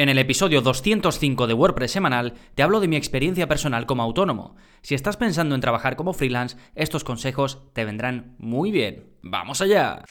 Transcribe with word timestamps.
En 0.00 0.08
el 0.08 0.16
episodio 0.16 0.62
205 0.62 1.46
de 1.46 1.52
WordPress 1.52 1.90
semanal 1.90 2.32
te 2.54 2.62
hablo 2.62 2.80
de 2.80 2.88
mi 2.88 2.96
experiencia 2.96 3.46
personal 3.46 3.84
como 3.84 4.02
autónomo. 4.02 4.56
Si 4.80 4.94
estás 4.94 5.18
pensando 5.18 5.54
en 5.54 5.60
trabajar 5.60 5.94
como 5.96 6.14
freelance, 6.14 6.56
estos 6.74 7.04
consejos 7.04 7.64
te 7.74 7.84
vendrán 7.84 8.34
muy 8.38 8.70
bien. 8.70 9.10
¡Vamos 9.20 9.60
allá! 9.60 10.02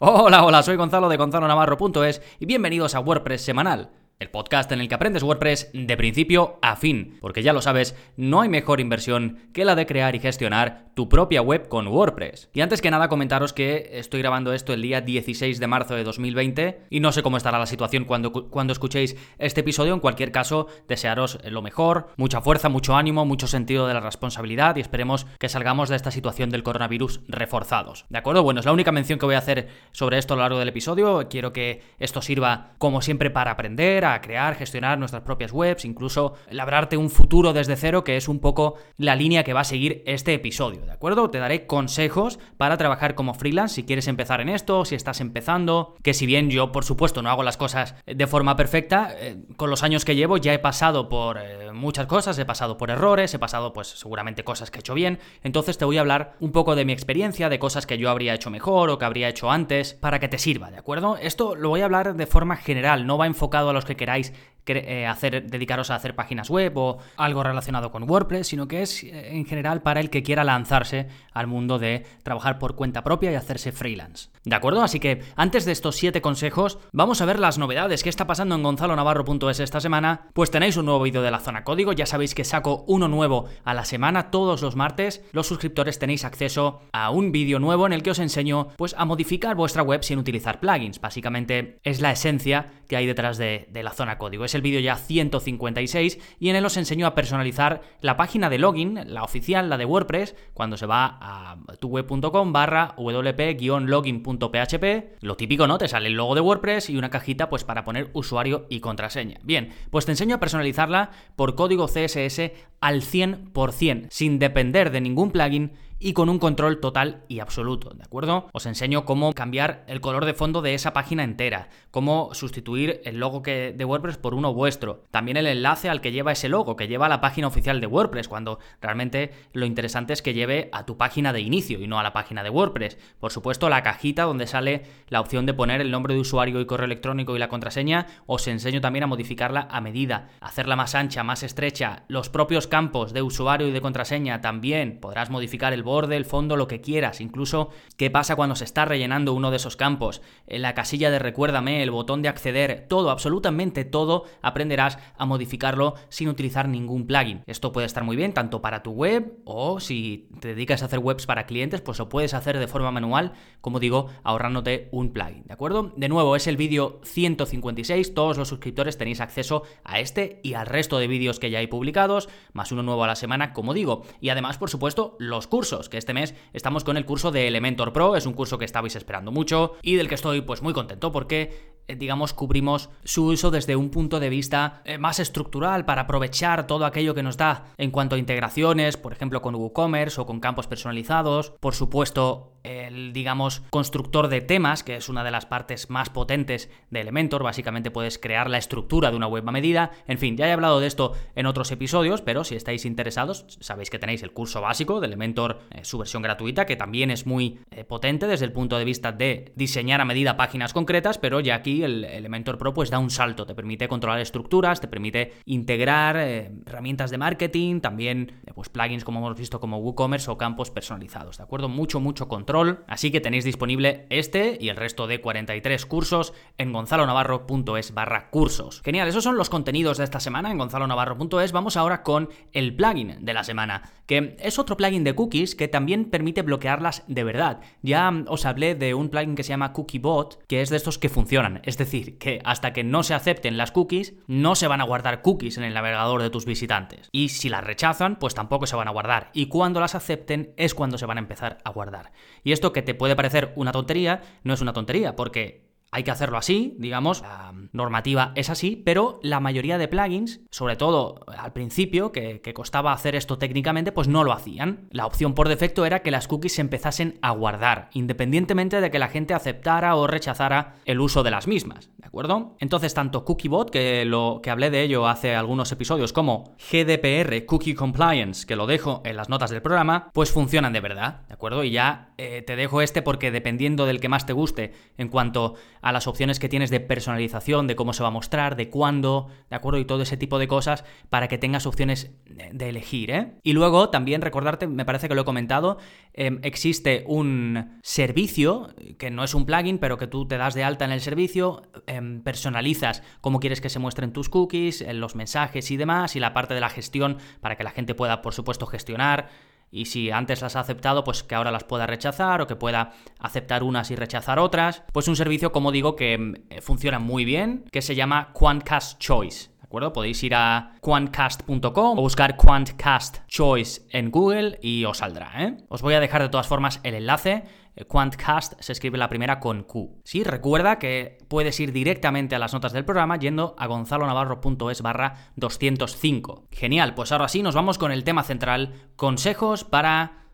Hola, 0.00 0.44
hola, 0.44 0.62
soy 0.62 0.76
Gonzalo 0.76 1.08
de 1.08 1.16
gonzalonavarro.es 1.16 2.20
y 2.38 2.44
bienvenidos 2.44 2.94
a 2.94 3.00
WordPress 3.00 3.40
semanal 3.40 3.88
el 4.18 4.30
podcast 4.30 4.70
en 4.70 4.80
el 4.80 4.88
que 4.88 4.94
aprendes 4.94 5.22
WordPress 5.22 5.70
de 5.72 5.96
principio 5.96 6.58
a 6.62 6.76
fin, 6.76 7.18
porque 7.20 7.42
ya 7.42 7.52
lo 7.52 7.60
sabes, 7.60 7.96
no 8.16 8.40
hay 8.40 8.48
mejor 8.48 8.80
inversión 8.80 9.50
que 9.52 9.64
la 9.64 9.74
de 9.74 9.86
crear 9.86 10.14
y 10.14 10.20
gestionar 10.20 10.92
tu 10.94 11.08
propia 11.08 11.42
web 11.42 11.68
con 11.68 11.88
WordPress. 11.88 12.50
Y 12.52 12.60
antes 12.60 12.80
que 12.80 12.90
nada 12.90 13.08
comentaros 13.08 13.52
que 13.52 13.90
estoy 13.94 14.20
grabando 14.20 14.52
esto 14.52 14.72
el 14.72 14.82
día 14.82 15.00
16 15.00 15.58
de 15.58 15.66
marzo 15.66 15.94
de 15.94 16.04
2020 16.04 16.82
y 16.90 17.00
no 17.00 17.12
sé 17.12 17.22
cómo 17.22 17.36
estará 17.36 17.58
la 17.58 17.66
situación 17.66 18.04
cuando, 18.04 18.32
cuando 18.32 18.72
escuchéis 18.72 19.16
este 19.38 19.60
episodio, 19.60 19.94
en 19.94 20.00
cualquier 20.00 20.32
caso, 20.32 20.68
desearos 20.86 21.38
lo 21.44 21.62
mejor, 21.62 22.08
mucha 22.16 22.40
fuerza, 22.40 22.68
mucho 22.68 22.94
ánimo, 22.94 23.24
mucho 23.24 23.46
sentido 23.46 23.86
de 23.86 23.94
la 23.94 24.00
responsabilidad 24.00 24.76
y 24.76 24.80
esperemos 24.80 25.26
que 25.38 25.48
salgamos 25.48 25.88
de 25.88 25.96
esta 25.96 26.10
situación 26.10 26.50
del 26.50 26.62
coronavirus 26.62 27.20
reforzados. 27.28 28.04
¿De 28.08 28.18
acuerdo? 28.18 28.42
Bueno, 28.42 28.60
es 28.60 28.66
la 28.66 28.72
única 28.72 28.92
mención 28.92 29.18
que 29.18 29.26
voy 29.26 29.34
a 29.34 29.38
hacer 29.38 29.68
sobre 29.92 30.18
esto 30.18 30.34
a 30.34 30.36
lo 30.36 30.42
largo 30.42 30.58
del 30.58 30.68
episodio, 30.68 31.28
quiero 31.28 31.52
que 31.52 31.82
esto 31.98 32.22
sirva 32.22 32.72
como 32.78 33.00
siempre 33.00 33.30
para 33.30 33.52
aprender, 33.52 34.01
a 34.04 34.20
crear, 34.20 34.54
gestionar 34.54 34.98
nuestras 34.98 35.22
propias 35.22 35.52
webs, 35.52 35.84
incluso 35.84 36.34
labrarte 36.50 36.96
un 36.96 37.10
futuro 37.10 37.52
desde 37.52 37.76
cero, 37.76 38.04
que 38.04 38.16
es 38.16 38.28
un 38.28 38.40
poco 38.40 38.76
la 38.96 39.16
línea 39.16 39.44
que 39.44 39.52
va 39.52 39.60
a 39.60 39.64
seguir 39.64 40.02
este 40.06 40.34
episodio, 40.34 40.84
¿de 40.84 40.92
acuerdo? 40.92 41.30
Te 41.30 41.38
daré 41.38 41.66
consejos 41.66 42.38
para 42.56 42.76
trabajar 42.76 43.14
como 43.14 43.34
freelance 43.34 43.76
si 43.76 43.84
quieres 43.84 44.08
empezar 44.08 44.40
en 44.40 44.48
esto, 44.48 44.84
si 44.84 44.94
estás 44.94 45.20
empezando, 45.20 45.94
que 46.02 46.14
si 46.14 46.26
bien 46.26 46.50
yo, 46.50 46.72
por 46.72 46.84
supuesto, 46.84 47.22
no 47.22 47.30
hago 47.30 47.42
las 47.42 47.56
cosas 47.56 47.94
de 48.06 48.26
forma 48.26 48.56
perfecta, 48.56 49.14
eh, 49.16 49.36
con 49.56 49.70
los 49.70 49.82
años 49.82 50.04
que 50.04 50.16
llevo 50.16 50.36
ya 50.36 50.52
he 50.52 50.58
pasado 50.58 51.08
por 51.08 51.38
eh, 51.38 51.72
muchas 51.72 52.06
cosas, 52.06 52.38
he 52.38 52.44
pasado 52.44 52.76
por 52.76 52.90
errores, 52.90 53.32
he 53.34 53.38
pasado 53.38 53.72
pues 53.72 53.88
seguramente 53.88 54.44
cosas 54.44 54.70
que 54.70 54.78
he 54.78 54.80
hecho 54.80 54.94
bien, 54.94 55.18
entonces 55.42 55.78
te 55.78 55.84
voy 55.84 55.98
a 55.98 56.00
hablar 56.00 56.34
un 56.40 56.52
poco 56.52 56.74
de 56.74 56.84
mi 56.84 56.92
experiencia, 56.92 57.48
de 57.48 57.58
cosas 57.58 57.86
que 57.86 57.98
yo 57.98 58.10
habría 58.10 58.34
hecho 58.34 58.50
mejor 58.50 58.90
o 58.90 58.98
que 58.98 59.04
habría 59.04 59.28
hecho 59.28 59.50
antes, 59.50 59.94
para 59.94 60.18
que 60.18 60.28
te 60.28 60.38
sirva, 60.38 60.70
¿de 60.70 60.78
acuerdo? 60.78 61.16
Esto 61.16 61.54
lo 61.54 61.68
voy 61.68 61.80
a 61.80 61.84
hablar 61.84 62.14
de 62.14 62.26
forma 62.26 62.56
general, 62.56 63.06
no 63.06 63.18
va 63.18 63.26
enfocado 63.26 63.70
a 63.70 63.72
los 63.72 63.84
que 63.84 63.91
queráis 63.96 64.32
eh, 64.64 65.42
dedicaros 65.44 65.90
a 65.90 65.96
hacer 65.96 66.14
páginas 66.14 66.48
web 66.48 66.72
o 66.76 66.98
algo 67.16 67.42
relacionado 67.42 67.90
con 67.90 68.08
WordPress, 68.08 68.46
sino 68.46 68.68
que 68.68 68.82
es 68.82 69.02
eh, 69.02 69.36
en 69.36 69.44
general 69.44 69.82
para 69.82 69.98
el 69.98 70.08
que 70.08 70.22
quiera 70.22 70.44
lanzarse 70.44 71.08
al 71.32 71.48
mundo 71.48 71.80
de 71.80 72.06
trabajar 72.22 72.58
por 72.60 72.76
cuenta 72.76 73.02
propia 73.02 73.32
y 73.32 73.34
hacerse 73.34 73.72
freelance. 73.72 74.30
¿De 74.44 74.54
acuerdo? 74.54 74.82
Así 74.82 75.00
que 75.00 75.22
antes 75.34 75.64
de 75.64 75.72
estos 75.72 75.96
7 75.96 76.20
consejos, 76.20 76.78
vamos 76.92 77.20
a 77.20 77.24
ver 77.24 77.40
las 77.40 77.58
novedades 77.58 78.02
que 78.02 78.08
está 78.08 78.26
pasando 78.26 78.54
en 78.54 78.62
gonzalonavarro.es 78.62 79.60
esta 79.60 79.80
semana. 79.80 80.28
Pues 80.32 80.50
tenéis 80.50 80.76
un 80.76 80.86
nuevo 80.86 81.02
vídeo 81.02 81.22
de 81.22 81.30
la 81.30 81.40
zona 81.40 81.64
código, 81.64 81.92
ya 81.92 82.06
sabéis 82.06 82.34
que 82.34 82.44
saco 82.44 82.84
uno 82.86 83.08
nuevo 83.08 83.46
a 83.64 83.74
la 83.74 83.84
semana 83.84 84.30
todos 84.30 84.62
los 84.62 84.76
martes. 84.76 85.24
Los 85.32 85.48
suscriptores 85.48 85.98
tenéis 85.98 86.24
acceso 86.24 86.82
a 86.92 87.10
un 87.10 87.32
vídeo 87.32 87.58
nuevo 87.58 87.86
en 87.86 87.92
el 87.92 88.02
que 88.02 88.10
os 88.10 88.20
enseño 88.20 88.68
pues 88.76 88.94
a 88.96 89.04
modificar 89.04 89.56
vuestra 89.56 89.82
web 89.82 90.04
sin 90.04 90.18
utilizar 90.18 90.60
plugins. 90.60 91.00
Básicamente 91.00 91.80
es 91.82 92.00
la 92.00 92.12
esencia 92.12 92.70
que 92.88 92.96
hay 92.96 93.06
detrás 93.06 93.38
de, 93.38 93.66
de 93.70 93.81
la 93.82 93.92
zona 93.92 94.18
código 94.18 94.44
el 94.52 94.62
vídeo 94.62 94.80
ya 94.80 94.96
156 94.96 96.18
y 96.40 96.48
en 96.50 96.56
él 96.56 96.66
os 96.66 96.76
enseño 96.76 97.06
a 97.06 97.14
personalizar 97.14 97.82
la 98.00 98.16
página 98.16 98.50
de 98.50 98.58
login, 98.58 98.98
la 99.06 99.22
oficial, 99.22 99.70
la 99.70 99.78
de 99.78 99.84
WordPress, 99.84 100.34
cuando 100.54 100.76
se 100.76 100.86
va 100.86 101.18
a 101.20 101.56
tuweb.com 101.78 102.52
barra 102.52 102.94
wp-login.php. 102.96 104.84
Lo 105.20 105.36
típico, 105.36 105.66
¿no? 105.66 105.78
Te 105.78 105.88
sale 105.88 106.08
el 106.08 106.14
logo 106.14 106.34
de 106.34 106.40
WordPress 106.40 106.90
y 106.90 106.96
una 106.96 107.10
cajita 107.10 107.48
pues 107.48 107.64
para 107.64 107.84
poner 107.84 108.10
usuario 108.12 108.66
y 108.68 108.80
contraseña. 108.80 109.38
Bien, 109.42 109.70
pues 109.90 110.06
te 110.06 110.12
enseño 110.12 110.34
a 110.36 110.40
personalizarla 110.40 111.10
por 111.36 111.54
código 111.54 111.86
CSS 111.86 112.50
al 112.80 113.02
100%, 113.02 114.08
sin 114.10 114.38
depender 114.38 114.90
de 114.90 115.00
ningún 115.00 115.30
plugin 115.30 115.72
y 116.02 116.14
con 116.14 116.28
un 116.28 116.40
control 116.40 116.80
total 116.80 117.22
y 117.28 117.38
absoluto, 117.38 117.90
¿de 117.90 118.02
acuerdo? 118.02 118.48
Os 118.52 118.66
enseño 118.66 119.04
cómo 119.04 119.32
cambiar 119.32 119.84
el 119.86 120.00
color 120.00 120.24
de 120.24 120.34
fondo 120.34 120.60
de 120.60 120.74
esa 120.74 120.92
página 120.92 121.22
entera, 121.22 121.68
cómo 121.92 122.30
sustituir 122.34 123.00
el 123.04 123.20
logo 123.20 123.42
que, 123.42 123.72
de 123.72 123.84
WordPress 123.84 124.16
por 124.16 124.34
uno 124.34 124.52
vuestro, 124.52 125.04
también 125.12 125.36
el 125.36 125.46
enlace 125.46 125.88
al 125.88 126.00
que 126.00 126.10
lleva 126.10 126.32
ese 126.32 126.48
logo, 126.48 126.74
que 126.74 126.88
lleva 126.88 127.06
a 127.06 127.08
la 127.08 127.20
página 127.20 127.46
oficial 127.46 127.80
de 127.80 127.86
WordPress, 127.86 128.26
cuando 128.26 128.58
realmente 128.80 129.30
lo 129.52 129.64
interesante 129.64 130.12
es 130.12 130.22
que 130.22 130.34
lleve 130.34 130.70
a 130.72 130.84
tu 130.84 130.96
página 130.96 131.32
de 131.32 131.40
inicio 131.40 131.80
y 131.80 131.86
no 131.86 132.00
a 132.00 132.02
la 132.02 132.12
página 132.12 132.42
de 132.42 132.50
WordPress. 132.50 132.98
Por 133.20 133.30
supuesto, 133.30 133.68
la 133.68 133.84
cajita 133.84 134.24
donde 134.24 134.48
sale 134.48 134.82
la 135.08 135.20
opción 135.20 135.46
de 135.46 135.54
poner 135.54 135.80
el 135.80 135.92
nombre 135.92 136.14
de 136.14 136.20
usuario 136.20 136.60
y 136.60 136.66
correo 136.66 136.86
electrónico 136.86 137.36
y 137.36 137.38
la 137.38 137.48
contraseña, 137.48 138.08
os 138.26 138.48
enseño 138.48 138.80
también 138.80 139.04
a 139.04 139.06
modificarla 139.06 139.68
a 139.70 139.80
medida, 139.80 140.30
hacerla 140.40 140.74
más 140.74 140.96
ancha, 140.96 141.22
más 141.22 141.44
estrecha, 141.44 142.02
los 142.08 142.28
propios 142.28 142.66
campos 142.66 143.12
de 143.12 143.22
usuario 143.22 143.68
y 143.68 143.72
de 143.72 143.80
contraseña 143.80 144.40
también 144.40 144.98
podrás 145.00 145.30
modificar 145.30 145.72
el 145.72 145.84
borde, 145.92 146.16
el 146.16 146.24
fondo, 146.24 146.56
lo 146.56 146.68
que 146.68 146.80
quieras. 146.80 147.20
Incluso 147.20 147.68
qué 147.98 148.10
pasa 148.10 148.34
cuando 148.34 148.56
se 148.56 148.64
está 148.64 148.86
rellenando 148.86 149.34
uno 149.34 149.50
de 149.50 149.58
esos 149.58 149.76
campos. 149.76 150.22
La 150.46 150.74
casilla 150.74 151.10
de 151.10 151.18
recuérdame, 151.18 151.82
el 151.82 151.90
botón 151.90 152.22
de 152.22 152.28
acceder, 152.28 152.86
todo, 152.88 153.10
absolutamente 153.10 153.84
todo, 153.84 154.24
aprenderás 154.40 154.98
a 155.18 155.26
modificarlo 155.26 155.94
sin 156.08 156.28
utilizar 156.28 156.66
ningún 156.66 157.06
plugin. 157.06 157.42
Esto 157.46 157.72
puede 157.72 157.86
estar 157.86 158.04
muy 158.04 158.16
bien 158.16 158.32
tanto 158.32 158.62
para 158.62 158.82
tu 158.82 158.92
web 158.92 159.38
o 159.44 159.80
si 159.80 160.28
te 160.40 160.48
dedicas 160.48 160.82
a 160.82 160.86
hacer 160.86 160.98
webs 160.98 161.26
para 161.26 161.44
clientes, 161.44 161.82
pues 161.82 161.98
lo 161.98 162.08
puedes 162.08 162.32
hacer 162.32 162.58
de 162.58 162.68
forma 162.68 162.90
manual, 162.90 163.32
como 163.60 163.78
digo, 163.78 164.08
ahorrándote 164.22 164.88
un 164.92 165.12
plugin, 165.12 165.44
¿de 165.44 165.52
acuerdo? 165.52 165.92
De 165.96 166.08
nuevo, 166.08 166.36
es 166.36 166.46
el 166.46 166.56
vídeo 166.56 167.00
156, 167.04 168.14
todos 168.14 168.38
los 168.38 168.48
suscriptores 168.48 168.96
tenéis 168.96 169.20
acceso 169.20 169.64
a 169.84 170.00
este 170.00 170.40
y 170.42 170.54
al 170.54 170.66
resto 170.66 170.98
de 170.98 171.06
vídeos 171.06 171.38
que 171.38 171.50
ya 171.50 171.58
hay 171.58 171.66
publicados, 171.66 172.28
más 172.52 172.72
uno 172.72 172.82
nuevo 172.82 173.04
a 173.04 173.08
la 173.08 173.16
semana, 173.16 173.52
como 173.52 173.74
digo. 173.74 174.04
Y 174.20 174.30
además, 174.30 174.58
por 174.58 174.70
supuesto, 174.70 175.16
los 175.18 175.46
cursos 175.46 175.81
que 175.88 175.98
este 175.98 176.14
mes 176.14 176.34
estamos 176.52 176.84
con 176.84 176.96
el 176.96 177.04
curso 177.04 177.30
de 177.30 177.48
Elementor 177.48 177.92
Pro, 177.92 178.16
es 178.16 178.26
un 178.26 178.34
curso 178.34 178.58
que 178.58 178.64
estabais 178.64 178.96
esperando 178.96 179.32
mucho 179.32 179.76
y 179.82 179.96
del 179.96 180.08
que 180.08 180.14
estoy 180.14 180.40
pues 180.42 180.62
muy 180.62 180.72
contento 180.72 181.12
porque 181.12 181.72
eh, 181.88 181.96
digamos, 181.96 182.32
cubrimos 182.32 182.90
su 183.04 183.26
uso 183.26 183.50
desde 183.50 183.74
un 183.74 183.90
punto 183.90 184.20
de 184.20 184.28
vista 184.28 184.82
eh, 184.84 184.98
más 184.98 185.18
estructural 185.18 185.84
para 185.84 186.02
aprovechar 186.02 186.66
todo 186.66 186.86
aquello 186.86 187.14
que 187.14 187.22
nos 187.22 187.36
da 187.36 187.72
en 187.76 187.90
cuanto 187.90 188.14
a 188.14 188.18
integraciones, 188.18 188.96
por 188.96 189.12
ejemplo, 189.12 189.42
con 189.42 189.54
WooCommerce 189.54 190.20
o 190.20 190.26
con 190.26 190.40
campos 190.40 190.68
personalizados. 190.68 191.54
Por 191.60 191.74
supuesto, 191.74 192.52
el, 192.62 193.12
digamos, 193.12 193.62
constructor 193.70 194.28
de 194.28 194.40
temas, 194.40 194.84
que 194.84 194.96
es 194.96 195.08
una 195.08 195.24
de 195.24 195.32
las 195.32 195.46
partes 195.46 195.90
más 195.90 196.10
potentes 196.10 196.70
de 196.90 197.00
Elementor. 197.00 197.42
Básicamente 197.42 197.90
puedes 197.90 198.18
crear 198.18 198.48
la 198.48 198.58
estructura 198.58 199.10
de 199.10 199.16
una 199.16 199.26
web 199.26 199.48
a 199.48 199.52
medida. 199.52 199.90
En 200.06 200.18
fin, 200.18 200.36
ya 200.36 200.46
he 200.46 200.52
hablado 200.52 200.78
de 200.78 200.86
esto 200.86 201.14
en 201.34 201.46
otros 201.46 201.72
episodios, 201.72 202.22
pero 202.22 202.44
si 202.44 202.54
estáis 202.54 202.84
interesados, 202.84 203.46
sabéis 203.60 203.90
que 203.90 203.98
tenéis 203.98 204.22
el 204.22 204.32
curso 204.32 204.60
básico 204.60 205.00
de 205.00 205.08
Elementor, 205.08 205.60
eh, 205.72 205.84
su 205.84 205.98
versión 205.98 206.22
gratuita, 206.22 206.66
que 206.66 206.76
también 206.76 207.10
es 207.10 207.26
muy 207.26 207.60
eh, 207.70 207.84
potente 207.84 208.26
desde 208.26 208.44
el 208.44 208.52
punto 208.52 208.78
de 208.78 208.84
vista 208.84 209.12
de 209.12 209.52
diseñar 209.56 210.00
a 210.00 210.04
medida 210.04 210.36
páginas 210.36 210.72
concretas, 210.72 211.18
pero 211.18 211.40
ya 211.40 211.56
aquí 211.56 211.82
el 211.82 212.04
Elementor 212.04 212.58
Pro 212.58 212.74
pues 212.74 212.90
da 212.90 212.98
un 212.98 213.10
salto, 213.10 213.46
te 213.46 213.54
permite 213.54 213.88
controlar 213.88 214.20
estructuras, 214.20 214.80
te 214.80 214.88
permite 214.88 215.32
integrar 215.44 216.16
eh, 216.16 216.50
herramientas 216.66 217.10
de 217.10 217.18
marketing, 217.18 217.80
también 217.80 218.40
pues 218.54 218.68
plugins 218.68 219.04
como 219.04 219.20
hemos 219.20 219.38
visto 219.38 219.60
como 219.60 219.78
WooCommerce 219.78 220.30
o 220.30 220.38
campos 220.38 220.70
personalizados, 220.70 221.38
¿de 221.38 221.44
acuerdo? 221.44 221.68
Mucho, 221.68 222.00
mucho 222.00 222.28
control 222.28 222.84
así 222.86 223.10
que 223.10 223.20
tenéis 223.20 223.44
disponible 223.44 224.06
este 224.10 224.58
y 224.60 224.68
el 224.68 224.76
resto 224.76 225.06
de 225.06 225.20
43 225.20 225.86
cursos 225.86 226.32
en 226.58 226.72
gonzalonavarro.es 226.72 227.94
barra 227.94 228.30
cursos. 228.30 228.82
Genial, 228.84 229.08
esos 229.08 229.24
son 229.24 229.36
los 229.36 229.50
contenidos 229.50 229.98
de 229.98 230.04
esta 230.04 230.20
semana 230.20 230.50
en 230.50 230.58
gonzalonavarro.es. 230.58 231.52
Vamos 231.52 231.76
ahora 231.76 232.02
con 232.02 232.28
el 232.52 232.74
plugin 232.74 233.24
de 233.24 233.34
la 233.34 233.44
semana, 233.44 233.90
que 234.06 234.36
es 234.40 234.58
otro 234.58 234.76
plugin 234.76 235.04
de 235.04 235.14
cookies 235.14 235.54
que 235.54 235.61
también 235.68 236.06
permite 236.06 236.42
bloquearlas 236.42 237.04
de 237.06 237.24
verdad. 237.24 237.60
Ya 237.82 238.12
os 238.28 238.46
hablé 238.46 238.74
de 238.74 238.94
un 238.94 239.08
plugin 239.08 239.34
que 239.34 239.42
se 239.42 239.50
llama 239.50 239.72
CookieBot, 239.72 240.46
que 240.46 240.62
es 240.62 240.70
de 240.70 240.76
estos 240.76 240.98
que 240.98 241.08
funcionan, 241.08 241.60
es 241.64 241.78
decir, 241.78 242.18
que 242.18 242.40
hasta 242.44 242.72
que 242.72 242.84
no 242.84 243.02
se 243.02 243.14
acepten 243.14 243.56
las 243.56 243.72
cookies, 243.72 244.14
no 244.26 244.54
se 244.54 244.68
van 244.68 244.80
a 244.80 244.84
guardar 244.84 245.22
cookies 245.22 245.58
en 245.58 245.64
el 245.64 245.74
navegador 245.74 246.22
de 246.22 246.30
tus 246.30 246.44
visitantes. 246.44 247.08
Y 247.12 247.28
si 247.30 247.48
las 247.48 247.64
rechazan, 247.64 248.16
pues 248.16 248.34
tampoco 248.34 248.66
se 248.66 248.76
van 248.76 248.88
a 248.88 248.92
guardar. 248.92 249.30
Y 249.32 249.46
cuando 249.46 249.80
las 249.80 249.94
acepten 249.94 250.52
es 250.56 250.74
cuando 250.74 250.98
se 250.98 251.06
van 251.06 251.18
a 251.18 251.20
empezar 251.20 251.58
a 251.64 251.70
guardar. 251.70 252.12
Y 252.44 252.52
esto 252.52 252.72
que 252.72 252.82
te 252.82 252.94
puede 252.94 253.16
parecer 253.16 253.52
una 253.56 253.72
tontería, 253.72 254.20
no 254.44 254.54
es 254.54 254.60
una 254.60 254.72
tontería, 254.72 255.16
porque 255.16 255.71
hay 255.92 256.04
que 256.04 256.10
hacerlo 256.10 256.38
así, 256.38 256.74
digamos, 256.78 257.20
la 257.20 257.52
normativa 257.72 258.32
es 258.34 258.48
así, 258.48 258.82
pero 258.84 259.20
la 259.22 259.40
mayoría 259.40 259.76
de 259.76 259.88
plugins, 259.88 260.40
sobre 260.50 260.76
todo 260.76 261.20
al 261.26 261.52
principio, 261.52 262.12
que, 262.12 262.40
que 262.40 262.54
costaba 262.54 262.92
hacer 262.92 263.14
esto 263.14 263.36
técnicamente, 263.36 263.92
pues 263.92 264.08
no 264.08 264.24
lo 264.24 264.32
hacían. 264.32 264.88
La 264.90 265.06
opción 265.06 265.34
por 265.34 265.50
defecto 265.50 265.84
era 265.84 266.00
que 266.00 266.10
las 266.10 266.28
cookies 266.28 266.54
se 266.54 266.62
empezasen 266.62 267.18
a 267.20 267.32
guardar, 267.32 267.90
independientemente 267.92 268.80
de 268.80 268.90
que 268.90 268.98
la 268.98 269.08
gente 269.08 269.34
aceptara 269.34 269.94
o 269.96 270.06
rechazara 270.06 270.76
el 270.86 271.00
uso 271.00 271.22
de 271.22 271.30
las 271.30 271.46
mismas, 271.46 271.90
¿de 271.98 272.06
acuerdo? 272.06 272.56
Entonces, 272.58 272.94
tanto 272.94 273.26
CookieBot, 273.26 273.70
que, 273.70 274.06
lo, 274.06 274.40
que 274.42 274.50
hablé 274.50 274.70
de 274.70 274.82
ello 274.82 275.06
hace 275.06 275.34
algunos 275.34 275.72
episodios, 275.72 276.14
como 276.14 276.54
GDPR, 276.70 277.44
Cookie 277.44 277.74
Compliance, 277.74 278.46
que 278.46 278.56
lo 278.56 278.66
dejo 278.66 279.02
en 279.04 279.16
las 279.16 279.28
notas 279.28 279.50
del 279.50 279.60
programa, 279.60 280.10
pues 280.14 280.32
funcionan 280.32 280.72
de 280.72 280.80
verdad, 280.80 281.20
¿de 281.28 281.34
acuerdo? 281.34 281.64
Y 281.64 281.70
ya 281.70 282.11
eh, 282.22 282.42
te 282.42 282.54
dejo 282.54 282.82
este 282.82 283.02
porque 283.02 283.32
dependiendo 283.32 283.84
del 283.84 283.98
que 283.98 284.08
más 284.08 284.26
te 284.26 284.32
guste 284.32 284.72
en 284.96 285.08
cuanto 285.08 285.54
a 285.80 285.90
las 285.90 286.06
opciones 286.06 286.38
que 286.38 286.48
tienes 286.48 286.70
de 286.70 286.78
personalización, 286.78 287.66
de 287.66 287.74
cómo 287.74 287.92
se 287.92 288.04
va 288.04 288.10
a 288.10 288.12
mostrar, 288.12 288.54
de 288.54 288.70
cuándo, 288.70 289.26
¿de 289.50 289.56
acuerdo? 289.56 289.80
Y 289.80 289.84
todo 289.84 290.02
ese 290.02 290.16
tipo 290.16 290.38
de 290.38 290.46
cosas 290.46 290.84
para 291.10 291.26
que 291.26 291.36
tengas 291.36 291.66
opciones 291.66 292.12
de 292.26 292.68
elegir, 292.68 293.10
¿eh? 293.10 293.32
Y 293.42 293.54
luego 293.54 293.90
también 293.90 294.22
recordarte, 294.22 294.68
me 294.68 294.84
parece 294.84 295.08
que 295.08 295.16
lo 295.16 295.22
he 295.22 295.24
comentado, 295.24 295.78
em, 296.12 296.38
existe 296.44 297.02
un 297.08 297.80
servicio, 297.82 298.68
que 298.98 299.10
no 299.10 299.24
es 299.24 299.34
un 299.34 299.44
plugin, 299.44 299.78
pero 299.78 299.98
que 299.98 300.06
tú 300.06 300.28
te 300.28 300.38
das 300.38 300.54
de 300.54 300.62
alta 300.62 300.84
en 300.84 300.92
el 300.92 301.00
servicio, 301.00 301.62
em, 301.88 302.22
personalizas 302.22 303.02
cómo 303.20 303.40
quieres 303.40 303.60
que 303.60 303.68
se 303.68 303.80
muestren 303.80 304.12
tus 304.12 304.28
cookies, 304.28 304.84
los 304.94 305.16
mensajes 305.16 305.72
y 305.72 305.76
demás, 305.76 306.14
y 306.14 306.20
la 306.20 306.32
parte 306.34 306.54
de 306.54 306.60
la 306.60 306.68
gestión 306.68 307.18
para 307.40 307.56
que 307.56 307.64
la 307.64 307.70
gente 307.70 307.96
pueda, 307.96 308.22
por 308.22 308.32
supuesto, 308.32 308.66
gestionar 308.66 309.28
y 309.72 309.86
si 309.86 310.10
antes 310.10 310.42
las 310.42 310.54
ha 310.54 310.60
aceptado, 310.60 311.02
pues 311.02 311.22
que 311.22 311.34
ahora 311.34 311.50
las 311.50 311.64
pueda 311.64 311.86
rechazar 311.86 312.42
o 312.42 312.46
que 312.46 312.56
pueda 312.56 312.92
aceptar 313.18 313.62
unas 313.62 313.90
y 313.90 313.96
rechazar 313.96 314.38
otras. 314.38 314.84
Pues 314.92 315.08
un 315.08 315.16
servicio, 315.16 315.50
como 315.50 315.72
digo, 315.72 315.96
que 315.96 316.18
mm, 316.18 316.60
funciona 316.60 316.98
muy 316.98 317.24
bien, 317.24 317.64
que 317.72 317.80
se 317.80 317.94
llama 317.94 318.32
Quantcast 318.34 319.00
Choice. 319.00 319.50
¿De 319.58 319.64
acuerdo? 319.64 319.94
Podéis 319.94 320.22
ir 320.22 320.34
a 320.34 320.74
quantcast.com 320.82 321.98
o 321.98 322.02
buscar 322.02 322.36
Quantcast 322.36 323.26
Choice 323.26 323.86
en 323.88 324.10
Google 324.10 324.58
y 324.60 324.84
os 324.84 324.98
saldrá, 324.98 325.32
¿eh? 325.38 325.56
Os 325.70 325.80
voy 325.80 325.94
a 325.94 326.00
dejar 326.00 326.20
de 326.20 326.28
todas 326.28 326.46
formas 326.46 326.78
el 326.82 326.94
enlace 326.94 327.30
eh, 327.32 327.44
Quantcast 327.88 328.54
se 328.60 328.72
escribe 328.72 328.98
la 328.98 329.08
primera 329.08 329.40
con 329.40 329.62
Q. 329.62 330.02
Sí, 330.04 330.24
recuerda 330.24 330.78
que 330.78 331.18
puedes 331.28 331.58
ir 331.58 331.72
directamente 331.72 332.34
a 332.34 332.38
las 332.38 332.52
notas 332.52 332.72
del 332.72 332.84
programa 332.84 333.18
yendo 333.18 333.54
a 333.58 333.66
gonzalonavarro.es 333.66 334.82
barra 334.82 335.32
205. 335.36 336.48
Genial, 336.50 336.94
pues 336.94 337.12
ahora 337.12 337.28
sí 337.28 337.42
nos 337.42 337.54
vamos 337.54 337.78
con 337.78 337.92
el 337.92 338.04
tema 338.04 338.22
central, 338.22 338.90
consejos 338.96 339.64
para 339.64 340.26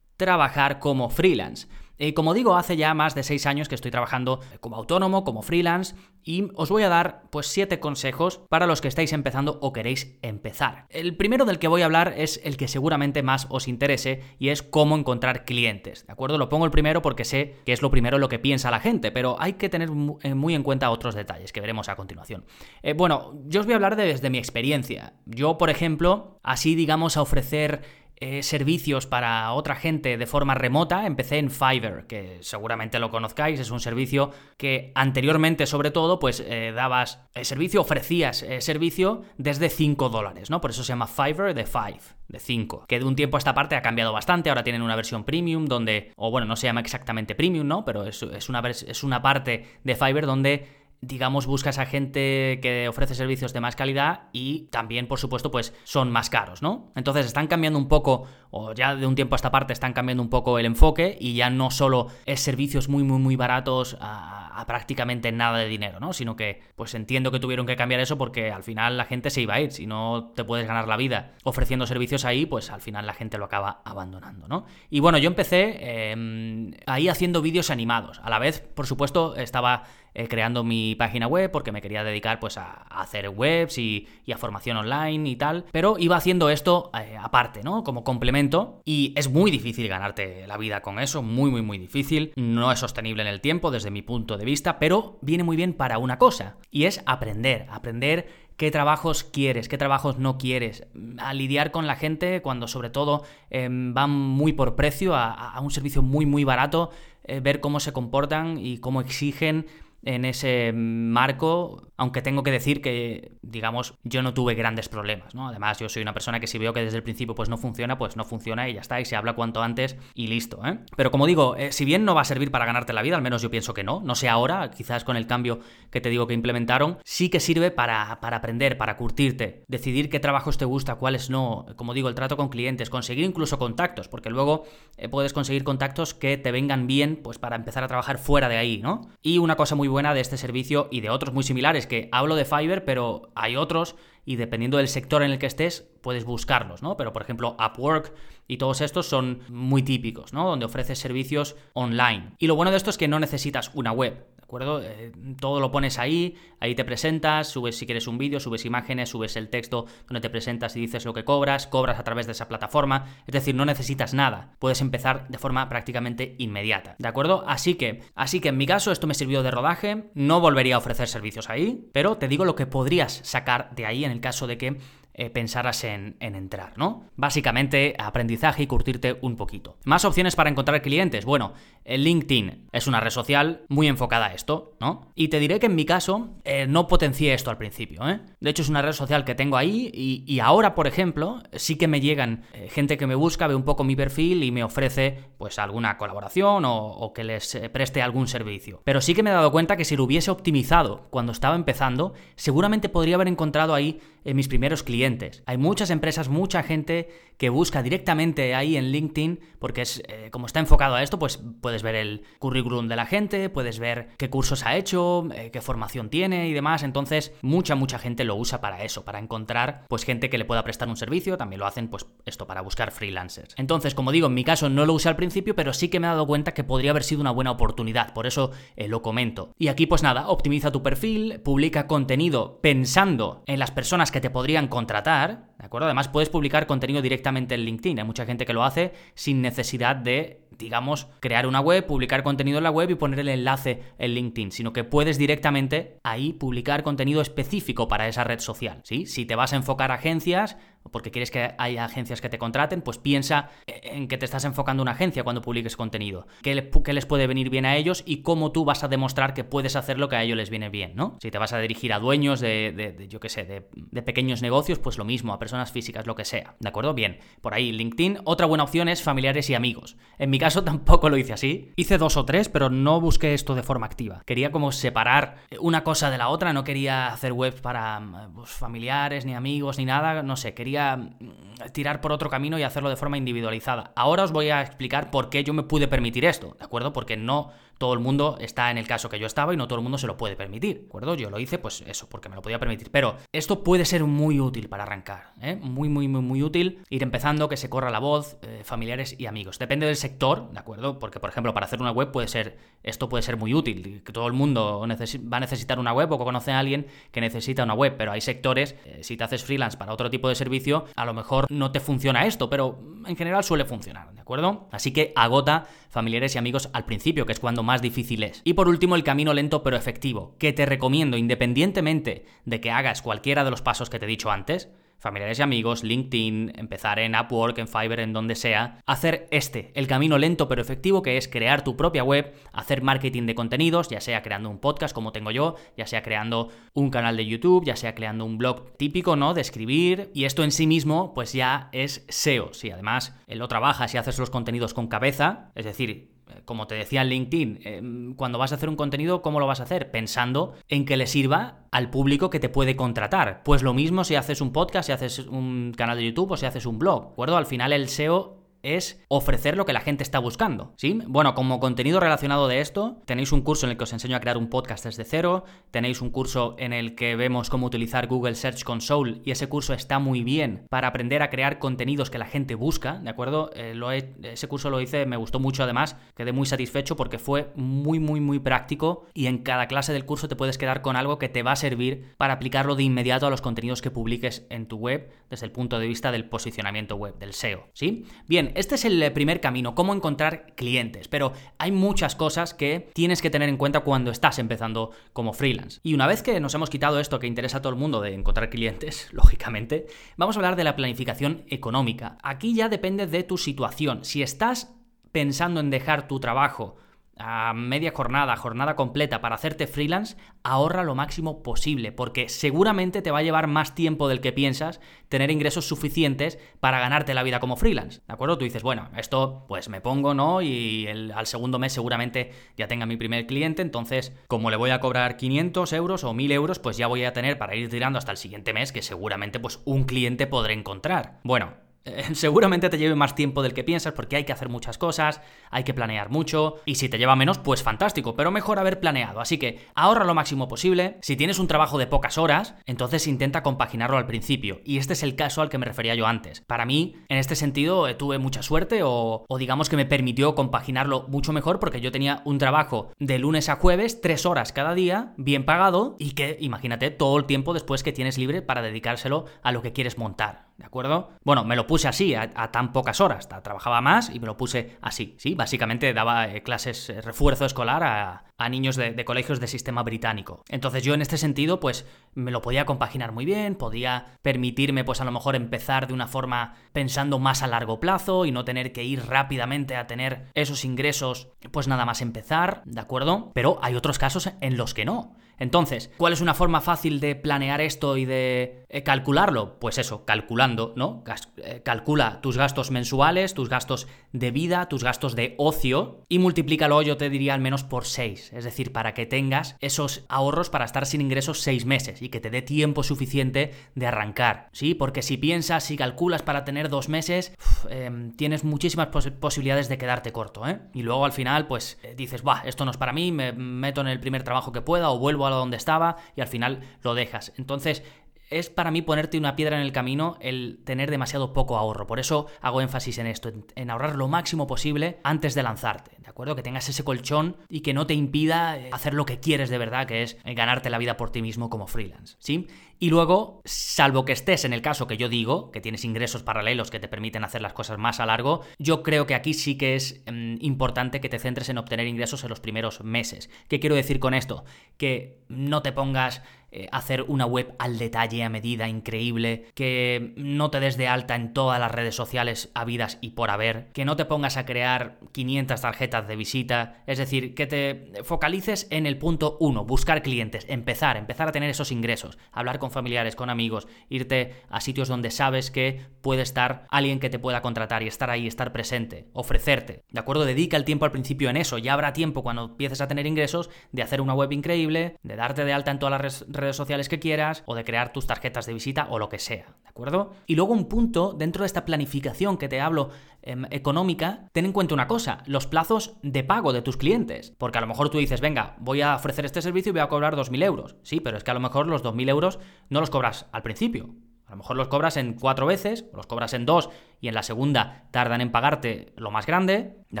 trabajar 0.16 0.78
como 0.78 1.10
freelance. 1.10 1.68
Eh, 1.98 2.14
como 2.14 2.34
digo, 2.34 2.56
hace 2.56 2.76
ya 2.76 2.94
más 2.94 3.14
de 3.14 3.22
seis 3.22 3.46
años 3.46 3.68
que 3.68 3.74
estoy 3.74 3.90
trabajando 3.90 4.40
como 4.60 4.76
autónomo, 4.76 5.24
como 5.24 5.42
freelance, 5.42 5.94
y 6.22 6.48
os 6.54 6.68
voy 6.68 6.82
a 6.82 6.88
dar 6.88 7.22
pues 7.30 7.46
siete 7.46 7.80
consejos 7.80 8.40
para 8.48 8.66
los 8.66 8.80
que 8.80 8.88
estáis 8.88 9.12
empezando 9.12 9.58
o 9.62 9.72
queréis 9.72 10.18
empezar. 10.22 10.86
El 10.90 11.16
primero 11.16 11.44
del 11.44 11.58
que 11.58 11.68
voy 11.68 11.82
a 11.82 11.86
hablar 11.86 12.14
es 12.16 12.40
el 12.44 12.56
que 12.56 12.68
seguramente 12.68 13.22
más 13.22 13.46
os 13.50 13.66
interese 13.66 14.22
y 14.38 14.50
es 14.50 14.62
cómo 14.62 14.96
encontrar 14.96 15.44
clientes, 15.44 16.06
¿de 16.06 16.12
acuerdo? 16.12 16.38
Lo 16.38 16.48
pongo 16.48 16.64
el 16.64 16.70
primero 16.70 17.02
porque 17.02 17.24
sé 17.24 17.56
que 17.64 17.72
es 17.72 17.82
lo 17.82 17.90
primero 17.90 18.18
lo 18.18 18.28
que 18.28 18.38
piensa 18.38 18.70
la 18.70 18.80
gente, 18.80 19.10
pero 19.10 19.36
hay 19.40 19.54
que 19.54 19.68
tener 19.68 19.90
eh, 20.22 20.34
muy 20.34 20.54
en 20.54 20.62
cuenta 20.62 20.90
otros 20.90 21.14
detalles 21.14 21.52
que 21.52 21.60
veremos 21.60 21.88
a 21.88 21.96
continuación. 21.96 22.44
Eh, 22.82 22.92
bueno, 22.92 23.34
yo 23.46 23.60
os 23.60 23.66
voy 23.66 23.72
a 23.72 23.76
hablar 23.76 23.96
desde 23.96 24.30
mi 24.30 24.38
experiencia. 24.38 25.14
Yo, 25.26 25.58
por 25.58 25.70
ejemplo, 25.70 26.38
así 26.42 26.74
digamos 26.74 27.16
a 27.16 27.22
ofrecer 27.22 27.82
eh, 28.20 28.42
servicios 28.42 29.06
para 29.06 29.52
otra 29.52 29.76
gente 29.76 30.16
de 30.16 30.26
forma 30.26 30.54
remota, 30.54 31.06
empecé 31.06 31.38
en 31.38 31.50
Fiverr, 31.50 32.06
que 32.06 32.38
seguramente 32.40 32.98
lo 32.98 33.10
conozcáis, 33.10 33.60
es 33.60 33.70
un 33.70 33.80
servicio 33.80 34.30
que 34.56 34.92
anteriormente 34.94 35.66
sobre 35.66 35.90
todo 35.90 36.18
pues 36.18 36.40
eh, 36.40 36.72
dabas 36.74 37.20
el 37.34 37.44
servicio, 37.44 37.80
ofrecías 37.80 38.44
servicio 38.60 39.22
desde 39.36 39.68
5 39.68 40.08
dólares, 40.08 40.50
¿no? 40.50 40.60
Por 40.60 40.70
eso 40.70 40.82
se 40.82 40.88
llama 40.88 41.06
Fiverr 41.06 41.54
de 41.54 41.64
5, 41.64 41.98
de 42.28 42.38
5, 42.38 42.84
que 42.86 42.98
de 42.98 43.04
un 43.04 43.16
tiempo 43.16 43.36
a 43.36 43.38
esta 43.38 43.54
parte 43.54 43.76
ha 43.76 43.82
cambiado 43.82 44.12
bastante, 44.12 44.48
ahora 44.48 44.64
tienen 44.64 44.82
una 44.82 44.96
versión 44.96 45.24
premium 45.24 45.66
donde, 45.66 46.12
o 46.16 46.30
bueno, 46.30 46.46
no 46.46 46.56
se 46.56 46.66
llama 46.66 46.80
exactamente 46.80 47.34
premium, 47.34 47.66
¿no? 47.66 47.84
Pero 47.84 48.04
es, 48.04 48.22
es, 48.22 48.48
una, 48.48 48.60
es 48.60 49.02
una 49.02 49.22
parte 49.22 49.66
de 49.84 49.94
Fiverr 49.94 50.26
donde 50.26 50.77
digamos, 51.00 51.46
buscas 51.46 51.78
a 51.78 51.86
gente 51.86 52.58
que 52.60 52.88
ofrece 52.88 53.14
servicios 53.14 53.52
de 53.52 53.60
más 53.60 53.76
calidad 53.76 54.22
y 54.32 54.62
también, 54.70 55.06
por 55.06 55.20
supuesto, 55.20 55.50
pues 55.50 55.72
son 55.84 56.10
más 56.10 56.28
caros, 56.28 56.60
¿no? 56.60 56.90
Entonces 56.96 57.26
están 57.26 57.46
cambiando 57.46 57.78
un 57.78 57.86
poco, 57.86 58.26
o 58.50 58.72
ya 58.74 58.96
de 58.96 59.06
un 59.06 59.14
tiempo 59.14 59.34
a 59.34 59.36
esta 59.36 59.52
parte 59.52 59.72
están 59.72 59.92
cambiando 59.92 60.22
un 60.22 60.28
poco 60.28 60.58
el 60.58 60.66
enfoque 60.66 61.16
y 61.20 61.34
ya 61.34 61.50
no 61.50 61.70
solo 61.70 62.08
es 62.26 62.40
servicios 62.40 62.88
muy, 62.88 63.04
muy, 63.04 63.18
muy 63.18 63.36
baratos 63.36 63.96
a, 64.00 64.46
prácticamente 64.66 65.30
nada 65.30 65.58
de 65.58 65.68
dinero, 65.68 66.00
¿no? 66.00 66.12
Sino 66.12 66.34
que, 66.34 66.60
pues 66.74 66.92
entiendo 66.94 67.30
que 67.30 67.38
tuvieron 67.38 67.64
que 67.64 67.76
cambiar 67.76 68.00
eso 68.00 68.18
porque 68.18 68.50
al 68.50 68.64
final 68.64 68.96
la 68.96 69.04
gente 69.04 69.30
se 69.30 69.40
iba 69.40 69.54
a 69.54 69.60
ir. 69.60 69.70
Si 69.70 69.86
no 69.86 70.32
te 70.34 70.42
puedes 70.42 70.66
ganar 70.66 70.88
la 70.88 70.96
vida 70.96 71.34
ofreciendo 71.44 71.86
servicios 71.86 72.24
ahí, 72.24 72.44
pues 72.44 72.70
al 72.70 72.80
final 72.80 73.06
la 73.06 73.14
gente 73.14 73.38
lo 73.38 73.44
acaba 73.44 73.82
abandonando, 73.84 74.48
¿no? 74.48 74.66
Y 74.90 74.98
bueno, 74.98 75.16
yo 75.18 75.28
empecé 75.28 76.10
em, 76.10 76.72
ahí 76.86 77.08
haciendo 77.08 77.40
vídeos 77.40 77.70
animados. 77.70 78.20
A 78.24 78.30
la 78.30 78.40
vez, 78.40 78.60
por 78.60 78.88
supuesto, 78.88 79.36
estaba 79.36 79.84
eh, 80.18 80.26
creando 80.26 80.64
mi 80.64 80.96
página 80.96 81.28
web 81.28 81.52
porque 81.52 81.70
me 81.70 81.80
quería 81.80 82.02
dedicar 82.02 82.40
pues 82.40 82.58
a, 82.58 82.82
hacer 82.90 83.28
webs 83.28 83.78
y, 83.78 84.08
a 84.34 84.36
formación 84.36 84.76
online 84.76 85.30
y 85.30 85.36
tal, 85.36 85.64
pero 85.70 85.94
iba 85.96 86.16
haciendo 86.16 86.50
esto 86.50 86.90
eh, 87.00 87.16
aparte, 87.16 87.62
¿no? 87.62 87.84
Como 87.84 88.02
complemento. 88.02 88.82
Y 88.84 89.12
es 89.14 89.30
muy 89.30 89.52
difícil 89.52 89.86
ganarte 89.86 90.44
la 90.48 90.56
vida 90.56 90.80
con 90.80 90.98
eso, 90.98 91.22
muy 91.22 91.52
muy 91.52 91.62
muy 91.62 91.78
difícil, 91.78 92.32
no 92.34 92.72
es 92.72 92.80
sostenible 92.80 93.22
en 93.22 93.28
el 93.28 93.40
tiempo 93.40 93.70
desde 93.70 93.92
mi 93.92 94.02
punto 94.02 94.36
de 94.36 94.44
vista, 94.44 94.80
pero 94.80 95.20
viene 95.22 95.44
muy 95.44 95.56
bien 95.56 95.72
para 95.72 95.98
una 95.98 96.18
cosa 96.18 96.56
y 96.72 96.86
es 96.86 97.00
aprender, 97.06 97.66
aprender 97.70 98.26
qué 98.56 98.72
trabajos 98.72 99.22
quieres, 99.22 99.68
qué 99.68 99.78
trabajos 99.78 100.18
no 100.18 100.36
quieres, 100.36 100.88
a 101.18 101.32
lidiar 101.32 101.70
con 101.70 101.86
la 101.86 101.94
gente 101.94 102.42
cuando 102.42 102.66
sobre 102.66 102.90
todo 102.90 103.22
em, 103.50 103.94
van 103.94 104.10
muy 104.10 104.52
por 104.52 104.74
precio 104.74 105.14
a, 105.14 105.56
un 105.62 105.70
servicio 105.70 106.02
muy 106.02 106.26
muy 106.26 106.42
barato, 106.42 106.90
eh, 107.22 107.38
ver 107.38 107.60
cómo 107.60 107.78
se 107.78 107.92
comportan 107.92 108.58
y 108.58 108.78
cómo 108.78 109.00
exigen 109.00 109.66
en 110.02 110.24
ese 110.24 110.72
marco, 110.72 111.88
aunque 111.96 112.22
tengo 112.22 112.42
que 112.42 112.50
decir 112.50 112.80
que, 112.80 113.32
digamos, 113.42 113.94
yo 114.04 114.22
no 114.22 114.34
tuve 114.34 114.54
grandes 114.54 114.88
problemas, 114.88 115.34
¿no? 115.34 115.48
Además, 115.48 115.78
yo 115.78 115.88
soy 115.88 116.02
una 116.02 116.12
persona 116.12 116.40
que 116.40 116.46
si 116.46 116.58
veo 116.58 116.72
que 116.72 116.80
desde 116.80 116.96
el 116.96 117.02
principio 117.02 117.34
pues 117.34 117.48
no 117.48 117.58
funciona, 117.58 117.98
pues 117.98 118.16
no 118.16 118.24
funciona 118.24 118.68
y 118.68 118.74
ya 118.74 118.80
está, 118.80 119.00
y 119.00 119.04
se 119.04 119.16
habla 119.16 119.34
cuanto 119.34 119.62
antes 119.62 119.96
y 120.14 120.28
listo, 120.28 120.64
¿eh? 120.64 120.78
Pero 120.96 121.10
como 121.10 121.26
digo, 121.26 121.56
eh, 121.56 121.72
si 121.72 121.84
bien 121.84 122.04
no 122.04 122.14
va 122.14 122.22
a 122.22 122.24
servir 122.24 122.50
para 122.50 122.64
ganarte 122.64 122.92
la 122.92 123.02
vida, 123.02 123.16
al 123.16 123.22
menos 123.22 123.42
yo 123.42 123.50
pienso 123.50 123.74
que 123.74 123.84
no, 123.84 124.00
no 124.00 124.14
sé 124.14 124.28
ahora, 124.28 124.70
quizás 124.70 125.04
con 125.04 125.16
el 125.16 125.26
cambio 125.26 125.60
que 125.90 126.00
te 126.00 126.10
digo 126.10 126.26
que 126.26 126.34
implementaron, 126.34 126.98
sí 127.04 127.28
que 127.28 127.40
sirve 127.40 127.70
para, 127.70 128.20
para 128.20 128.36
aprender, 128.36 128.78
para 128.78 128.96
curtirte, 128.96 129.64
decidir 129.68 130.08
qué 130.08 130.20
trabajos 130.20 130.58
te 130.58 130.64
gusta, 130.64 130.94
cuáles 130.94 131.30
no, 131.30 131.66
como 131.76 131.94
digo, 131.94 132.08
el 132.08 132.14
trato 132.14 132.36
con 132.36 132.48
clientes, 132.48 132.90
conseguir 132.90 133.24
incluso 133.24 133.58
contactos, 133.58 134.08
porque 134.08 134.30
luego 134.30 134.64
eh, 134.96 135.08
puedes 135.08 135.32
conseguir 135.32 135.64
contactos 135.64 136.14
que 136.14 136.36
te 136.36 136.52
vengan 136.52 136.86
bien, 136.86 137.20
pues 137.22 137.38
para 137.38 137.56
empezar 137.56 137.82
a 137.82 137.88
trabajar 137.88 138.18
fuera 138.18 138.48
de 138.48 138.56
ahí, 138.56 138.78
¿no? 138.78 139.10
Y 139.22 139.38
una 139.38 139.56
cosa 139.56 139.74
muy 139.74 139.87
buena 139.88 140.14
de 140.14 140.20
este 140.20 140.36
servicio 140.36 140.88
y 140.90 141.00
de 141.00 141.10
otros 141.10 141.34
muy 141.34 141.42
similares, 141.42 141.86
que 141.86 142.08
hablo 142.12 142.36
de 142.36 142.44
Fiverr, 142.44 142.84
pero 142.84 143.30
hay 143.34 143.56
otros 143.56 143.96
y 144.24 144.36
dependiendo 144.36 144.76
del 144.76 144.88
sector 144.88 145.22
en 145.22 145.30
el 145.30 145.38
que 145.38 145.46
estés, 145.46 145.88
puedes 146.02 146.24
buscarlos, 146.24 146.82
¿no? 146.82 146.96
Pero 146.96 147.12
por 147.12 147.22
ejemplo, 147.22 147.56
Upwork 147.58 148.12
y 148.46 148.58
todos 148.58 148.80
estos 148.80 149.06
son 149.06 149.40
muy 149.48 149.82
típicos, 149.82 150.32
¿no? 150.32 150.46
Donde 150.48 150.66
ofreces 150.66 150.98
servicios 150.98 151.56
online. 151.72 152.32
Y 152.38 152.46
lo 152.46 152.54
bueno 152.54 152.70
de 152.70 152.76
esto 152.76 152.90
es 152.90 152.98
que 152.98 153.08
no 153.08 153.18
necesitas 153.20 153.70
una 153.74 153.92
web 153.92 154.26
acuerdo? 154.48 154.80
Eh, 154.82 155.12
todo 155.38 155.60
lo 155.60 155.70
pones 155.70 155.98
ahí, 155.98 156.34
ahí 156.58 156.74
te 156.74 156.84
presentas, 156.84 157.48
subes 157.48 157.76
si 157.76 157.84
quieres 157.84 158.06
un 158.06 158.16
vídeo, 158.16 158.40
subes 158.40 158.64
imágenes, 158.64 159.10
subes 159.10 159.36
el 159.36 159.50
texto 159.50 159.84
donde 160.06 160.22
te 160.22 160.30
presentas 160.30 160.74
y 160.74 160.80
dices 160.80 161.04
lo 161.04 161.12
que 161.12 161.24
cobras, 161.24 161.66
cobras 161.66 161.98
a 161.98 162.04
través 162.04 162.24
de 162.24 162.32
esa 162.32 162.48
plataforma, 162.48 163.04
es 163.26 163.32
decir, 163.32 163.54
no 163.54 163.66
necesitas 163.66 164.14
nada, 164.14 164.54
puedes 164.58 164.80
empezar 164.80 165.28
de 165.28 165.36
forma 165.36 165.68
prácticamente 165.68 166.34
inmediata, 166.38 166.96
¿de 166.98 167.08
acuerdo? 167.08 167.44
Así 167.46 167.74
que, 167.74 168.02
así 168.14 168.40
que 168.40 168.48
en 168.48 168.56
mi 168.56 168.66
caso 168.66 168.90
esto 168.90 169.06
me 169.06 169.12
sirvió 169.12 169.42
de 169.42 169.50
rodaje, 169.50 170.10
no 170.14 170.40
volvería 170.40 170.76
a 170.76 170.78
ofrecer 170.78 171.08
servicios 171.08 171.50
ahí, 171.50 171.86
pero 171.92 172.16
te 172.16 172.26
digo 172.26 172.46
lo 172.46 172.54
que 172.56 172.66
podrías 172.66 173.20
sacar 173.24 173.74
de 173.74 173.84
ahí 173.84 174.06
en 174.06 174.12
el 174.12 174.20
caso 174.20 174.46
de 174.46 174.56
que 174.56 174.78
eh, 175.20 175.30
pensaras 175.30 175.82
en, 175.82 176.14
entrar, 176.20 176.78
¿no? 176.78 177.10
Básicamente, 177.16 177.96
aprendizaje 177.98 178.62
y 178.62 178.66
curtirte 178.68 179.18
un 179.20 179.34
poquito. 179.34 179.76
Más 179.84 180.04
opciones 180.04 180.36
para 180.36 180.48
encontrar 180.48 180.80
clientes. 180.80 181.24
Bueno, 181.24 181.54
LinkedIn 181.84 182.68
es 182.70 182.86
una 182.86 183.00
red 183.00 183.10
social 183.10 183.62
muy 183.68 183.88
enfocada 183.88 184.26
a 184.26 184.34
esto, 184.34 184.76
¿no? 184.78 185.10
Y 185.16 185.26
te 185.26 185.40
diré 185.40 185.58
que 185.58 185.66
en 185.66 185.74
mi 185.74 185.84
caso 185.84 186.36
eh, 186.44 186.68
no 186.68 186.86
potencié 186.86 187.34
esto 187.34 187.50
al 187.50 187.58
principio, 187.58 188.08
¿eh? 188.08 188.20
De 188.38 188.50
hecho, 188.50 188.62
es 188.62 188.68
una 188.68 188.80
red 188.80 188.92
social 188.92 189.24
que 189.24 189.34
tengo 189.34 189.56
ahí 189.56 189.90
y, 189.92 190.38
ahora, 190.38 190.76
por 190.76 190.86
ejemplo, 190.86 191.42
sí 191.52 191.76
que 191.76 191.88
me 191.88 192.00
llegan 192.00 192.44
eh, 192.52 192.68
gente 192.70 192.96
que 192.96 193.08
me 193.08 193.16
busca, 193.16 193.48
ve 193.48 193.56
un 193.56 193.64
poco 193.64 193.82
mi 193.82 193.96
perfil 193.96 194.44
y 194.44 194.52
me 194.52 194.62
ofrece, 194.62 195.18
pues, 195.36 195.58
alguna 195.58 195.98
colaboración 195.98 196.64
o, 196.64 196.76
o 196.76 197.12
que 197.12 197.24
les 197.24 197.60
preste 197.72 198.02
algún 198.02 198.28
servicio. 198.28 198.82
Pero 198.84 199.00
sí 199.00 199.14
que 199.14 199.24
me 199.24 199.30
he 199.30 199.32
dado 199.32 199.50
cuenta 199.50 199.76
que 199.76 199.84
si 199.84 199.96
lo 199.96 200.04
hubiese 200.04 200.30
optimizado 200.30 201.08
cuando 201.10 201.32
estaba 201.32 201.56
empezando, 201.56 202.12
seguramente 202.36 202.88
podría 202.88 203.16
haber 203.16 203.26
encontrado 203.26 203.74
ahí 203.74 204.00
eh, 204.28 204.34
mis 204.34 204.46
primeros 204.46 204.82
clientes. 204.82 205.42
Hay 205.46 205.56
muchas 205.56 205.88
empresas, 205.88 206.28
mucha 206.28 206.62
gente 206.62 207.08
que 207.38 207.48
busca 207.48 207.82
directamente 207.82 208.54
ahí 208.54 208.76
en 208.76 208.92
LinkedIn, 208.92 209.40
porque 209.58 209.80
es 209.80 210.02
eh, 210.06 210.28
como 210.30 210.44
está 210.44 210.60
enfocado 210.60 210.96
a 210.96 211.02
esto, 211.02 211.18
pues 211.18 211.40
puedes 211.62 211.82
ver 211.82 211.94
el 211.94 212.24
currículum 212.38 212.88
de 212.88 212.96
la 212.96 213.06
gente, 213.06 213.48
puedes 213.48 213.78
ver 213.78 214.08
qué 214.18 214.28
cursos 214.28 214.66
ha 214.66 214.76
hecho, 214.76 215.26
eh, 215.34 215.50
qué 215.50 215.62
formación 215.62 216.10
tiene 216.10 216.46
y 216.46 216.52
demás. 216.52 216.82
Entonces, 216.82 217.32
mucha, 217.40 217.74
mucha 217.74 217.98
gente 217.98 218.24
lo 218.24 218.36
usa 218.36 218.60
para 218.60 218.84
eso, 218.84 219.02
para 219.02 219.18
encontrar 219.18 219.86
pues 219.88 220.04
gente 220.04 220.28
que 220.28 220.36
le 220.36 220.44
pueda 220.44 220.62
prestar 220.62 220.90
un 220.90 220.98
servicio. 220.98 221.38
También 221.38 221.60
lo 221.60 221.66
hacen, 221.66 221.88
pues, 221.88 222.04
esto, 222.26 222.46
para 222.46 222.60
buscar 222.60 222.90
freelancers. 222.90 223.54
Entonces, 223.56 223.94
como 223.94 224.12
digo, 224.12 224.26
en 224.26 224.34
mi 224.34 224.44
caso 224.44 224.68
no 224.68 224.84
lo 224.84 224.92
usé 224.92 225.08
al 225.08 225.16
principio, 225.16 225.54
pero 225.54 225.72
sí 225.72 225.88
que 225.88 226.00
me 226.00 226.06
he 226.06 226.10
dado 226.10 226.26
cuenta 226.26 226.52
que 226.52 226.64
podría 226.64 226.90
haber 226.90 227.04
sido 227.04 227.22
una 227.22 227.30
buena 227.30 227.52
oportunidad. 227.52 228.12
Por 228.12 228.26
eso 228.26 228.50
lo 228.76 229.00
comento. 229.00 229.54
Y 229.58 229.68
aquí, 229.68 229.86
pues 229.86 230.02
nada, 230.02 230.28
optimiza 230.28 230.70
tu 230.70 230.82
perfil, 230.82 231.40
publica 231.42 231.86
contenido 231.86 232.58
pensando 232.60 233.42
en 233.46 233.58
las 233.58 233.70
personas 233.70 234.10
que 234.10 234.17
te 234.20 234.30
podrían 234.30 234.68
contratar, 234.68 235.48
¿de 235.58 235.66
acuerdo? 235.66 235.86
Además, 235.86 236.08
puedes 236.08 236.28
publicar 236.28 236.66
contenido 236.66 237.02
directamente 237.02 237.54
en 237.54 237.62
LinkedIn. 237.62 237.98
Hay 237.98 238.04
mucha 238.04 238.26
gente 238.26 238.46
que 238.46 238.52
lo 238.52 238.64
hace 238.64 238.92
sin 239.14 239.42
necesidad 239.42 239.96
de, 239.96 240.46
digamos, 240.58 241.08
crear 241.20 241.46
una 241.46 241.60
web, 241.60 241.86
publicar 241.86 242.22
contenido 242.22 242.58
en 242.58 242.64
la 242.64 242.70
web 242.70 242.90
y 242.90 242.94
poner 242.94 243.20
el 243.20 243.28
enlace 243.28 243.82
en 243.98 244.14
LinkedIn, 244.14 244.52
sino 244.52 244.72
que 244.72 244.84
puedes 244.84 245.18
directamente 245.18 245.98
ahí 246.02 246.32
publicar 246.32 246.82
contenido 246.82 247.20
específico 247.20 247.88
para 247.88 248.08
esa 248.08 248.24
red 248.24 248.40
social, 248.40 248.80
¿sí? 248.84 249.06
Si 249.06 249.26
te 249.26 249.36
vas 249.36 249.52
a 249.52 249.56
enfocar 249.56 249.90
a 249.90 249.94
agencias, 249.94 250.56
porque 250.90 251.10
quieres 251.10 251.30
que 251.30 251.54
haya 251.58 251.84
agencias 251.84 252.20
que 252.20 252.28
te 252.28 252.38
contraten, 252.38 252.82
pues 252.82 252.98
piensa 252.98 253.50
en 253.66 254.08
que 254.08 254.18
te 254.18 254.24
estás 254.24 254.44
enfocando 254.44 254.82
una 254.82 254.92
agencia 254.92 255.24
cuando 255.24 255.42
publiques 255.42 255.76
contenido. 255.76 256.26
¿Qué, 256.42 256.54
les 256.54 257.06
puede 257.06 257.26
venir 257.26 257.50
bien 257.50 257.66
a 257.66 257.76
ellos 257.76 258.02
y 258.06 258.22
cómo 258.22 258.52
tú 258.52 258.64
vas 258.64 258.84
a 258.84 258.88
demostrar 258.88 259.34
que 259.34 259.44
puedes 259.44 259.76
hacer 259.76 259.98
lo 259.98 260.08
que 260.08 260.16
a 260.16 260.22
ellos 260.22 260.36
les 260.36 260.50
viene 260.50 260.68
bien, 260.68 260.92
¿no? 260.94 261.18
Si 261.20 261.30
te 261.30 261.38
vas 261.38 261.52
a 261.52 261.58
dirigir 261.58 261.92
a 261.92 261.98
dueños 261.98 262.40
de, 262.40 263.06
yo 263.08 263.20
qué 263.20 263.28
sé, 263.28 263.44
de, 263.44 264.02
pequeños 264.02 264.42
negocios, 264.42 264.78
pues 264.78 264.96
lo 264.96 265.04
mismo, 265.04 265.32
a 265.32 265.38
personas 265.38 265.70
físicas, 265.70 266.06
lo 266.06 266.14
que 266.14 266.24
sea. 266.24 266.54
¿De 266.60 266.68
acuerdo? 266.68 266.94
Bien. 266.94 267.18
Por 267.42 267.54
ahí, 267.54 267.72
LinkedIn. 267.72 268.20
Otra 268.24 268.46
buena 268.46 268.64
opción 268.64 268.88
es 268.88 269.02
familiares 269.02 269.50
y 269.50 269.54
amigos. 269.54 269.96
En 270.18 270.30
mi 270.30 270.38
caso 270.38 270.64
tampoco 270.64 271.10
lo 271.10 271.16
hice 271.16 271.32
así. 271.34 271.72
Hice 271.76 271.98
dos 271.98 272.16
o 272.16 272.24
tres, 272.24 272.48
pero 272.48 272.70
no 272.70 273.00
busqué 273.00 273.34
esto 273.34 273.54
de 273.54 273.62
forma 273.62 273.86
activa. 273.86 274.22
Quería 274.24 274.50
como 274.50 274.72
separar 274.72 275.36
una 275.60 275.84
cosa 275.84 276.10
de 276.10 276.18
la 276.18 276.28
otra, 276.28 276.52
no 276.52 276.64
quería 276.64 277.08
hacer 277.08 277.32
webs 277.32 277.60
para 277.60 278.28
pues, 278.34 278.50
familiares, 278.50 279.26
ni 279.26 279.34
amigos, 279.34 279.78
ni 279.78 279.84
nada, 279.84 280.22
no 280.22 280.36
sé, 280.36 280.54
quería 280.54 280.77
Mm, 280.78 281.72
tirar 281.72 282.00
por 282.00 282.12
otro 282.12 282.30
camino 282.30 282.58
y 282.58 282.62
hacerlo 282.62 282.88
de 282.88 282.96
forma 282.96 283.18
individualizada. 283.18 283.92
Ahora 283.96 284.24
os 284.24 284.32
voy 284.32 284.50
a 284.50 284.62
explicar 284.62 285.10
por 285.10 285.28
qué 285.28 285.42
yo 285.42 285.52
me 285.52 285.64
pude 285.64 285.88
permitir 285.88 286.24
esto, 286.24 286.56
¿de 286.58 286.64
acuerdo? 286.64 286.92
Porque 286.92 287.16
no 287.16 287.50
todo 287.78 287.94
el 287.94 288.00
mundo 288.00 288.36
está 288.40 288.70
en 288.70 288.78
el 288.78 288.86
caso 288.86 289.08
que 289.08 289.18
yo 289.18 289.26
estaba 289.26 289.54
y 289.54 289.56
no 289.56 289.68
todo 289.68 289.78
el 289.78 289.82
mundo 289.82 289.98
se 289.98 290.06
lo 290.06 290.16
puede 290.16 290.36
permitir, 290.36 290.80
¿de 290.80 290.86
acuerdo? 290.86 291.14
Yo 291.14 291.30
lo 291.30 291.38
hice, 291.38 291.58
pues 291.58 291.82
eso, 291.86 292.08
porque 292.08 292.28
me 292.28 292.34
lo 292.34 292.42
podía 292.42 292.58
permitir. 292.58 292.90
Pero 292.90 293.16
esto 293.32 293.62
puede 293.62 293.84
ser 293.84 294.04
muy 294.04 294.40
útil 294.40 294.68
para 294.68 294.82
arrancar, 294.82 295.32
¿eh? 295.40 295.56
Muy, 295.56 295.88
muy, 295.88 296.08
muy, 296.08 296.20
muy 296.20 296.42
útil. 296.42 296.82
Ir 296.90 297.02
empezando, 297.02 297.48
que 297.48 297.56
se 297.56 297.70
corra 297.70 297.90
la 297.90 298.00
voz, 298.00 298.36
eh, 298.42 298.62
familiares 298.64 299.14
y 299.18 299.26
amigos. 299.26 299.58
Depende 299.58 299.86
del 299.86 299.96
sector, 299.96 300.50
¿de 300.50 300.58
acuerdo? 300.58 300.98
Porque, 300.98 301.20
por 301.20 301.30
ejemplo, 301.30 301.54
para 301.54 301.66
hacer 301.66 301.80
una 301.80 301.92
web 301.92 302.10
puede 302.10 302.28
ser, 302.28 302.58
esto 302.82 303.08
puede 303.08 303.22
ser 303.22 303.36
muy 303.36 303.54
útil, 303.54 304.02
que 304.04 304.12
todo 304.12 304.26
el 304.26 304.32
mundo 304.32 304.80
va 304.80 305.36
a 305.36 305.40
necesitar 305.40 305.78
una 305.78 305.92
web 305.92 306.10
o 306.12 306.18
conoce 306.18 306.52
a 306.52 306.58
alguien 306.58 306.86
que 307.12 307.20
necesita 307.20 307.62
una 307.62 307.74
web, 307.74 307.94
pero 307.96 308.12
hay 308.12 308.20
sectores, 308.20 308.74
eh, 308.84 309.00
si 309.02 309.16
te 309.16 309.24
haces 309.24 309.44
freelance 309.44 309.76
para 309.76 309.92
otro 309.92 310.10
tipo 310.10 310.28
de 310.28 310.34
servicio, 310.34 310.86
a 310.96 311.04
lo 311.04 311.14
mejor 311.14 311.46
no 311.50 311.70
te 311.70 311.80
funciona 311.80 312.26
esto, 312.26 312.50
pero 312.50 312.78
en 313.06 313.16
general 313.16 313.44
suele 313.44 313.64
funcionar, 313.64 314.12
¿de 314.12 314.20
acuerdo? 314.20 314.68
Así 314.72 314.92
que 314.92 315.12
agota 315.14 315.66
familiares 315.88 316.34
y 316.34 316.38
amigos 316.38 316.68
al 316.72 316.84
principio, 316.84 317.24
que 317.24 317.32
es 317.32 317.40
cuando 317.40 317.62
más 317.68 317.82
difícil 317.82 318.22
es. 318.24 318.40
Y 318.44 318.54
por 318.54 318.66
último, 318.66 318.96
el 318.96 319.04
camino 319.04 319.34
lento 319.34 319.62
pero 319.62 319.76
efectivo, 319.76 320.34
que 320.38 320.52
te 320.52 320.66
recomiendo 320.66 321.16
independientemente 321.16 322.24
de 322.46 322.60
que 322.60 322.70
hagas 322.70 323.02
cualquiera 323.02 323.44
de 323.44 323.50
los 323.50 323.62
pasos 323.62 323.90
que 323.90 323.98
te 323.98 324.06
he 324.06 324.08
dicho 324.08 324.30
antes, 324.30 324.70
familiares 324.98 325.38
y 325.38 325.42
amigos, 325.42 325.84
LinkedIn, 325.84 326.52
empezar 326.56 326.98
en 326.98 327.14
Upwork, 327.14 327.58
en 327.58 327.68
Fiverr, 327.68 328.00
en 328.00 328.12
donde 328.12 328.34
sea, 328.34 328.80
hacer 328.86 329.28
este, 329.30 329.70
el 329.74 329.86
camino 329.86 330.18
lento 330.18 330.48
pero 330.48 330.60
efectivo 330.60 331.02
que 331.02 331.16
es 331.16 331.28
crear 331.28 331.62
tu 331.62 331.76
propia 331.76 332.02
web, 332.02 332.34
hacer 332.52 332.82
marketing 332.82 333.26
de 333.26 333.34
contenidos, 333.34 333.88
ya 333.88 334.00
sea 334.00 334.22
creando 334.22 334.50
un 334.50 334.58
podcast 334.58 334.94
como 334.94 335.12
tengo 335.12 335.30
yo, 335.30 335.56
ya 335.76 335.86
sea 335.86 336.02
creando 336.02 336.48
un 336.74 336.90
canal 336.90 337.16
de 337.16 337.26
YouTube, 337.26 337.64
ya 337.64 337.76
sea 337.76 337.94
creando 337.94 338.24
un 338.24 338.38
blog 338.38 338.76
típico, 338.76 339.14
¿no? 339.14 339.34
De 339.34 339.40
escribir, 339.40 340.10
y 340.14 340.24
esto 340.24 340.42
en 340.42 340.50
sí 340.50 340.66
mismo 340.66 341.14
pues 341.14 341.32
ya 341.32 341.68
es 341.72 342.04
SEO, 342.08 342.52
si 342.52 342.70
además 342.70 343.14
lo 343.28 343.46
trabajas 343.46 343.94
y 343.94 343.98
haces 343.98 344.18
los 344.18 344.30
contenidos 344.30 344.74
con 344.74 344.88
cabeza, 344.88 345.52
es 345.54 345.64
decir, 345.64 346.17
como 346.44 346.66
te 346.66 346.74
decía 346.74 347.02
en 347.02 347.08
LinkedIn, 347.08 347.60
em, 347.64 348.14
cuando 348.14 348.38
vas 348.38 348.52
a 348.52 348.56
hacer 348.56 348.68
un 348.68 348.76
contenido, 348.76 349.22
¿cómo 349.22 349.40
lo 349.40 349.46
vas 349.46 349.60
a 349.60 349.64
hacer? 349.64 349.90
Pensando 349.90 350.54
en 350.68 350.84
que 350.84 350.96
le 350.96 351.06
sirva 351.06 351.66
al 351.70 351.90
público 351.90 352.30
que 352.30 352.40
te 352.40 352.48
puede 352.48 352.76
contratar. 352.76 353.42
Pues 353.44 353.62
lo 353.62 353.74
mismo 353.74 354.04
si 354.04 354.14
haces 354.14 354.40
un 354.40 354.52
podcast, 354.52 354.86
si 354.86 354.92
haces 354.92 355.18
un 355.20 355.72
canal 355.76 355.96
de 355.96 356.06
YouTube 356.06 356.32
o 356.32 356.36
si 356.36 356.46
haces 356.46 356.66
un 356.66 356.78
blog, 356.78 357.06
¿de 357.06 357.12
acuerdo? 357.12 357.36
Al 357.36 357.46
final 357.46 357.72
el 357.72 357.88
SEO 357.88 358.37
es 358.62 359.00
ofrecer 359.08 359.56
lo 359.56 359.64
que 359.64 359.72
la 359.72 359.80
gente 359.80 360.02
está 360.02 360.18
buscando, 360.18 360.74
¿sí? 360.76 361.00
Bueno, 361.06 361.34
como 361.34 361.60
contenido 361.60 362.00
relacionado 362.00 362.48
de 362.48 362.60
esto, 362.60 363.02
tenéis 363.04 363.32
un 363.32 363.42
curso 363.42 363.66
en 363.66 363.70
el 363.70 363.76
que 363.76 363.84
os 363.84 363.92
enseño 363.92 364.16
a 364.16 364.20
crear 364.20 364.36
un 364.36 364.48
podcast 364.48 364.84
desde 364.84 365.04
cero, 365.04 365.44
tenéis 365.70 366.00
un 366.00 366.10
curso 366.10 366.56
en 366.58 366.72
el 366.72 366.94
que 366.94 367.16
vemos 367.16 367.50
cómo 367.50 367.66
utilizar 367.66 368.06
Google 368.06 368.34
Search 368.34 368.64
Console 368.64 369.20
y 369.24 369.30
ese 369.30 369.48
curso 369.48 369.74
está 369.74 369.98
muy 369.98 370.24
bien 370.24 370.66
para 370.68 370.88
aprender 370.88 371.22
a 371.22 371.30
crear 371.30 371.58
contenidos 371.58 372.10
que 372.10 372.18
la 372.18 372.26
gente 372.26 372.54
busca, 372.54 372.98
¿de 372.98 373.10
acuerdo? 373.10 373.50
Eh, 373.54 373.74
ese 374.22 374.48
curso 374.48 374.70
lo 374.70 374.80
hice, 374.80 375.06
me 375.06 375.16
gustó 375.16 375.40
mucho 375.40 375.62
además, 375.62 375.96
quedé 376.16 376.32
muy 376.32 376.46
satisfecho 376.46 376.96
porque 376.96 377.18
fue 377.18 377.52
muy, 377.54 377.98
muy, 377.98 378.20
muy 378.20 378.38
práctico 378.38 379.06
y 379.14 379.26
en 379.26 379.38
cada 379.38 379.66
clase 379.66 379.92
del 379.92 380.04
curso 380.04 380.28
te 380.28 380.36
puedes 380.36 380.58
quedar 380.58 380.82
con 380.82 380.96
algo 380.96 381.18
que 381.18 381.28
te 381.28 381.42
va 381.42 381.52
a 381.52 381.56
servir 381.56 382.14
para 382.16 382.34
aplicarlo 382.34 382.74
de 382.74 382.82
inmediato 382.82 383.26
a 383.26 383.30
los 383.30 383.40
contenidos 383.40 383.82
que 383.82 383.90
publiques 383.90 384.46
en 384.50 384.66
tu 384.66 384.76
web 384.76 385.10
desde 385.30 385.46
el 385.46 385.52
punto 385.52 385.78
de 385.78 385.86
vista 385.86 386.12
del 386.12 386.28
posicionamiento 386.28 386.96
web, 386.96 387.18
del 387.18 387.32
SEO, 387.32 387.68
¿sí? 387.72 388.06
Bien, 388.26 388.47
este 388.54 388.74
es 388.74 388.84
el 388.84 389.12
primer 389.12 389.40
camino, 389.40 389.74
cómo 389.74 389.92
encontrar 389.92 390.54
clientes, 390.54 391.08
pero 391.08 391.32
hay 391.58 391.72
muchas 391.72 392.16
cosas 392.16 392.54
que 392.54 392.90
tienes 392.92 393.22
que 393.22 393.30
tener 393.30 393.48
en 393.48 393.56
cuenta 393.56 393.80
cuando 393.80 394.10
estás 394.10 394.38
empezando 394.38 394.90
como 395.12 395.32
freelance. 395.32 395.80
Y 395.82 395.94
una 395.94 396.06
vez 396.06 396.22
que 396.22 396.40
nos 396.40 396.54
hemos 396.54 396.70
quitado 396.70 397.00
esto 397.00 397.18
que 397.18 397.26
interesa 397.26 397.58
a 397.58 397.62
todo 397.62 397.72
el 397.72 397.78
mundo 397.78 398.00
de 398.00 398.14
encontrar 398.14 398.50
clientes, 398.50 399.08
lógicamente, 399.12 399.86
vamos 400.16 400.36
a 400.36 400.40
hablar 400.40 400.56
de 400.56 400.64
la 400.64 400.76
planificación 400.76 401.44
económica. 401.48 402.18
Aquí 402.22 402.54
ya 402.54 402.68
depende 402.68 403.06
de 403.06 403.22
tu 403.22 403.38
situación. 403.38 404.04
Si 404.04 404.22
estás 404.22 404.74
pensando 405.12 405.60
en 405.60 405.70
dejar 405.70 406.08
tu 406.08 406.20
trabajo 406.20 406.76
a 407.18 407.52
media 407.54 407.92
jornada, 407.94 408.36
jornada 408.36 408.76
completa 408.76 409.20
para 409.20 409.34
hacerte 409.34 409.66
freelance, 409.66 410.16
ahorra 410.42 410.84
lo 410.84 410.94
máximo 410.94 411.42
posible, 411.42 411.92
porque 411.92 412.28
seguramente 412.28 413.02
te 413.02 413.10
va 413.10 413.18
a 413.18 413.22
llevar 413.22 413.46
más 413.46 413.74
tiempo 413.74 414.08
del 414.08 414.20
que 414.20 414.32
piensas 414.32 414.80
tener 415.08 415.30
ingresos 415.30 415.66
suficientes 415.66 416.38
para 416.60 416.80
ganarte 416.80 417.14
la 417.14 417.22
vida 417.22 417.40
como 417.40 417.56
freelance. 417.56 418.00
¿De 418.06 418.14
acuerdo? 418.14 418.38
Tú 418.38 418.44
dices, 418.44 418.62
bueno, 418.62 418.88
esto 418.96 419.44
pues 419.48 419.68
me 419.68 419.80
pongo, 419.80 420.14
¿no? 420.14 420.42
Y 420.42 420.86
al 420.86 421.26
segundo 421.26 421.58
mes 421.58 421.72
seguramente 421.72 422.32
ya 422.56 422.68
tenga 422.68 422.86
mi 422.86 422.96
primer 422.96 423.26
cliente, 423.26 423.62
entonces 423.62 424.12
como 424.26 424.50
le 424.50 424.56
voy 424.56 424.70
a 424.70 424.80
cobrar 424.80 425.16
500 425.16 425.72
euros 425.72 426.04
o 426.04 426.14
1000 426.14 426.32
euros, 426.32 426.58
pues 426.58 426.76
ya 426.76 426.86
voy 426.86 427.04
a 427.04 427.12
tener 427.12 427.38
para 427.38 427.54
ir 427.54 427.68
tirando 427.68 427.98
hasta 427.98 428.12
el 428.12 428.18
siguiente 428.18 428.52
mes 428.52 428.72
que 428.72 428.82
seguramente 428.82 429.40
pues 429.40 429.60
un 429.64 429.84
cliente 429.84 430.26
podré 430.26 430.54
encontrar. 430.54 431.20
Bueno, 431.24 431.67
seguramente 432.12 432.68
te 432.68 432.78
lleve 432.78 432.94
más 432.94 433.14
tiempo 433.14 433.42
del 433.42 433.54
que 433.54 433.64
piensas 433.64 433.92
porque 433.92 434.16
hay 434.16 434.24
que 434.24 434.32
hacer 434.32 434.48
muchas 434.48 434.78
cosas, 434.78 435.20
hay 435.50 435.64
que 435.64 435.74
planear 435.74 436.10
mucho 436.10 436.56
y 436.64 436.76
si 436.76 436.88
te 436.88 436.98
lleva 436.98 437.16
menos, 437.16 437.38
pues 437.38 437.62
fantástico, 437.62 438.14
pero 438.16 438.30
mejor 438.30 438.58
haber 438.58 438.80
planeado. 438.80 439.20
Así 439.20 439.38
que 439.38 439.66
ahorra 439.74 440.04
lo 440.04 440.14
máximo 440.14 440.48
posible. 440.48 440.98
Si 441.02 441.16
tienes 441.16 441.38
un 441.38 441.48
trabajo 441.48 441.78
de 441.78 441.86
pocas 441.86 442.18
horas, 442.18 442.54
entonces 442.66 443.06
intenta 443.06 443.42
compaginarlo 443.42 443.96
al 443.96 444.06
principio. 444.06 444.60
Y 444.64 444.78
este 444.78 444.92
es 444.92 445.02
el 445.02 445.16
caso 445.16 445.42
al 445.42 445.48
que 445.48 445.58
me 445.58 445.66
refería 445.66 445.94
yo 445.94 446.06
antes. 446.06 446.42
Para 446.42 446.66
mí, 446.66 446.96
en 447.08 447.18
este 447.18 447.36
sentido, 447.36 447.88
eh, 447.88 447.94
tuve 447.94 448.18
mucha 448.18 448.42
suerte 448.42 448.82
o, 448.82 449.24
o 449.28 449.38
digamos 449.38 449.68
que 449.68 449.76
me 449.76 449.86
permitió 449.86 450.34
compaginarlo 450.34 451.06
mucho 451.08 451.32
mejor 451.32 451.58
porque 451.58 451.80
yo 451.80 451.92
tenía 451.92 452.22
un 452.24 452.38
trabajo 452.38 452.92
de 452.98 453.18
lunes 453.18 453.48
a 453.48 453.56
jueves, 453.56 454.00
tres 454.00 454.26
horas 454.26 454.52
cada 454.52 454.74
día, 454.74 455.12
bien 455.16 455.44
pagado 455.44 455.96
y 455.98 456.12
que, 456.12 456.36
imagínate, 456.40 456.90
todo 456.90 457.18
el 457.18 457.26
tiempo 457.26 457.54
después 457.54 457.82
que 457.82 457.92
tienes 457.92 458.18
libre 458.18 458.42
para 458.42 458.62
dedicárselo 458.62 459.26
a 459.42 459.52
lo 459.52 459.62
que 459.62 459.72
quieres 459.72 459.98
montar. 459.98 460.48
¿De 460.58 460.64
acuerdo? 460.64 461.10
Bueno, 461.22 461.44
me 461.44 461.54
lo 461.54 461.67
puse 461.68 461.86
así, 461.86 462.16
a, 462.16 462.50
tan 462.50 462.72
pocas 462.72 463.00
horas. 463.00 463.28
Trabajaba 463.28 463.80
más 463.80 464.10
y 464.12 464.18
me 464.18 464.26
lo 464.26 464.36
puse 464.36 464.76
así. 464.80 465.14
Sí, 465.18 465.36
básicamente 465.36 465.94
daba 465.94 466.26
eh, 466.26 466.42
clases, 466.42 466.90
eh, 466.90 467.00
refuerzo 467.00 467.44
escolar 467.44 467.84
a, 467.84 468.24
niños 468.48 468.76
de, 468.76 469.04
colegios 469.04 469.40
de 469.40 469.46
sistema 469.46 469.82
británico. 469.82 470.42
Entonces 470.48 470.82
yo 470.82 470.94
en 470.94 471.02
este 471.02 471.18
sentido, 471.18 471.60
pues 471.60 471.86
me 472.14 472.30
lo 472.30 472.40
podía 472.40 472.66
compaginar 472.66 473.12
muy 473.12 473.24
bien, 473.24 473.56
podía 473.56 474.06
permitirme, 474.22 474.84
pues 474.84 475.00
a 475.00 475.04
lo 475.04 475.12
mejor 475.12 475.36
empezar 475.36 475.86
de 475.86 475.92
una 475.92 476.06
forma 476.06 476.54
pensando 476.72 477.18
más 477.18 477.42
a 477.42 477.48
largo 477.48 477.80
plazo 477.80 478.24
y 478.24 478.32
no 478.32 478.44
tener 478.44 478.72
que 478.72 478.84
ir 478.84 479.06
rápidamente 479.06 479.76
a 479.76 479.86
tener 479.86 480.26
esos 480.34 480.64
ingresos, 480.64 481.28
pues 481.50 481.68
nada 481.68 481.84
más 481.84 482.00
empezar, 482.00 482.62
¿de 482.64 482.80
acuerdo? 482.80 483.32
Pero 483.34 483.58
hay 483.60 483.74
otros 483.74 483.98
casos 483.98 484.30
en 484.40 484.56
los 484.56 484.72
que 484.72 484.84
no. 484.84 485.16
Entonces, 485.38 485.90
¿cuál 485.96 486.12
es 486.12 486.20
una 486.20 486.34
forma 486.34 486.60
fácil 486.60 487.00
de 487.00 487.14
planear 487.14 487.60
esto 487.60 487.96
y 487.96 488.04
de 488.04 488.64
eh, 488.68 488.82
calcularlo? 488.82 489.58
Pues 489.58 489.78
eso, 489.78 490.04
calculando, 490.04 490.72
¿no? 490.76 491.04
eh, 491.36 491.62
calcula 491.64 492.20
tus 492.20 492.36
gastos 492.36 492.70
mensuales, 492.70 493.34
tus 493.34 493.48
gastos 493.48 493.86
de 494.12 494.30
vida, 494.30 494.68
tus 494.68 494.82
gastos 494.84 495.14
de 495.14 495.34
ocio 495.38 496.04
y 496.08 496.18
multiplícalo, 496.18 496.82
yo 496.82 496.96
te 496.96 497.10
diría 497.10 497.34
al 497.34 497.40
menos 497.40 497.64
por 497.64 497.84
6. 497.84 498.32
Es 498.32 498.44
decir, 498.44 498.72
para 498.72 498.94
que 498.94 499.06
tengas 499.06 499.56
esos 499.60 500.04
ahorros 500.08 500.50
para 500.50 500.64
estar 500.64 500.86
sin 500.86 501.00
ingresos 501.00 501.40
6 501.40 501.66
meses 501.66 502.02
y 502.02 502.08
que 502.08 502.20
te 502.20 502.30
dé 502.30 502.42
tiempo 502.42 502.82
suficiente 502.82 503.52
de 503.74 503.86
arrancar. 503.86 504.48
¿Sí? 504.52 504.74
Porque 504.74 505.02
si 505.02 505.16
piensas, 505.16 505.64
si 505.64 505.76
calculas 505.76 506.22
para 506.22 506.44
tener 506.44 506.68
2 506.68 506.88
meses, 506.88 507.32
em, 507.70 508.12
tienes 508.12 508.44
muchísimas 508.44 508.88
posibilidades 508.88 509.68
de 509.68 509.78
quedarte 509.78 510.12
corto. 510.12 510.46
¿eh? 510.48 510.60
Y 510.74 510.82
luego 510.82 511.04
al 511.04 511.12
final, 511.12 511.46
pues 511.46 511.78
eh, 511.82 511.94
dices, 511.96 512.22
va, 512.26 512.42
esto 512.44 512.64
no 512.64 512.70
es 512.70 512.76
para 512.76 512.92
mí, 512.92 513.12
me 513.12 513.32
meto 513.32 513.80
en 513.80 513.88
el 513.88 514.00
primer 514.00 514.22
trabajo 514.22 514.52
que 514.52 514.62
pueda 514.62 514.90
o 514.90 514.98
vuelvo 514.98 515.26
a 515.26 515.27
donde 515.36 515.56
estaba 515.56 515.96
y 516.16 516.20
al 516.20 516.28
final 516.28 516.60
lo 516.82 516.94
dejas. 516.94 517.32
Entonces, 517.36 517.82
es 518.30 518.50
para 518.50 518.70
mí 518.70 518.82
ponerte 518.82 519.18
una 519.18 519.36
piedra 519.36 519.56
en 519.56 519.62
el 519.62 519.72
camino 519.72 520.16
el 520.20 520.60
tener 520.64 520.90
demasiado 520.90 521.32
poco 521.32 521.56
ahorro. 521.56 521.86
Por 521.86 521.98
eso 521.98 522.26
hago 522.40 522.60
énfasis 522.60 522.98
en 522.98 523.06
esto, 523.06 523.30
en, 523.54 523.70
ahorrar 523.70 523.96
lo 523.96 524.08
máximo 524.08 524.46
posible 524.46 524.98
antes 525.02 525.34
de 525.34 525.42
lanzarte, 525.42 525.96
¿de 525.98 526.08
acuerdo? 526.08 526.36
Que 526.36 526.42
tengas 526.42 526.68
ese 526.68 526.84
colchón 526.84 527.36
y 527.48 527.60
que 527.60 527.74
no 527.74 527.86
te 527.86 527.94
impida 527.94 528.58
eh, 528.58 528.70
hacer 528.72 528.94
lo 528.94 529.06
que 529.06 529.20
quieres 529.20 529.50
de 529.50 529.58
verdad, 529.58 529.86
que 529.86 530.02
es 530.02 530.16
eh, 530.24 530.34
ganarte 530.34 530.70
la 530.70 530.78
vida 530.78 530.96
por 530.96 531.10
ti 531.10 531.22
mismo 531.22 531.50
como 531.50 531.66
freelance, 531.66 532.16
¿sí? 532.18 532.46
Y 532.80 532.90
luego, 532.90 533.42
salvo 533.44 534.04
que 534.04 534.12
estés 534.12 534.44
en 534.44 534.52
el 534.52 534.62
caso 534.62 534.86
que 534.86 534.96
yo 534.96 535.08
digo, 535.08 535.50
que 535.50 535.60
tienes 535.60 535.84
ingresos 535.84 536.22
paralelos 536.22 536.70
que 536.70 536.78
te 536.78 536.86
permiten 536.86 537.24
hacer 537.24 537.42
las 537.42 537.52
cosas 537.52 537.76
más 537.76 537.98
a 537.98 538.06
largo, 538.06 538.42
yo 538.58 538.84
creo 538.84 539.04
que 539.04 539.16
aquí 539.16 539.34
sí 539.34 539.58
que 539.58 539.74
es 539.74 540.02
mm, 540.06 540.36
importante 540.40 541.00
que 541.00 541.08
te 541.08 541.18
centres 541.18 541.48
en 541.48 541.58
obtener 541.58 541.88
ingresos 541.88 542.22
en 542.22 542.30
los 542.30 542.38
primeros 542.38 542.84
meses. 542.84 543.30
¿Qué 543.48 543.58
quiero 543.58 543.74
decir 543.74 543.98
con 543.98 544.14
esto? 544.14 544.44
Que 544.76 545.18
no 545.28 545.60
te 545.62 545.72
pongas 545.72 546.22
eh, 546.50 546.68
hacer 546.72 547.02
una 547.02 547.26
web 547.26 547.54
al 547.58 547.78
detalle, 547.78 548.24
a 548.24 548.30
medida, 548.30 548.68
increíble, 548.68 549.46
que 549.54 550.14
no 550.16 550.50
te 550.50 550.60
des 550.60 550.78
de 550.78 550.88
alta 550.88 551.14
en 551.14 551.34
todas 551.34 551.60
las 551.60 551.70
redes 551.70 551.94
sociales 551.94 552.50
habidas 552.54 552.96
y 553.02 553.10
por 553.10 553.30
haber, 553.30 553.68
que 553.72 553.84
no 553.84 553.96
te 553.96 554.06
pongas 554.06 554.38
a 554.38 554.46
crear 554.46 554.98
500 555.12 555.60
tarjetas 555.60 556.08
de 556.08 556.16
visita, 556.16 556.82
es 556.86 556.96
decir, 556.96 557.34
que 557.34 557.46
te 557.46 557.92
focalices 558.02 558.66
en 558.70 558.86
el 558.86 558.96
punto 558.96 559.36
1, 559.40 559.66
buscar 559.66 560.02
clientes, 560.02 560.46
empezar, 560.48 560.96
empezar 560.96 561.28
a 561.28 561.32
tener 561.32 561.50
esos 561.50 561.70
ingresos, 561.70 562.16
hablar 562.32 562.58
con 562.58 562.70
familiares, 562.70 563.14
con 563.14 563.28
amigos, 563.28 563.68
irte 563.90 564.32
a 564.48 564.62
sitios 564.62 564.88
donde 564.88 565.10
sabes 565.10 565.50
que 565.50 565.82
puede 566.00 566.22
estar 566.22 566.66
alguien 566.70 566.98
que 566.98 567.10
te 567.10 567.18
pueda 567.18 567.42
contratar 567.42 567.82
y 567.82 567.88
estar 567.88 568.08
ahí, 568.08 568.26
estar 568.26 568.52
presente, 568.52 569.08
ofrecerte, 569.12 569.82
¿de 569.90 570.00
acuerdo? 570.00 570.24
Dedica 570.24 570.56
el 570.56 570.64
tiempo 570.64 570.86
al 570.86 570.92
principio 570.92 571.28
en 571.28 571.36
eso, 571.36 571.58
ya 571.58 571.74
habrá 571.74 571.92
tiempo 571.92 572.22
cuando 572.22 572.44
empieces 572.44 572.80
a 572.80 572.88
tener 572.88 573.06
ingresos 573.06 573.50
de 573.72 573.82
hacer 573.82 574.00
una 574.00 574.14
web 574.14 574.32
increíble, 574.32 574.96
de 575.02 575.16
darte 575.16 575.44
de 575.44 575.52
alta 575.52 575.72
en 575.72 575.78
todas 575.78 575.90
las 575.92 576.00
redes 576.00 576.37
redes 576.38 576.56
sociales 576.56 576.88
que 576.88 576.98
quieras 576.98 577.42
o 577.46 577.54
de 577.54 577.64
crear 577.64 577.92
tus 577.92 578.06
tarjetas 578.06 578.46
de 578.46 578.54
visita 578.54 578.86
o 578.90 578.98
lo 578.98 579.08
que 579.08 579.18
sea, 579.18 579.56
¿de 579.62 579.68
acuerdo? 579.68 580.12
Y 580.26 580.36
luego 580.36 580.52
un 580.52 580.68
punto 580.68 581.12
dentro 581.12 581.42
de 581.42 581.46
esta 581.46 581.64
planificación 581.64 582.36
que 582.38 582.48
te 582.48 582.60
hablo 582.60 582.90
em, 583.22 583.44
económica, 583.50 584.28
ten 584.32 584.46
en 584.46 584.52
cuenta 584.52 584.74
una 584.74 584.86
cosa, 584.86 585.22
los 585.26 585.46
plazos 585.46 585.96
de 586.02 586.24
pago 586.24 586.52
de 586.52 586.62
tus 586.62 586.76
clientes. 586.76 587.34
Porque 587.38 587.58
a 587.58 587.60
lo 587.60 587.66
mejor 587.66 587.90
tú 587.90 587.98
dices, 587.98 588.20
venga, 588.20 588.56
voy 588.58 588.82
a 588.82 588.94
ofrecer 588.94 589.24
este 589.24 589.42
servicio 589.42 589.70
y 589.70 589.72
voy 589.72 589.80
a 589.80 589.88
cobrar 589.88 590.16
2.000 590.16 590.44
euros. 590.44 590.76
Sí, 590.82 591.00
pero 591.00 591.16
es 591.16 591.24
que 591.24 591.30
a 591.30 591.34
lo 591.34 591.40
mejor 591.40 591.66
los 591.66 591.82
2.000 591.82 592.08
euros 592.08 592.38
no 592.68 592.80
los 592.80 592.90
cobras 592.90 593.26
al 593.32 593.42
principio. 593.42 593.94
A 594.28 594.32
lo 594.32 594.38
mejor 594.38 594.56
los 594.56 594.68
cobras 594.68 594.98
en 594.98 595.14
cuatro 595.14 595.46
veces, 595.46 595.86
los 595.94 596.06
cobras 596.06 596.34
en 596.34 596.44
dos 596.44 596.68
y 597.00 597.08
en 597.08 597.14
la 597.14 597.22
segunda 597.22 597.84
tardan 597.90 598.20
en 598.20 598.30
pagarte 598.30 598.92
lo 598.96 599.10
más 599.10 599.26
grande, 599.26 599.76
¿de 599.90 600.00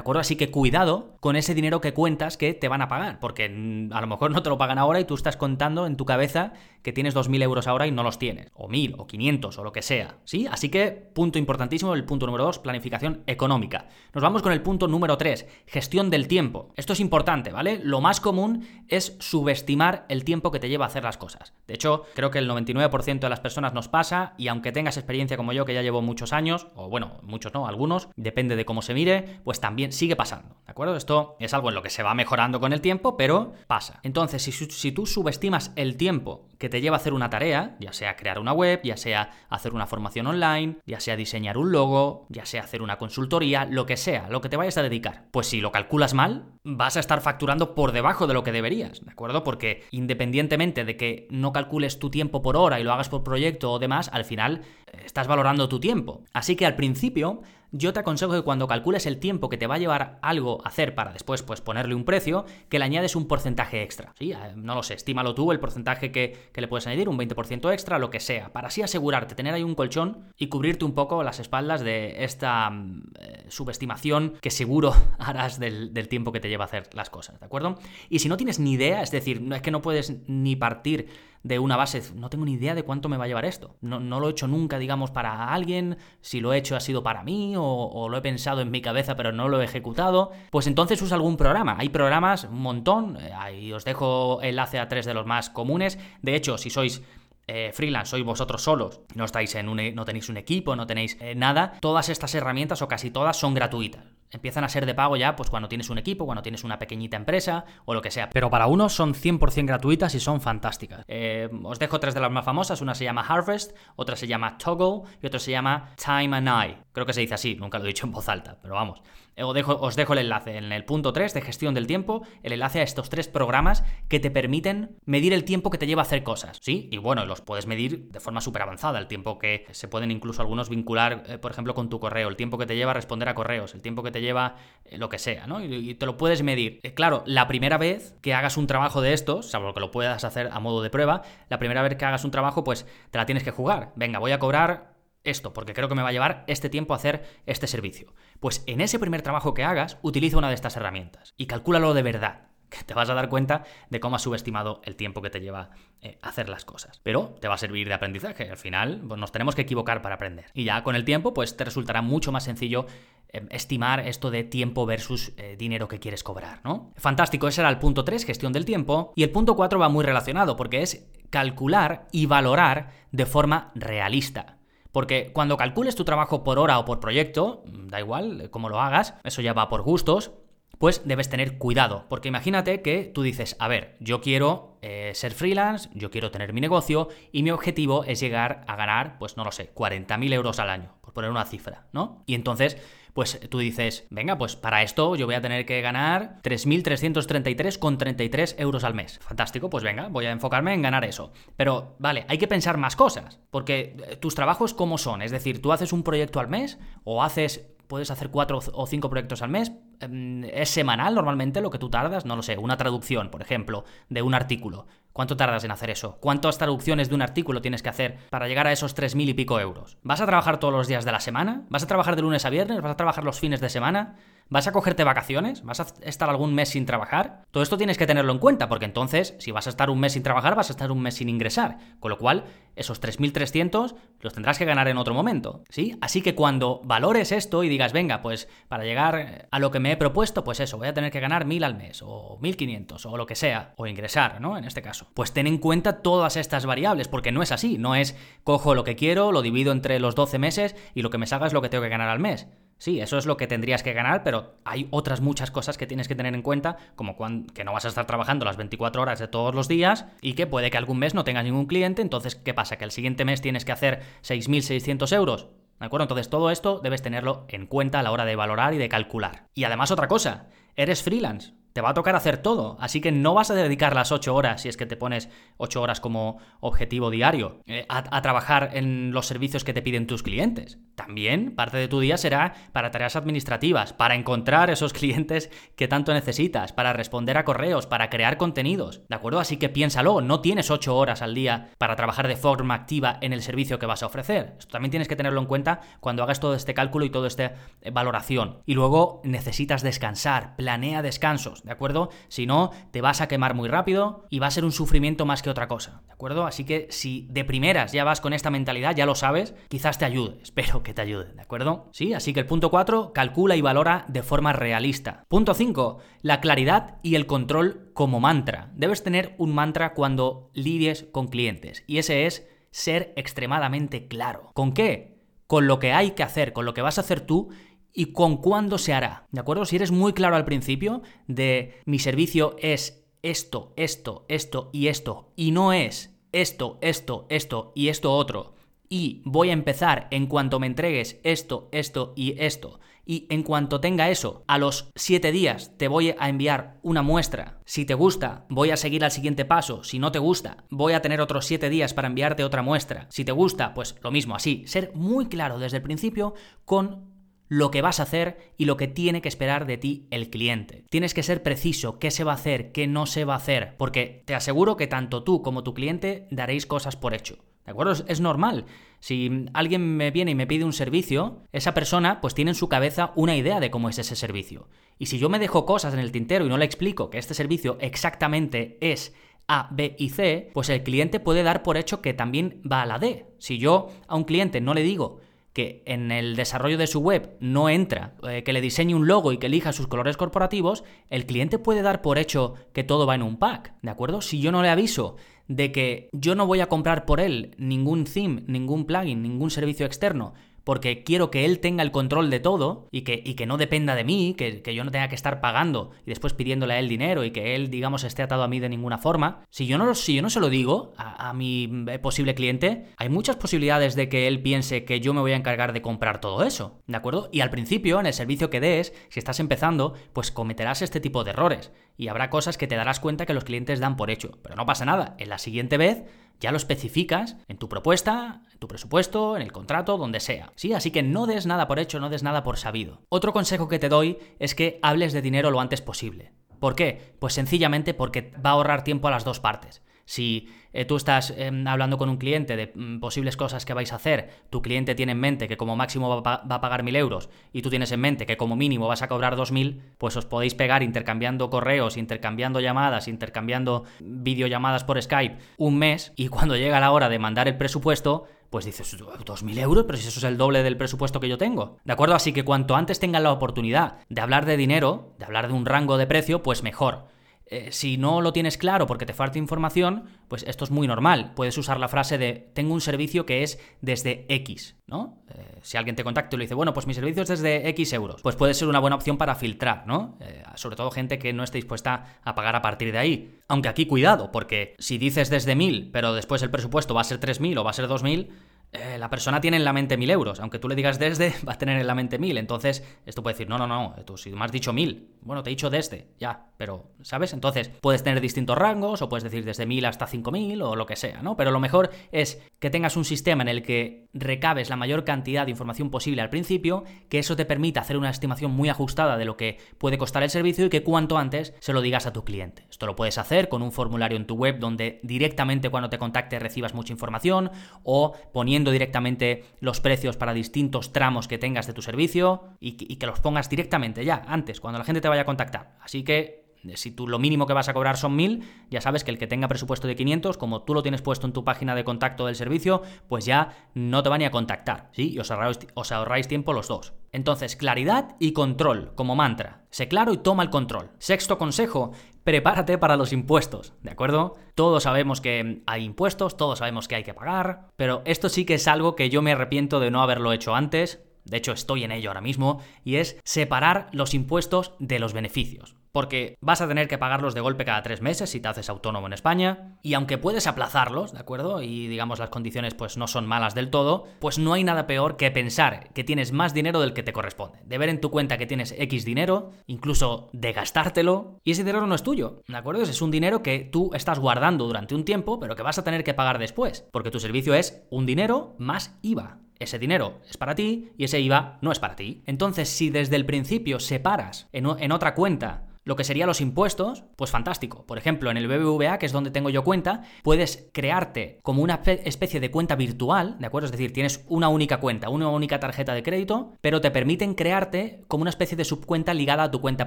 acuerdo? 0.00 0.20
Así 0.20 0.36
que 0.36 0.50
cuidado 0.50 1.16
con 1.20 1.36
ese 1.36 1.54
dinero 1.54 1.80
que 1.80 1.94
cuentas 1.94 2.36
que 2.36 2.54
te 2.54 2.68
van 2.68 2.82
a 2.82 2.88
pagar, 2.88 3.20
porque 3.20 3.48
mm, 3.48 3.92
a 3.92 4.00
lo 4.00 4.06
mejor 4.06 4.30
no 4.30 4.42
te 4.42 4.50
lo 4.50 4.58
pagan 4.58 4.78
ahora 4.78 5.00
y 5.00 5.04
tú 5.04 5.14
estás 5.14 5.36
contando 5.36 5.86
en 5.86 5.96
tu 5.96 6.04
cabeza 6.04 6.52
que 6.82 6.92
tienes 6.92 7.14
2.000 7.14 7.42
euros 7.42 7.66
ahora 7.66 7.86
y 7.86 7.90
no 7.90 8.02
los 8.02 8.18
tienes, 8.18 8.50
o 8.54 8.68
1.000 8.68 8.96
o 8.98 9.06
500 9.06 9.58
o 9.58 9.64
lo 9.64 9.72
que 9.72 9.82
sea, 9.82 10.16
¿sí? 10.24 10.46
Así 10.46 10.68
que 10.68 10.90
punto 10.90 11.38
importantísimo, 11.38 11.94
el 11.94 12.04
punto 12.04 12.26
número 12.26 12.44
2, 12.44 12.58
planificación 12.60 13.22
económica. 13.26 13.86
Nos 14.12 14.22
vamos 14.22 14.42
con 14.42 14.52
el 14.52 14.62
punto 14.62 14.88
número 14.88 15.16
3, 15.16 15.46
gestión 15.66 16.10
del 16.10 16.28
tiempo. 16.28 16.72
Esto 16.76 16.92
es 16.92 17.00
importante, 17.00 17.52
¿vale? 17.52 17.80
Lo 17.82 18.00
más 18.00 18.20
común 18.20 18.66
es 18.88 19.16
subestimar 19.20 20.04
el 20.08 20.24
tiempo 20.24 20.50
que 20.50 20.60
te 20.60 20.68
lleva 20.68 20.84
a 20.84 20.88
hacer 20.88 21.04
las 21.04 21.16
cosas. 21.16 21.54
De 21.66 21.74
hecho, 21.74 22.04
creo 22.14 22.30
que 22.30 22.38
el 22.38 22.48
99% 22.48 23.20
de 23.20 23.28
las 23.28 23.40
personas 23.40 23.74
nos 23.74 23.88
pasa 23.88 24.34
y 24.36 24.48
aunque 24.48 24.72
tengas 24.72 24.96
experiencia 24.96 25.36
como 25.36 25.52
yo, 25.52 25.64
que 25.64 25.74
ya 25.74 25.82
llevo 25.82 26.02
muchos 26.02 26.32
años, 26.32 26.66
bueno, 26.88 27.18
muchos 27.22 27.54
no, 27.54 27.66
algunos, 27.66 28.08
depende 28.16 28.56
de 28.56 28.64
cómo 28.64 28.82
se 28.82 28.94
mire, 28.94 29.40
pues 29.44 29.60
también 29.60 29.92
sigue 29.92 30.16
pasando, 30.16 30.56
¿de 30.66 30.70
acuerdo? 30.70 30.96
Esto 30.96 31.36
es 31.38 31.54
algo 31.54 31.68
en 31.68 31.74
lo 31.74 31.82
que 31.82 31.90
se 31.90 32.02
va 32.02 32.14
mejorando 32.14 32.60
con 32.60 32.72
el 32.72 32.80
tiempo, 32.80 33.16
pero 33.16 33.52
pasa. 33.66 34.00
Entonces, 34.02 34.42
si, 34.42 34.92
tú 34.92 35.06
subestimas 35.06 35.72
el 35.76 35.96
tiempo 35.96 36.48
que 36.58 36.68
te 36.68 36.80
lleva 36.80 36.96
a 36.96 37.00
hacer 37.00 37.12
una 37.12 37.30
tarea, 37.30 37.76
ya 37.80 37.92
sea 37.92 38.16
crear 38.16 38.38
una 38.38 38.52
web, 38.52 38.80
ya 38.82 38.96
sea 38.96 39.30
hacer 39.48 39.74
una 39.74 39.86
formación 39.86 40.26
online, 40.26 40.76
ya 40.86 41.00
sea 41.00 41.16
diseñar 41.16 41.58
un 41.58 41.72
logo, 41.72 42.26
ya 42.28 42.44
sea 42.44 42.62
hacer 42.62 42.82
una 42.82 42.98
consultoría, 42.98 43.64
lo 43.64 43.86
que 43.86 43.96
sea, 43.96 44.28
lo 44.28 44.40
que 44.40 44.48
te 44.48 44.56
vayas 44.56 44.78
a 44.78 44.82
dedicar, 44.82 45.24
pues 45.30 45.46
si 45.46 45.60
lo 45.60 45.72
calculas 45.72 46.14
mal, 46.14 46.46
vas 46.64 46.96
a 46.96 47.00
estar 47.00 47.20
facturando 47.20 47.74
por 47.74 47.92
debajo 47.92 48.26
de 48.26 48.34
lo 48.34 48.42
que 48.42 48.52
deberías, 48.52 49.04
¿de 49.04 49.10
acuerdo? 49.10 49.44
Porque 49.44 49.84
independientemente 49.90 50.84
de 50.84 50.96
que 50.96 51.28
no 51.30 51.52
calcules 51.52 51.98
tu 51.98 52.10
tiempo 52.10 52.42
por 52.42 52.56
hora 52.56 52.80
y 52.80 52.84
lo 52.84 52.92
hagas 52.92 53.08
por 53.08 53.24
proyecto 53.24 53.72
o 53.72 53.78
demás, 53.78 54.10
al 54.12 54.24
final 54.24 54.62
eh, 54.86 55.02
estás 55.04 55.26
valorando 55.26 55.68
tu 55.68 55.80
tiempo. 55.80 56.24
Así 56.32 56.56
que 56.56 56.66
al 56.66 56.76
principio 56.78 57.42
yo 57.70 57.92
te 57.92 58.00
aconsejo 58.00 58.32
que 58.32 58.42
cuando 58.42 58.66
calcules 58.66 59.04
el 59.04 59.18
tiempo 59.18 59.48
que 59.48 59.58
te 59.58 59.66
va 59.66 59.74
a 59.74 59.78
llevar 59.78 60.18
algo 60.22 60.64
a 60.64 60.68
hacer 60.68 60.94
para 60.94 61.12
después 61.12 61.42
pues 61.42 61.60
ponerle 61.60 61.94
un 61.94 62.04
precio, 62.04 62.46
que 62.68 62.78
le 62.78 62.84
añades 62.84 63.14
un 63.14 63.28
porcentaje 63.28 63.82
extra. 63.82 64.14
¿sí? 64.18 64.32
Eh, 64.32 64.36
no 64.56 64.74
lo 64.74 64.82
sé, 64.82 64.94
estímalo 64.94 65.34
tú 65.34 65.52
el 65.52 65.60
porcentaje 65.60 66.10
que, 66.10 66.48
le 66.54 66.68
puedes 66.68 66.86
añadir, 66.86 67.08
un 67.08 67.18
20% 67.18 67.72
extra, 67.72 67.98
lo 67.98 68.10
que 68.10 68.20
sea, 68.20 68.52
para 68.52 68.68
así 68.68 68.82
asegurarte, 68.82 69.34
tener 69.34 69.54
ahí 69.54 69.62
un 69.62 69.74
colchón 69.74 70.32
y 70.36 70.48
cubrirte 70.48 70.84
un 70.84 70.94
poco 70.94 71.22
las 71.22 71.40
espaldas 71.40 71.82
de 71.82 72.24
esta 72.24 72.70
mm, 72.70 73.02
eh, 73.20 73.44
subestimación 73.48 74.34
que 74.40 74.50
seguro 74.50 74.94
harás 75.18 75.58
del, 75.58 75.92
del 75.92 76.08
tiempo 76.08 76.32
que 76.32 76.40
te 76.40 76.48
lleva 76.48 76.64
a 76.64 76.68
hacer 76.68 76.88
las 76.94 77.10
cosas, 77.10 77.38
¿de 77.38 77.46
acuerdo? 77.46 77.78
Y 78.08 78.20
si 78.20 78.28
no 78.28 78.36
tienes 78.36 78.58
ni 78.58 78.72
idea, 78.72 79.02
es 79.02 79.10
decir, 79.10 79.42
no 79.42 79.54
es 79.54 79.62
que 79.62 79.70
no 79.70 79.82
puedes 79.82 80.26
ni 80.26 80.56
partir 80.56 81.08
de 81.42 81.58
una 81.58 81.76
base, 81.76 82.02
no 82.14 82.30
tengo 82.30 82.44
ni 82.44 82.54
idea 82.54 82.74
de 82.74 82.82
cuánto 82.82 83.08
me 83.08 83.16
va 83.16 83.24
a 83.24 83.28
llevar 83.28 83.44
esto. 83.44 83.76
No, 83.80 83.98
lo 84.00 84.28
he 84.28 84.30
hecho 84.30 84.48
nunca, 84.48 84.78
digamos, 84.78 85.10
para 85.10 85.52
alguien, 85.52 85.98
si 86.20 86.40
lo 86.40 86.52
he 86.52 86.58
hecho 86.58 86.76
ha 86.76 86.80
sido 86.80 87.02
para 87.02 87.22
mí 87.22 87.54
o, 87.56 88.08
lo 88.08 88.16
he 88.16 88.20
pensado 88.20 88.60
en 88.60 88.70
mi 88.70 88.80
cabeza 88.80 89.16
pero 89.16 89.32
no 89.32 89.48
lo 89.48 89.60
he 89.60 89.64
ejecutado, 89.64 90.32
pues 90.50 90.66
entonces 90.66 91.00
usa 91.02 91.16
algún 91.16 91.36
programa. 91.36 91.76
Hay 91.78 91.88
programas, 91.88 92.44
un 92.44 92.60
montón, 92.60 93.16
eh, 93.20 93.32
ahí 93.36 93.72
os 93.72 93.84
dejo 93.84 94.40
enlace 94.42 94.78
a 94.78 94.88
tres 94.88 95.06
de 95.06 95.14
los 95.14 95.26
más 95.26 95.50
comunes. 95.50 95.98
De 96.22 96.34
hecho, 96.34 96.58
si 96.58 96.70
sois 96.70 97.02
eh, 97.46 97.70
freelance, 97.72 98.10
sois 98.10 98.24
vosotros 98.24 98.62
solos, 98.62 99.00
no 99.14 99.24
estáis 99.24 99.54
en 99.54 99.68
un, 99.68 99.80
e, 99.80 99.92
no 99.92 100.04
tenéis 100.04 100.28
un 100.28 100.36
equipo, 100.36 100.76
no 100.76 100.86
tenéis 100.86 101.16
eh, 101.20 101.34
nada, 101.34 101.78
todas 101.80 102.08
estas 102.08 102.34
herramientas 102.34 102.82
o 102.82 102.88
casi 102.88 103.10
todas 103.10 103.36
son 103.36 103.54
gratuitas 103.54 104.17
empiezan 104.30 104.64
a 104.64 104.68
ser 104.68 104.86
de 104.86 104.94
pago 104.94 105.16
ya 105.16 105.36
pues 105.36 105.50
cuando 105.50 105.68
tienes 105.68 105.90
un 105.90 105.98
equipo, 105.98 106.26
cuando 106.26 106.42
tienes 106.42 106.64
una 106.64 106.78
pequeñita 106.78 107.16
empresa 107.16 107.64
o 107.84 107.94
lo 107.94 108.02
que 108.02 108.10
sea. 108.10 108.30
Pero 108.30 108.50
para 108.50 108.66
unos 108.66 108.92
son 108.92 109.14
100% 109.14 109.66
gratuitas 109.66 110.14
y 110.14 110.20
son 110.20 110.40
fantásticas. 110.40 111.04
Eh, 111.08 111.48
os 111.64 111.78
dejo 111.78 112.00
tres 112.00 112.14
de 112.14 112.20
las 112.20 112.30
más 112.30 112.44
famosas. 112.44 112.80
Una 112.80 112.94
se 112.94 113.04
llama 113.04 113.24
Harvest, 113.26 113.76
otra 113.96 114.16
se 114.16 114.26
llama 114.26 114.58
Toggle 114.58 115.08
y 115.22 115.26
otra 115.26 115.40
se 115.40 115.50
llama 115.50 115.90
Time 115.96 116.36
and 116.36 116.48
I. 116.48 116.76
Creo 116.92 117.06
que 117.06 117.12
se 117.12 117.20
dice 117.20 117.34
así, 117.34 117.56
nunca 117.56 117.78
lo 117.78 117.84
he 117.84 117.88
dicho 117.88 118.06
en 118.06 118.12
voz 118.12 118.28
alta, 118.28 118.58
pero 118.60 118.74
vamos. 118.74 119.02
Eh, 119.38 119.44
os 119.44 119.54
dejo, 119.54 119.78
os 119.80 119.94
dejo 119.94 120.12
el 120.14 120.18
enlace 120.18 120.56
en 120.56 120.72
el 120.72 120.84
punto 120.84 121.12
3 121.12 121.32
de 121.32 121.40
gestión 121.40 121.72
del 121.72 121.86
tiempo, 121.86 122.26
el 122.42 122.52
enlace 122.52 122.80
a 122.80 122.82
estos 122.82 123.08
tres 123.08 123.28
programas 123.28 123.84
que 124.08 124.18
te 124.18 124.30
permiten 124.30 124.96
medir 125.04 125.32
el 125.32 125.44
tiempo 125.44 125.70
que 125.70 125.78
te 125.78 125.86
lleva 125.86 126.02
a 126.02 126.04
hacer 126.04 126.24
cosas, 126.24 126.58
¿sí? 126.60 126.88
Y 126.90 126.98
bueno, 126.98 127.24
los 127.24 127.40
puedes 127.40 127.66
medir 127.66 128.10
de 128.10 128.20
forma 128.20 128.40
súper 128.40 128.62
avanzada, 128.62 128.98
el 128.98 129.06
tiempo 129.06 129.38
que 129.38 129.66
se 129.70 129.86
pueden 129.86 130.10
incluso 130.10 130.42
algunos 130.42 130.68
vincular, 130.68 131.22
eh, 131.28 131.38
por 131.38 131.52
ejemplo, 131.52 131.74
con 131.74 131.88
tu 131.88 132.00
correo, 132.00 132.28
el 132.28 132.36
tiempo 132.36 132.58
que 132.58 132.66
te 132.66 132.74
lleva 132.74 132.90
a 132.90 132.94
responder 132.94 133.28
a 133.28 133.34
correos, 133.34 133.74
el 133.74 133.80
tiempo 133.80 134.02
que 134.02 134.10
te 134.10 134.20
lleva 134.20 134.56
eh, 134.84 134.98
lo 134.98 135.08
que 135.08 135.18
sea, 135.18 135.46
¿no? 135.46 135.64
Y, 135.64 135.94
te 135.94 136.06
lo 136.06 136.16
puedes 136.16 136.42
medir. 136.42 136.80
claro, 136.94 137.22
la 137.26 137.46
primera 137.46 137.78
vez 137.78 138.16
que 138.20 138.34
hagas 138.34 138.56
un 138.56 138.66
trabajo 138.66 139.00
de 139.00 139.12
estos, 139.12 139.50
salvo 139.50 139.72
que 139.72 139.80
lo 139.80 139.90
puedas 139.92 140.24
hacer 140.24 140.48
a 140.52 140.58
modo 140.58 140.82
de 140.82 140.90
prueba, 140.90 141.22
la 141.48 141.58
primera 141.58 141.82
vez 141.82 141.96
que 141.96 142.04
hagas 142.04 142.24
un 142.24 142.30
trabajo, 142.32 142.64
pues 142.64 142.86
te 143.10 143.18
la 143.18 143.26
tienes 143.26 143.44
que 143.44 143.52
jugar. 143.52 143.92
Venga, 143.94 144.18
voy 144.18 144.32
a 144.32 144.38
cobrar 144.38 144.97
esto, 145.30 145.52
porque 145.52 145.74
creo 145.74 145.88
que 145.88 145.94
me 145.94 146.02
va 146.02 146.08
a 146.08 146.12
llevar 146.12 146.44
este 146.46 146.68
tiempo 146.68 146.94
hacer 146.94 147.24
este 147.46 147.66
servicio. 147.66 148.14
Pues 148.40 148.62
en 148.66 148.80
ese 148.80 148.98
primer 148.98 149.22
trabajo 149.22 149.54
que 149.54 149.64
hagas, 149.64 149.98
utiliza 150.02 150.38
una 150.38 150.48
de 150.48 150.54
estas 150.54 150.76
herramientas 150.76 151.34
y 151.36 151.46
calcúlalo 151.46 151.94
de 151.94 152.02
verdad 152.02 152.48
que 152.68 152.84
te 152.84 152.94
vas 152.94 153.08
a 153.10 153.14
dar 153.14 153.28
cuenta 153.28 153.64
de 153.90 154.00
cómo 154.00 154.16
has 154.16 154.22
subestimado 154.22 154.80
el 154.84 154.96
tiempo 154.96 155.22
que 155.22 155.30
te 155.30 155.40
lleva 155.40 155.70
eh, 156.02 156.18
hacer 156.22 156.48
las 156.48 156.64
cosas. 156.64 157.00
Pero 157.02 157.36
te 157.40 157.48
va 157.48 157.54
a 157.54 157.58
servir 157.58 157.88
de 157.88 157.94
aprendizaje. 157.94 158.50
Al 158.50 158.56
final 158.56 159.02
pues, 159.06 159.18
nos 159.18 159.32
tenemos 159.32 159.54
que 159.54 159.62
equivocar 159.62 160.02
para 160.02 160.16
aprender. 160.16 160.46
Y 160.54 160.64
ya 160.64 160.82
con 160.82 160.94
el 160.94 161.04
tiempo, 161.04 161.34
pues 161.34 161.56
te 161.56 161.64
resultará 161.64 162.02
mucho 162.02 162.32
más 162.32 162.44
sencillo 162.44 162.86
em, 163.30 163.46
estimar 163.50 164.06
esto 164.06 164.30
de 164.30 164.44
tiempo 164.44 164.86
versus 164.86 165.32
eh, 165.36 165.56
dinero 165.58 165.88
que 165.88 165.98
quieres 165.98 166.22
cobrar, 166.22 166.60
¿no? 166.64 166.92
Fantástico, 166.96 167.48
ese 167.48 167.62
era 167.62 167.70
el 167.70 167.78
punto 167.78 168.04
3, 168.04 168.24
gestión 168.24 168.52
del 168.52 168.64
tiempo. 168.64 169.12
Y 169.16 169.22
el 169.22 169.30
punto 169.30 169.56
4 169.56 169.78
va 169.78 169.88
muy 169.88 170.04
relacionado 170.04 170.56
porque 170.56 170.82
es 170.82 171.06
calcular 171.30 172.06
y 172.12 172.26
valorar 172.26 172.90
de 173.12 173.26
forma 173.26 173.72
realista. 173.74 174.57
Porque 174.92 175.30
cuando 175.32 175.56
calcules 175.56 175.94
tu 175.94 176.04
trabajo 176.04 176.44
por 176.44 176.58
hora 176.58 176.78
o 176.78 176.84
por 176.84 177.00
proyecto, 177.00 177.62
da 177.66 178.00
igual 178.00 178.48
cómo 178.50 178.68
lo 178.68 178.80
hagas, 178.80 179.14
eso 179.24 179.42
ya 179.42 179.52
va 179.52 179.68
por 179.68 179.82
gustos, 179.82 180.32
pues 180.78 181.02
debes 181.04 181.28
tener 181.28 181.58
cuidado, 181.58 182.06
porque 182.08 182.28
imagínate 182.28 182.82
que 182.82 183.04
tú 183.04 183.22
dices, 183.22 183.56
a 183.58 183.68
ver, 183.68 183.96
yo 184.00 184.20
quiero 184.20 184.78
eh, 184.80 185.10
ser 185.14 185.32
freelance, 185.32 185.90
yo 185.92 186.10
quiero 186.10 186.30
tener 186.30 186.52
mi 186.52 186.60
negocio 186.60 187.08
y 187.32 187.42
mi 187.42 187.50
objetivo 187.50 188.04
es 188.04 188.20
llegar 188.20 188.64
a 188.68 188.76
ganar, 188.76 189.18
pues 189.18 189.36
no 189.36 189.44
lo 189.44 189.50
sé, 189.50 189.74
40.000 189.74 190.32
euros 190.32 190.60
al 190.60 190.70
año, 190.70 190.94
por 191.00 191.12
poner 191.12 191.30
una 191.30 191.44
cifra, 191.44 191.86
¿no? 191.92 192.22
Y 192.26 192.34
entonces 192.34 192.76
pues 193.18 193.40
tú 193.50 193.58
dices, 193.58 194.06
venga, 194.10 194.38
pues 194.38 194.54
para 194.54 194.84
esto 194.84 195.16
yo 195.16 195.26
voy 195.26 195.34
a 195.34 195.40
tener 195.40 195.66
que 195.66 195.80
ganar 195.80 196.38
3.333,33 196.44 198.54
euros 198.58 198.84
al 198.84 198.94
mes. 198.94 199.18
Fantástico, 199.18 199.68
pues 199.68 199.82
venga, 199.82 200.06
voy 200.06 200.26
a 200.26 200.30
enfocarme 200.30 200.72
en 200.72 200.82
ganar 200.82 201.04
eso. 201.04 201.32
Pero, 201.56 201.96
vale, 201.98 202.26
hay 202.28 202.38
que 202.38 202.46
pensar 202.46 202.76
más 202.76 202.94
cosas, 202.94 203.40
porque 203.50 203.96
eh, 204.06 204.14
tus 204.14 204.36
trabajos 204.36 204.72
cómo 204.72 204.98
son, 204.98 205.22
es 205.22 205.32
decir, 205.32 205.60
tú 205.60 205.72
haces 205.72 205.92
un 205.92 206.04
proyecto 206.04 206.38
al 206.38 206.46
mes 206.46 206.78
o 207.02 207.24
haces 207.24 207.74
puedes 207.88 208.12
hacer 208.12 208.30
cuatro 208.30 208.60
o 208.72 208.86
cinco 208.86 209.10
proyectos 209.10 209.42
al 209.42 209.50
mes. 209.50 209.72
Em, 209.98 210.44
es 210.44 210.68
semanal 210.68 211.16
normalmente 211.16 211.60
lo 211.60 211.70
que 211.70 211.78
tú 211.78 211.90
tardas, 211.90 212.24
no 212.24 212.36
lo 212.36 212.42
sé, 212.42 212.56
una 212.56 212.76
traducción, 212.76 213.30
por 213.30 213.42
ejemplo, 213.42 213.84
de 214.08 214.22
un 214.22 214.34
artículo. 214.34 214.86
¿Cuánto 215.18 215.36
tardas 215.36 215.64
en 215.64 215.72
hacer 215.72 215.90
eso? 215.90 216.16
¿Cuántas 216.20 216.58
traducciones 216.58 217.08
de 217.08 217.16
un 217.16 217.22
artículo 217.22 217.60
tienes 217.60 217.82
que 217.82 217.88
hacer 217.88 218.18
para 218.30 218.46
llegar 218.46 218.68
a 218.68 218.72
esos 218.72 218.94
tres 218.94 219.16
mil 219.16 219.28
y 219.28 219.34
pico 219.34 219.58
euros? 219.58 219.98
¿Vas 220.04 220.20
a 220.20 220.26
trabajar 220.26 220.60
todos 220.60 220.72
los 220.72 220.86
días 220.86 221.04
de 221.04 221.10
la 221.10 221.18
semana? 221.18 221.64
¿Vas 221.70 221.82
a 221.82 221.88
trabajar 221.88 222.14
de 222.14 222.22
lunes 222.22 222.44
a 222.44 222.50
viernes? 222.50 222.80
¿Vas 222.80 222.92
a 222.92 222.96
trabajar 222.96 223.24
los 223.24 223.40
fines 223.40 223.60
de 223.60 223.68
semana? 223.68 224.14
¿Vas 224.50 224.66
a 224.66 224.72
cogerte 224.72 225.04
vacaciones? 225.04 225.62
¿Vas 225.62 225.80
a 225.80 225.86
estar 226.02 226.30
algún 226.30 226.54
mes 226.54 226.70
sin 226.70 226.86
trabajar? 226.86 227.42
Todo 227.50 227.62
esto 227.62 227.76
tienes 227.76 227.98
que 227.98 228.06
tenerlo 228.06 228.32
en 228.32 228.38
cuenta, 228.38 228.68
porque 228.68 228.86
entonces, 228.86 229.34
si 229.40 229.50
vas 229.50 229.66
a 229.66 229.70
estar 229.70 229.90
un 229.90 230.00
mes 230.00 230.14
sin 230.14 230.22
trabajar, 230.22 230.54
vas 230.54 230.70
a 230.70 230.72
estar 230.72 230.90
un 230.90 231.02
mes 231.02 231.16
sin 231.16 231.28
ingresar. 231.28 231.76
Con 232.00 232.10
lo 232.10 232.16
cual, 232.16 232.44
esos 232.74 233.02
3.300 233.02 233.94
los 234.20 234.32
tendrás 234.32 234.56
que 234.56 234.64
ganar 234.64 234.88
en 234.88 234.96
otro 234.96 235.12
momento, 235.12 235.64
¿sí? 235.68 235.98
Así 236.00 236.22
que 236.22 236.34
cuando 236.34 236.80
valores 236.84 237.30
esto 237.32 237.62
y 237.62 237.68
digas, 237.68 237.92
venga, 237.92 238.22
pues 238.22 238.48
para 238.68 238.84
llegar 238.84 239.48
a 239.50 239.58
lo 239.58 239.70
que 239.70 239.80
me 239.80 239.92
he 239.92 239.96
propuesto, 239.98 240.44
pues 240.44 240.60
eso, 240.60 240.78
voy 240.78 240.88
a 240.88 240.94
tener 240.94 241.12
que 241.12 241.20
ganar 241.20 241.44
1.000 241.44 241.64
al 241.64 241.74
mes, 241.74 242.02
o 242.02 242.38
1.500, 242.40 243.04
o 243.04 243.16
lo 243.18 243.26
que 243.26 243.34
sea, 243.34 243.74
o 243.76 243.86
ingresar, 243.86 244.40
¿no? 244.40 244.56
En 244.56 244.64
este 244.64 244.80
caso. 244.80 245.07
Pues 245.14 245.32
ten 245.32 245.46
en 245.46 245.58
cuenta 245.58 246.02
todas 246.02 246.36
estas 246.36 246.66
variables, 246.66 247.08
porque 247.08 247.32
no 247.32 247.42
es 247.42 247.52
así, 247.52 247.78
no 247.78 247.94
es 247.94 248.16
cojo 248.44 248.74
lo 248.74 248.84
que 248.84 248.96
quiero, 248.96 249.32
lo 249.32 249.42
divido 249.42 249.72
entre 249.72 249.98
los 250.00 250.14
12 250.14 250.38
meses 250.38 250.76
y 250.94 251.02
lo 251.02 251.10
que 251.10 251.18
me 251.18 251.26
salga 251.26 251.46
es 251.46 251.52
lo 251.52 251.62
que 251.62 251.68
tengo 251.68 251.82
que 251.82 251.90
ganar 251.90 252.08
al 252.08 252.20
mes. 252.20 252.46
Sí, 252.78 253.00
eso 253.00 253.18
es 253.18 253.26
lo 253.26 253.36
que 253.36 253.48
tendrías 253.48 253.82
que 253.82 253.92
ganar, 253.92 254.22
pero 254.22 254.54
hay 254.64 254.86
otras 254.90 255.20
muchas 255.20 255.50
cosas 255.50 255.76
que 255.76 255.88
tienes 255.88 256.06
que 256.06 256.14
tener 256.14 256.34
en 256.34 256.42
cuenta, 256.42 256.76
como 256.94 257.16
que 257.52 257.64
no 257.64 257.72
vas 257.72 257.84
a 257.84 257.88
estar 257.88 258.06
trabajando 258.06 258.44
las 258.44 258.56
24 258.56 259.02
horas 259.02 259.18
de 259.18 259.26
todos 259.26 259.52
los 259.52 259.66
días 259.66 260.06
y 260.20 260.34
que 260.34 260.46
puede 260.46 260.70
que 260.70 260.78
algún 260.78 261.00
mes 261.00 261.12
no 261.12 261.24
tengas 261.24 261.44
ningún 261.44 261.66
cliente, 261.66 262.02
entonces, 262.02 262.36
¿qué 262.36 262.54
pasa? 262.54 262.78
¿Que 262.78 262.84
el 262.84 262.92
siguiente 262.92 263.24
mes 263.24 263.40
tienes 263.40 263.64
que 263.64 263.72
hacer 263.72 264.02
6.600 264.22 265.12
euros? 265.12 265.48
¿De 265.80 265.86
acuerdo? 265.86 266.04
Entonces 266.04 266.30
todo 266.30 266.50
esto 266.50 266.80
debes 266.80 267.02
tenerlo 267.02 267.46
en 267.48 267.66
cuenta 267.66 267.98
a 267.98 268.02
la 268.04 268.12
hora 268.12 268.24
de 268.24 268.36
valorar 268.36 268.74
y 268.74 268.78
de 268.78 268.88
calcular. 268.88 269.48
Y 269.54 269.64
además 269.64 269.90
otra 269.90 270.06
cosa, 270.06 270.46
eres 270.76 271.02
freelance 271.02 271.57
te 271.72 271.80
va 271.80 271.90
a 271.90 271.94
tocar 271.94 272.16
hacer 272.16 272.38
todo, 272.38 272.76
así 272.80 273.00
que 273.00 273.12
no 273.12 273.34
vas 273.34 273.50
a 273.50 273.54
dedicar 273.54 273.94
las 273.94 274.12
8 274.12 274.34
horas, 274.34 274.62
si 274.62 274.68
es 274.68 274.76
que 274.76 274.86
te 274.86 274.96
pones 274.96 275.28
8 275.58 275.80
horas 275.80 276.00
como 276.00 276.38
objetivo 276.60 277.10
diario, 277.10 277.62
eh, 277.66 277.86
a, 277.88 278.22
trabajar 278.22 278.70
en 278.72 279.12
los 279.12 279.26
servicios 279.26 279.64
que 279.64 279.74
te 279.74 279.82
piden 279.82 280.06
tus 280.06 280.22
clientes. 280.22 280.78
También 280.98 281.54
parte 281.54 281.78
de 281.78 281.88
tu 281.88 282.00
día 282.00 282.18
será 282.18 282.54
para 282.72 282.90
tareas 282.90 283.16
administrativas, 283.16 283.92
para 283.92 284.16
encontrar 284.16 284.68
esos 284.68 284.92
clientes 284.92 285.50
que 285.76 285.88
tanto 285.88 286.12
necesitas, 286.12 286.72
para 286.72 286.92
responder 286.92 287.38
a 287.38 287.44
correos, 287.44 287.86
para 287.86 288.10
crear 288.10 288.36
contenidos, 288.36 289.00
¿de 289.08 289.14
acuerdo? 289.16 289.40
Así 289.40 289.56
que 289.56 289.70
piénsalo, 289.70 290.20
no 290.20 290.40
tienes 290.40 290.70
8 290.70 290.94
horas 290.94 291.22
al 291.22 291.34
día 291.34 291.70
para 291.78 291.96
trabajar 291.96 292.28
de 292.28 292.36
forma 292.36 292.74
activa 292.74 293.16
en 293.20 293.32
el 293.32 293.42
servicio 293.42 293.78
que 293.78 293.86
vas 293.86 294.02
a 294.02 294.06
ofrecer. 294.06 294.56
Esto 294.58 294.72
también 294.72 294.90
tienes 294.90 295.08
que 295.08 295.16
tenerlo 295.16 295.40
en 295.40 295.46
cuenta 295.46 295.80
cuando 296.00 296.22
hagas 296.22 296.40
todo 296.40 296.54
este 296.54 296.74
cálculo 296.74 297.04
y 297.04 297.10
toda 297.10 297.28
esta 297.28 297.54
eh, 297.80 297.90
valoración. 297.90 298.58
Y 298.66 298.74
luego 298.74 299.22
necesitas 299.24 299.82
descansar, 299.82 300.56
planea 300.56 301.00
descansos. 301.00 301.62
¿de 301.62 301.72
acuerdo? 301.72 302.10
Si 302.28 302.46
no, 302.46 302.70
te 302.90 303.00
vas 303.00 303.20
a 303.20 303.28
quemar 303.28 303.54
muy 303.54 303.68
rápido 303.68 304.26
y 304.30 304.40
va 304.40 304.48
a 304.48 304.50
ser 304.50 304.64
un 304.64 304.72
sufrimiento 304.72 305.26
más 305.26 305.42
que 305.42 305.50
otra 305.50 305.68
cosa, 305.68 306.02
¿de 306.06 306.12
acuerdo? 306.12 306.46
Así 306.46 306.64
que 306.64 306.88
si 306.90 307.26
de 307.30 307.44
primeras 307.44 307.92
ya 307.92 308.04
vas 308.04 308.20
con 308.20 308.32
esta 308.32 308.50
mentalidad, 308.50 308.96
ya 308.96 309.06
lo 309.06 309.14
sabes, 309.14 309.54
quizás 309.68 309.98
te 309.98 310.04
ayude, 310.04 310.38
espero 310.42 310.82
que 310.82 310.87
te 310.94 311.02
ayude, 311.02 311.32
¿de 311.32 311.42
acuerdo? 311.42 311.88
Sí, 311.92 312.12
así 312.12 312.32
que 312.32 312.40
el 312.40 312.46
punto 312.46 312.70
4, 312.70 313.12
calcula 313.12 313.56
y 313.56 313.60
valora 313.60 314.04
de 314.08 314.22
forma 314.22 314.52
realista. 314.52 315.24
Punto 315.28 315.54
5, 315.54 315.98
la 316.22 316.40
claridad 316.40 316.98
y 317.02 317.14
el 317.14 317.26
control 317.26 317.90
como 317.94 318.20
mantra. 318.20 318.70
Debes 318.74 319.02
tener 319.02 319.34
un 319.38 319.54
mantra 319.54 319.94
cuando 319.94 320.50
lidies 320.54 321.04
con 321.12 321.28
clientes 321.28 321.84
y 321.86 321.98
ese 321.98 322.26
es 322.26 322.48
ser 322.70 323.12
extremadamente 323.16 324.08
claro. 324.08 324.50
¿Con 324.54 324.72
qué? 324.72 325.18
Con 325.46 325.66
lo 325.66 325.78
que 325.78 325.92
hay 325.92 326.12
que 326.12 326.22
hacer, 326.22 326.52
con 326.52 326.64
lo 326.64 326.74
que 326.74 326.82
vas 326.82 326.98
a 326.98 327.02
hacer 327.02 327.20
tú 327.20 327.48
y 327.92 328.12
con 328.12 328.36
cuándo 328.36 328.78
se 328.78 328.92
hará. 328.92 329.26
¿De 329.30 329.40
acuerdo? 329.40 329.64
Si 329.64 329.76
eres 329.76 329.90
muy 329.90 330.12
claro 330.12 330.36
al 330.36 330.44
principio 330.44 331.02
de 331.26 331.80
mi 331.86 331.98
servicio 331.98 332.56
es 332.58 333.04
esto, 333.22 333.72
esto, 333.76 334.24
esto 334.28 334.70
y 334.72 334.88
esto, 334.88 335.32
y 335.34 335.50
no 335.50 335.72
es 335.72 336.14
esto, 336.32 336.78
esto, 336.80 337.26
esto 337.30 337.72
y 337.74 337.88
esto 337.88 338.12
otro, 338.12 338.54
y 338.88 339.22
voy 339.24 339.50
a 339.50 339.54
empezar 339.54 340.08
en 340.10 340.26
cuanto 340.26 340.60
me 340.60 340.66
entregues 340.66 341.20
esto, 341.22 341.68
esto 341.72 342.12
y 342.16 342.34
esto, 342.38 342.80
y 343.08 343.26
en 343.30 343.42
cuanto 343.42 343.80
tenga 343.80 344.10
eso, 344.10 344.44
a 344.46 344.58
los 344.58 344.90
7 344.94 345.32
días 345.32 345.72
te 345.78 345.88
voy 345.88 346.14
a 346.18 346.28
enviar 346.28 346.78
una 346.82 347.00
muestra. 347.00 347.58
Si 347.64 347.86
te 347.86 347.94
gusta, 347.94 348.44
voy 348.50 348.70
a 348.70 348.76
seguir 348.76 349.02
al 349.02 349.10
siguiente 349.10 349.46
paso. 349.46 349.82
Si 349.82 349.98
no 349.98 350.12
te 350.12 350.18
gusta, 350.18 350.64
voy 350.68 350.92
a 350.92 351.00
tener 351.00 351.22
otros 351.22 351.46
7 351.46 351.70
días 351.70 351.94
para 351.94 352.08
enviarte 352.08 352.44
otra 352.44 352.60
muestra. 352.60 353.06
Si 353.08 353.24
te 353.24 353.32
gusta, 353.32 353.72
pues 353.72 353.96
lo 354.02 354.10
mismo, 354.10 354.34
así. 354.34 354.62
Ser 354.66 354.92
muy 354.94 355.26
claro 355.26 355.58
desde 355.58 355.78
el 355.78 355.82
principio 355.82 356.34
con 356.66 357.08
lo 357.48 357.70
que 357.70 357.80
vas 357.80 357.98
a 357.98 358.02
hacer 358.02 358.52
y 358.58 358.66
lo 358.66 358.76
que 358.76 358.88
tiene 358.88 359.22
que 359.22 359.28
esperar 359.28 359.66
de 359.66 359.78
ti 359.78 360.06
el 360.10 360.28
cliente. 360.28 360.84
Tienes 360.90 361.14
que 361.14 361.22
ser 361.22 361.42
preciso 361.42 361.98
qué 361.98 362.10
se 362.10 362.24
va 362.24 362.32
a 362.32 362.34
hacer, 362.34 362.72
qué 362.72 362.86
no 362.86 363.06
se 363.06 363.24
va 363.24 363.32
a 363.32 363.38
hacer, 363.38 363.74
porque 363.78 364.22
te 364.26 364.34
aseguro 364.34 364.76
que 364.76 364.86
tanto 364.86 365.24
tú 365.24 365.40
como 365.40 365.62
tu 365.62 365.72
cliente 365.72 366.28
daréis 366.30 366.66
cosas 366.66 366.96
por 366.96 367.14
hecho. 367.14 367.38
¿De 367.64 367.72
acuerdo? 367.72 367.92
Es 368.06 368.20
normal. 368.20 368.64
Si 369.00 369.46
alguien 369.52 369.96
me 369.96 370.10
viene 370.10 370.32
y 370.32 370.34
me 370.34 370.46
pide 370.46 370.64
un 370.64 370.72
servicio, 370.72 371.42
esa 371.52 371.74
persona 371.74 372.20
pues 372.20 372.34
tiene 372.34 372.52
en 372.52 372.54
su 372.54 372.68
cabeza 372.68 373.12
una 373.14 373.36
idea 373.36 373.60
de 373.60 373.70
cómo 373.70 373.88
es 373.88 373.98
ese 373.98 374.16
servicio. 374.16 374.68
Y 374.98 375.06
si 375.06 375.18
yo 375.18 375.28
me 375.28 375.38
dejo 375.38 375.66
cosas 375.66 375.94
en 375.94 376.00
el 376.00 376.12
tintero 376.12 376.46
y 376.46 376.48
no 376.48 376.58
le 376.58 376.64
explico 376.64 377.10
que 377.10 377.18
este 377.18 377.34
servicio 377.34 377.78
exactamente 377.80 378.78
es 378.80 379.14
a, 379.46 379.68
B 379.70 379.96
y 379.98 380.10
C, 380.10 380.50
pues 380.52 380.68
el 380.68 380.82
cliente 380.82 381.20
puede 381.20 381.42
dar 381.42 381.62
por 381.62 381.76
hecho 381.76 382.02
que 382.02 382.14
también 382.14 382.60
va 382.70 382.82
a 382.82 382.86
la 382.86 382.98
D. 382.98 383.26
Si 383.38 383.58
yo 383.58 383.88
a 384.06 384.16
un 384.16 384.24
cliente 384.24 384.60
no 384.60 384.74
le 384.74 384.82
digo 384.82 385.20
que 385.52 385.82
en 385.86 386.12
el 386.12 386.36
desarrollo 386.36 386.78
de 386.78 386.86
su 386.86 387.00
web 387.00 387.36
no 387.40 387.68
entra, 387.68 388.14
eh, 388.28 388.44
que 388.44 388.52
le 388.52 388.60
diseñe 388.60 388.94
un 388.94 389.08
logo 389.08 389.32
y 389.32 389.38
que 389.38 389.46
elija 389.46 389.72
sus 389.72 389.88
colores 389.88 390.16
corporativos, 390.16 390.84
el 391.08 391.26
cliente 391.26 391.58
puede 391.58 391.82
dar 391.82 392.02
por 392.02 392.18
hecho 392.18 392.54
que 392.72 392.84
todo 392.84 393.06
va 393.06 393.14
en 393.14 393.22
un 393.22 393.38
pack, 393.38 393.74
¿de 393.82 393.90
acuerdo? 393.90 394.20
Si 394.20 394.40
yo 394.40 394.52
no 394.52 394.62
le 394.62 394.68
aviso 394.68 395.16
de 395.48 395.72
que 395.72 396.10
yo 396.12 396.34
no 396.34 396.46
voy 396.46 396.60
a 396.60 396.68
comprar 396.68 397.04
por 397.04 397.20
él 397.20 397.54
ningún 397.58 398.04
theme, 398.04 398.42
ningún 398.46 398.84
plugin, 398.84 399.22
ningún 399.22 399.50
servicio 399.50 399.86
externo, 399.86 400.34
porque 400.68 401.02
quiero 401.02 401.30
que 401.30 401.46
él 401.46 401.60
tenga 401.60 401.82
el 401.82 401.90
control 401.90 402.28
de 402.28 402.40
todo 402.40 402.88
y 402.90 403.00
que, 403.00 403.46
no 403.46 403.56
dependa 403.56 403.94
de 403.94 404.04
mí, 404.04 404.34
que, 404.36 404.60
yo 404.74 404.84
no 404.84 404.90
tenga 404.90 405.08
que 405.08 405.14
estar 405.14 405.40
pagando 405.40 405.92
y 406.04 406.10
después 406.10 406.34
pidiéndole 406.34 406.74
a 406.74 406.78
él 406.78 406.90
dinero 406.90 407.24
y 407.24 407.30
que 407.30 407.54
él, 407.54 407.70
digamos, 407.70 408.04
esté 408.04 408.22
atado 408.22 408.42
a 408.42 408.48
mí 408.48 408.60
de 408.60 408.68
ninguna 408.68 408.98
forma. 408.98 409.46
Si 409.48 409.66
yo 409.66 409.78
no, 409.78 409.94
si 409.94 410.16
yo 410.16 410.20
no 410.20 410.28
se 410.28 410.40
lo 410.40 410.50
digo 410.50 410.92
a, 410.98 411.30
a 411.30 411.32
mi 411.32 411.86
eh, 411.88 411.98
posible 411.98 412.34
cliente, 412.34 412.84
hay 412.98 413.08
muchas 413.08 413.36
posibilidades 413.36 413.94
de 413.94 414.10
que 414.10 414.28
él 414.28 414.42
piense 414.42 414.84
que 414.84 415.00
yo 415.00 415.14
me 415.14 415.22
voy 415.22 415.32
a 415.32 415.36
encargar 415.36 415.72
de 415.72 415.80
comprar 415.80 416.20
todo 416.20 416.44
eso, 416.44 416.82
¿de 416.86 416.98
acuerdo? 416.98 417.30
Y 417.32 417.40
al 417.40 417.48
principio, 417.48 417.98
en 417.98 418.04
el 418.04 418.12
servicio 418.12 418.50
que 418.50 418.60
des, 418.60 418.92
si 419.08 419.20
estás 419.20 419.40
empezando, 419.40 419.94
pues 420.12 420.30
cometerás 420.30 420.82
este 420.82 421.00
tipo 421.00 421.24
de 421.24 421.30
errores 421.30 421.72
y 421.96 422.08
habrá 422.08 422.28
cosas 422.28 422.58
que 422.58 422.66
te 422.66 422.76
darás 422.76 423.00
cuenta 423.00 423.24
que 423.24 423.34
los 423.34 423.44
clientes 423.44 423.80
dan 423.80 423.96
por 423.96 424.10
hecho. 424.10 424.38
Pero 424.42 424.54
no 424.54 424.66
pasa 424.66 424.84
nada, 424.84 425.16
en 425.18 425.30
la 425.30 425.38
siguiente 425.38 425.78
vez 425.78 426.04
ya 426.40 426.50
lo 426.50 426.56
especificas 426.56 427.36
en 427.48 427.58
tu 427.58 427.68
propuesta, 427.68 428.42
en 428.52 428.58
tu 428.58 428.68
presupuesto, 428.68 429.36
en 429.36 429.42
el 429.42 429.52
contrato, 429.52 429.98
donde 429.98 430.20
sea. 430.20 430.52
Sí, 430.56 430.72
así 430.72 430.90
que 430.90 431.02
no 431.02 431.26
des 431.26 431.46
nada 431.46 431.68
por 431.68 431.78
hecho, 431.78 432.00
no 432.00 432.10
des 432.10 432.22
nada 432.22 432.42
por 432.44 432.58
sabido. 432.58 433.02
Otro 433.08 433.32
consejo 433.32 433.68
que 433.68 433.78
te 433.78 433.88
doy 433.88 434.18
es 434.38 434.54
que 434.54 434.78
hables 434.82 435.12
de 435.12 435.22
dinero 435.22 435.50
lo 435.50 435.60
antes 435.60 435.80
posible. 435.80 436.32
¿Por 436.60 436.74
qué? 436.74 437.14
Pues 437.18 437.34
sencillamente 437.34 437.94
porque 437.94 438.32
va 438.44 438.50
a 438.50 438.52
ahorrar 438.54 438.84
tiempo 438.84 439.08
a 439.08 439.10
las 439.10 439.24
dos 439.24 439.40
partes. 439.40 439.82
Si 440.08 440.48
eh, 440.72 440.86
tú 440.86 440.96
estás 440.96 441.34
em, 441.36 441.68
hablando 441.68 441.98
con 441.98 442.08
un 442.08 442.16
cliente 442.16 442.56
de 442.56 442.72
mm, 442.74 442.98
posibles 442.98 443.36
cosas 443.36 443.66
que 443.66 443.74
vais 443.74 443.92
a 443.92 443.96
hacer, 443.96 444.30
tu 444.48 444.62
cliente 444.62 444.94
tiene 444.94 445.12
en 445.12 445.20
mente 445.20 445.48
que 445.48 445.58
como 445.58 445.76
máximo 445.76 446.22
va, 446.22 446.42
a 446.48 446.60
pagar 446.62 446.82
1.000 446.82 446.96
euros 446.96 447.28
y 447.52 447.60
tú 447.60 447.68
tienes 447.68 447.92
en 447.92 448.00
mente 448.00 448.24
que 448.24 448.38
como 448.38 448.56
mínimo 448.56 448.88
vas 448.88 449.02
a 449.02 449.08
cobrar 449.08 449.36
2.000, 449.36 449.82
pues 449.98 450.16
os 450.16 450.24
podéis 450.24 450.54
pegar 450.54 450.82
intercambiando 450.82 451.50
correos, 451.50 451.98
intercambiando 451.98 452.58
llamadas, 452.58 453.06
intercambiando 453.06 453.84
videollamadas 454.00 454.82
por 454.82 455.00
Skype 455.00 455.36
un 455.58 455.76
mes 455.76 456.14
y 456.16 456.28
cuando 456.28 456.56
llega 456.56 456.80
la 456.80 456.90
hora 456.90 457.10
de 457.10 457.18
mandar 457.18 457.46
el 457.46 457.58
presupuesto, 457.58 458.24
pues 458.48 458.64
dices, 458.64 458.98
¿2.000 458.98 459.58
euros? 459.58 459.84
Pero 459.84 459.98
si 459.98 460.08
eso 460.08 460.20
es 460.20 460.24
el 460.24 460.38
doble 460.38 460.62
del 460.62 460.78
presupuesto 460.78 461.20
que 461.20 461.28
yo 461.28 461.36
tengo. 461.36 461.76
¿De 461.84 461.92
acuerdo? 461.92 462.14
Así 462.14 462.32
que 462.32 462.46
cuanto 462.46 462.76
antes 462.76 462.98
tengan 462.98 463.24
la 463.24 463.32
oportunidad 463.32 463.98
de 464.08 464.22
hablar 464.22 464.46
de 464.46 464.56
dinero, 464.56 465.12
de 465.18 465.26
hablar 465.26 465.48
de 465.48 465.52
un 465.52 465.66
rango 465.66 465.98
de 465.98 466.06
precio, 466.06 466.42
pues 466.42 466.62
mejor. 466.62 467.17
Eh, 467.50 467.68
si 467.72 467.96
no 467.96 468.20
lo 468.20 468.32
tienes 468.32 468.58
claro 468.58 468.86
porque 468.86 469.06
te 469.06 469.14
falta 469.14 469.38
información, 469.38 470.04
pues 470.28 470.42
esto 470.42 470.64
es 470.64 470.70
muy 470.70 470.86
normal. 470.86 471.32
Puedes 471.34 471.56
usar 471.56 471.80
la 471.80 471.88
frase 471.88 472.18
de 472.18 472.50
tengo 472.52 472.74
un 472.74 472.80
servicio 472.80 473.24
que 473.24 473.42
es 473.42 473.58
desde 473.80 474.26
X, 474.28 474.76
¿no? 474.86 475.22
Eh, 475.30 475.58
si 475.62 475.78
alguien 475.78 475.96
te 475.96 476.04
contacta 476.04 476.36
y 476.36 476.38
le 476.38 476.44
dice, 476.44 476.54
bueno, 476.54 476.74
pues 476.74 476.86
mi 476.86 476.92
servicio 476.92 477.22
es 477.22 477.28
desde 477.28 477.68
X 477.70 477.92
euros, 477.94 478.20
pues 478.22 478.36
puede 478.36 478.52
ser 478.52 478.68
una 478.68 478.80
buena 478.80 478.96
opción 478.96 479.16
para 479.16 479.34
filtrar, 479.34 479.86
¿no? 479.86 480.18
Eh, 480.20 480.42
sobre 480.56 480.76
todo 480.76 480.90
gente 480.90 481.18
que 481.18 481.32
no 481.32 481.42
esté 481.42 481.58
dispuesta 481.58 482.18
a 482.22 482.34
pagar 482.34 482.54
a 482.54 482.62
partir 482.62 482.92
de 482.92 482.98
ahí. 482.98 483.38
Aunque 483.48 483.68
aquí 483.68 483.86
cuidado, 483.86 484.30
porque 484.30 484.74
si 484.78 484.98
dices 484.98 485.30
desde 485.30 485.54
1000, 485.54 485.90
pero 485.90 486.12
después 486.12 486.42
el 486.42 486.50
presupuesto 486.50 486.92
va 486.92 487.00
a 487.00 487.04
ser 487.04 487.18
3000 487.18 487.56
o 487.56 487.64
va 487.64 487.70
a 487.70 487.74
ser 487.74 487.88
2000, 487.88 488.30
eh, 488.72 488.98
la 488.98 489.08
persona 489.08 489.40
tiene 489.40 489.56
en 489.56 489.64
la 489.64 489.72
mente 489.72 489.96
mil 489.96 490.10
euros. 490.10 490.40
Aunque 490.40 490.58
tú 490.58 490.68
le 490.68 490.74
digas 490.74 490.98
desde, 490.98 491.34
va 491.48 491.54
a 491.54 491.58
tener 491.58 491.80
en 491.80 491.86
la 491.86 491.94
mente 491.94 492.18
mil. 492.18 492.36
Entonces, 492.36 492.84
esto 493.06 493.22
puede 493.22 493.34
decir, 493.34 493.48
no, 493.48 493.58
no, 493.58 493.66
no, 493.66 493.94
tú 494.04 494.16
si 494.16 494.30
me 494.30 494.44
has 494.44 494.52
dicho 494.52 494.72
mil, 494.72 495.08
bueno, 495.22 495.42
te 495.42 495.50
he 495.50 495.52
dicho 495.52 495.70
desde, 495.70 496.08
ya, 496.18 496.48
pero, 496.56 496.90
¿sabes? 497.02 497.32
Entonces, 497.32 497.70
puedes 497.80 498.02
tener 498.02 498.20
distintos 498.20 498.56
rangos, 498.56 499.02
o 499.02 499.08
puedes 499.08 499.24
decir 499.24 499.44
desde 499.44 499.66
mil 499.66 499.84
hasta 499.84 500.06
cinco 500.06 500.30
mil, 500.30 500.60
o 500.62 500.76
lo 500.76 500.86
que 500.86 500.96
sea, 500.96 501.22
¿no? 501.22 501.36
Pero 501.36 501.50
lo 501.50 501.60
mejor 501.60 501.90
es 502.12 502.42
que 502.58 502.70
tengas 502.70 502.96
un 502.96 503.04
sistema 503.04 503.42
en 503.42 503.48
el 503.48 503.62
que 503.62 504.08
recabes 504.12 504.68
la 504.68 504.76
mayor 504.76 505.04
cantidad 505.04 505.44
de 505.44 505.52
información 505.52 505.90
posible 505.90 506.22
al 506.22 506.30
principio, 506.30 506.84
que 507.08 507.18
eso 507.18 507.36
te 507.36 507.44
permita 507.44 507.80
hacer 507.80 507.96
una 507.96 508.10
estimación 508.10 508.50
muy 508.50 508.68
ajustada 508.68 509.16
de 509.16 509.24
lo 509.24 509.36
que 509.36 509.58
puede 509.78 509.98
costar 509.98 510.22
el 510.22 510.30
servicio 510.30 510.66
y 510.66 510.68
que 510.68 510.82
cuanto 510.82 511.18
antes 511.18 511.54
se 511.60 511.72
lo 511.72 511.80
digas 511.80 512.06
a 512.06 512.12
tu 512.12 512.24
cliente. 512.24 512.66
Esto 512.68 512.86
lo 512.86 512.96
puedes 512.96 513.18
hacer 513.18 513.48
con 513.48 513.62
un 513.62 513.72
formulario 513.72 514.16
en 514.16 514.26
tu 514.26 514.34
web 514.34 514.58
donde 514.58 515.00
directamente 515.02 515.70
cuando 515.70 515.90
te 515.90 515.98
contacte 515.98 516.38
recibas 516.38 516.74
mucha 516.74 516.92
información, 516.92 517.50
o 517.84 518.14
poniendo 518.32 518.57
directamente 518.64 519.44
los 519.60 519.80
precios 519.80 520.16
para 520.16 520.34
distintos 520.34 520.92
tramos 520.92 521.28
que 521.28 521.38
tengas 521.38 521.66
de 521.66 521.72
tu 521.72 521.82
servicio 521.82 522.44
y, 522.60 522.72
que 522.72 523.06
los 523.06 523.20
pongas 523.20 523.48
directamente 523.48 524.04
ya, 524.04 524.22
antes, 524.26 524.60
cuando 524.60 524.78
la 524.78 524.84
gente 524.84 525.00
te 525.00 525.08
vaya 525.08 525.22
a 525.22 525.26
contactar. 525.26 525.76
Así 525.80 526.02
que 526.02 526.48
si 526.74 526.90
tú 526.90 527.06
lo 527.06 527.18
mínimo 527.18 527.46
que 527.46 527.52
vas 527.52 527.68
a 527.68 527.74
cobrar 527.74 527.96
son 527.96 528.16
1000, 528.16 528.42
ya 528.70 528.80
sabes 528.80 529.04
que 529.04 529.10
el 529.10 529.18
que 529.18 529.26
tenga 529.26 529.48
presupuesto 529.48 529.86
de 529.86 529.96
500, 529.96 530.36
como 530.36 530.62
tú 530.62 530.74
lo 530.74 530.82
tienes 530.82 531.02
puesto 531.02 531.26
en 531.26 531.32
tu 531.32 531.44
página 531.44 531.74
de 531.74 531.84
contacto 531.84 532.26
del 532.26 532.34
servicio, 532.34 532.82
pues 533.08 533.24
ya 533.24 533.70
no 533.74 534.02
te 534.02 534.08
van 534.08 534.18
ni 534.18 534.24
a 534.24 534.30
contactar, 534.30 534.90
¿sí? 534.92 535.12
Y 535.12 535.18
os 535.18 535.30
ahorráis, 535.30 535.58
os 535.74 535.92
ahorráis 535.92 536.28
tiempo 536.28 536.52
los 536.52 536.68
dos. 536.68 536.92
Entonces, 537.12 537.56
claridad 537.56 538.16
y 538.18 538.32
control, 538.32 538.92
como 538.94 539.16
mantra. 539.16 539.62
Sé 539.70 539.88
claro 539.88 540.12
y 540.12 540.18
toma 540.18 540.42
el 540.42 540.50
control. 540.50 540.90
Sexto 540.98 541.38
consejo, 541.38 541.92
prepárate 542.28 542.76
para 542.76 542.98
los 542.98 543.14
impuestos, 543.14 543.72
¿de 543.82 543.90
acuerdo? 543.90 544.36
Todos 544.54 544.82
sabemos 544.82 545.22
que 545.22 545.62
hay 545.64 545.82
impuestos, 545.82 546.36
todos 546.36 546.58
sabemos 546.58 546.86
que 546.86 546.94
hay 546.94 547.02
que 547.02 547.14
pagar, 547.14 547.70
pero 547.76 548.02
esto 548.04 548.28
sí 548.28 548.44
que 548.44 548.52
es 548.52 548.68
algo 548.68 548.96
que 548.96 549.08
yo 549.08 549.22
me 549.22 549.32
arrepiento 549.32 549.80
de 549.80 549.90
no 549.90 550.02
haberlo 550.02 550.34
hecho 550.34 550.54
antes, 550.54 551.02
de 551.24 551.38
hecho 551.38 551.52
estoy 551.52 551.84
en 551.84 551.90
ello 551.90 552.10
ahora 552.10 552.20
mismo, 552.20 552.60
y 552.84 552.96
es 552.96 553.18
separar 553.24 553.88
los 553.92 554.12
impuestos 554.12 554.74
de 554.78 554.98
los 554.98 555.14
beneficios 555.14 555.77
porque 555.92 556.36
vas 556.40 556.60
a 556.60 556.68
tener 556.68 556.88
que 556.88 556.98
pagarlos 556.98 557.34
de 557.34 557.40
golpe 557.40 557.64
cada 557.64 557.82
tres 557.82 558.02
meses 558.02 558.30
si 558.30 558.40
te 558.40 558.48
haces 558.48 558.68
autónomo 558.68 559.06
en 559.06 559.12
España, 559.12 559.78
y 559.82 559.94
aunque 559.94 560.18
puedes 560.18 560.46
aplazarlos, 560.46 561.12
¿de 561.12 561.18
acuerdo? 561.18 561.62
Y 561.62 561.88
digamos 561.88 562.18
las 562.18 562.30
condiciones 562.30 562.74
pues 562.74 562.96
no 562.96 563.06
son 563.06 563.26
malas 563.26 563.54
del 563.54 563.70
todo, 563.70 564.06
pues 564.20 564.38
no 564.38 564.52
hay 564.52 564.64
nada 564.64 564.86
peor 564.86 565.16
que 565.16 565.30
pensar 565.30 565.92
que 565.92 566.04
tienes 566.04 566.32
más 566.32 566.54
dinero 566.54 566.80
del 566.80 566.92
que 566.92 567.02
te 567.02 567.12
corresponde, 567.12 567.60
de 567.64 567.78
ver 567.78 567.88
en 567.88 568.00
tu 568.00 568.10
cuenta 568.10 568.38
que 568.38 568.46
tienes 568.46 568.74
X 568.78 569.04
dinero, 569.04 569.52
incluso 569.66 570.28
de 570.32 570.52
gastártelo, 570.52 571.40
y 571.44 571.52
ese 571.52 571.64
dinero 571.64 571.86
no 571.86 571.94
es 571.94 572.02
tuyo, 572.02 572.42
¿de 572.46 572.56
acuerdo? 572.56 572.82
Es 572.82 573.02
un 573.02 573.10
dinero 573.10 573.42
que 573.42 573.60
tú 573.60 573.90
estás 573.94 574.18
guardando 574.18 574.66
durante 574.66 574.94
un 574.94 575.04
tiempo, 575.04 575.38
pero 575.40 575.56
que 575.56 575.62
vas 575.62 575.78
a 575.78 575.84
tener 575.84 576.04
que 576.04 576.14
pagar 576.14 576.38
después, 576.38 576.86
porque 576.92 577.10
tu 577.10 577.20
servicio 577.20 577.54
es 577.54 577.82
un 577.90 578.06
dinero 578.06 578.54
más 578.58 578.98
IVA 579.02 579.38
ese 579.58 579.78
dinero 579.78 580.20
es 580.28 580.36
para 580.36 580.54
ti 580.54 580.92
y 580.96 581.04
ese 581.04 581.20
IVA 581.20 581.58
no 581.62 581.72
es 581.72 581.78
para 581.78 581.96
ti. 581.96 582.22
Entonces, 582.26 582.68
si 582.68 582.90
desde 582.90 583.16
el 583.16 583.26
principio 583.26 583.80
separas 583.80 584.48
en, 584.52 584.66
en 584.78 584.92
otra 584.92 585.14
cuenta 585.14 585.67
lo 585.88 585.96
que 585.96 586.04
serían 586.04 586.26
los 586.26 586.42
impuestos, 586.42 587.04
pues 587.16 587.30
fantástico. 587.30 587.86
Por 587.86 587.96
ejemplo, 587.96 588.30
en 588.30 588.36
el 588.36 588.46
BBVA, 588.46 588.98
que 588.98 589.06
es 589.06 589.12
donde 589.12 589.30
tengo 589.30 589.48
yo 589.48 589.64
cuenta, 589.64 590.02
puedes 590.22 590.68
crearte 590.74 591.38
como 591.42 591.62
una 591.62 591.80
especie 592.04 592.40
de 592.40 592.50
cuenta 592.50 592.76
virtual, 592.76 593.38
¿de 593.38 593.46
acuerdo? 593.46 593.64
Es 593.64 593.72
decir, 593.72 593.94
tienes 593.94 594.22
una 594.28 594.50
única 594.50 594.80
cuenta, 594.80 595.08
una 595.08 595.30
única 595.30 595.60
tarjeta 595.60 595.94
de 595.94 596.02
crédito, 596.02 596.52
pero 596.60 596.82
te 596.82 596.90
permiten 596.90 597.32
crearte 597.32 598.04
como 598.06 598.20
una 598.20 598.28
especie 598.28 598.54
de 598.54 598.66
subcuenta 598.66 599.14
ligada 599.14 599.44
a 599.44 599.50
tu 599.50 599.62
cuenta 599.62 599.86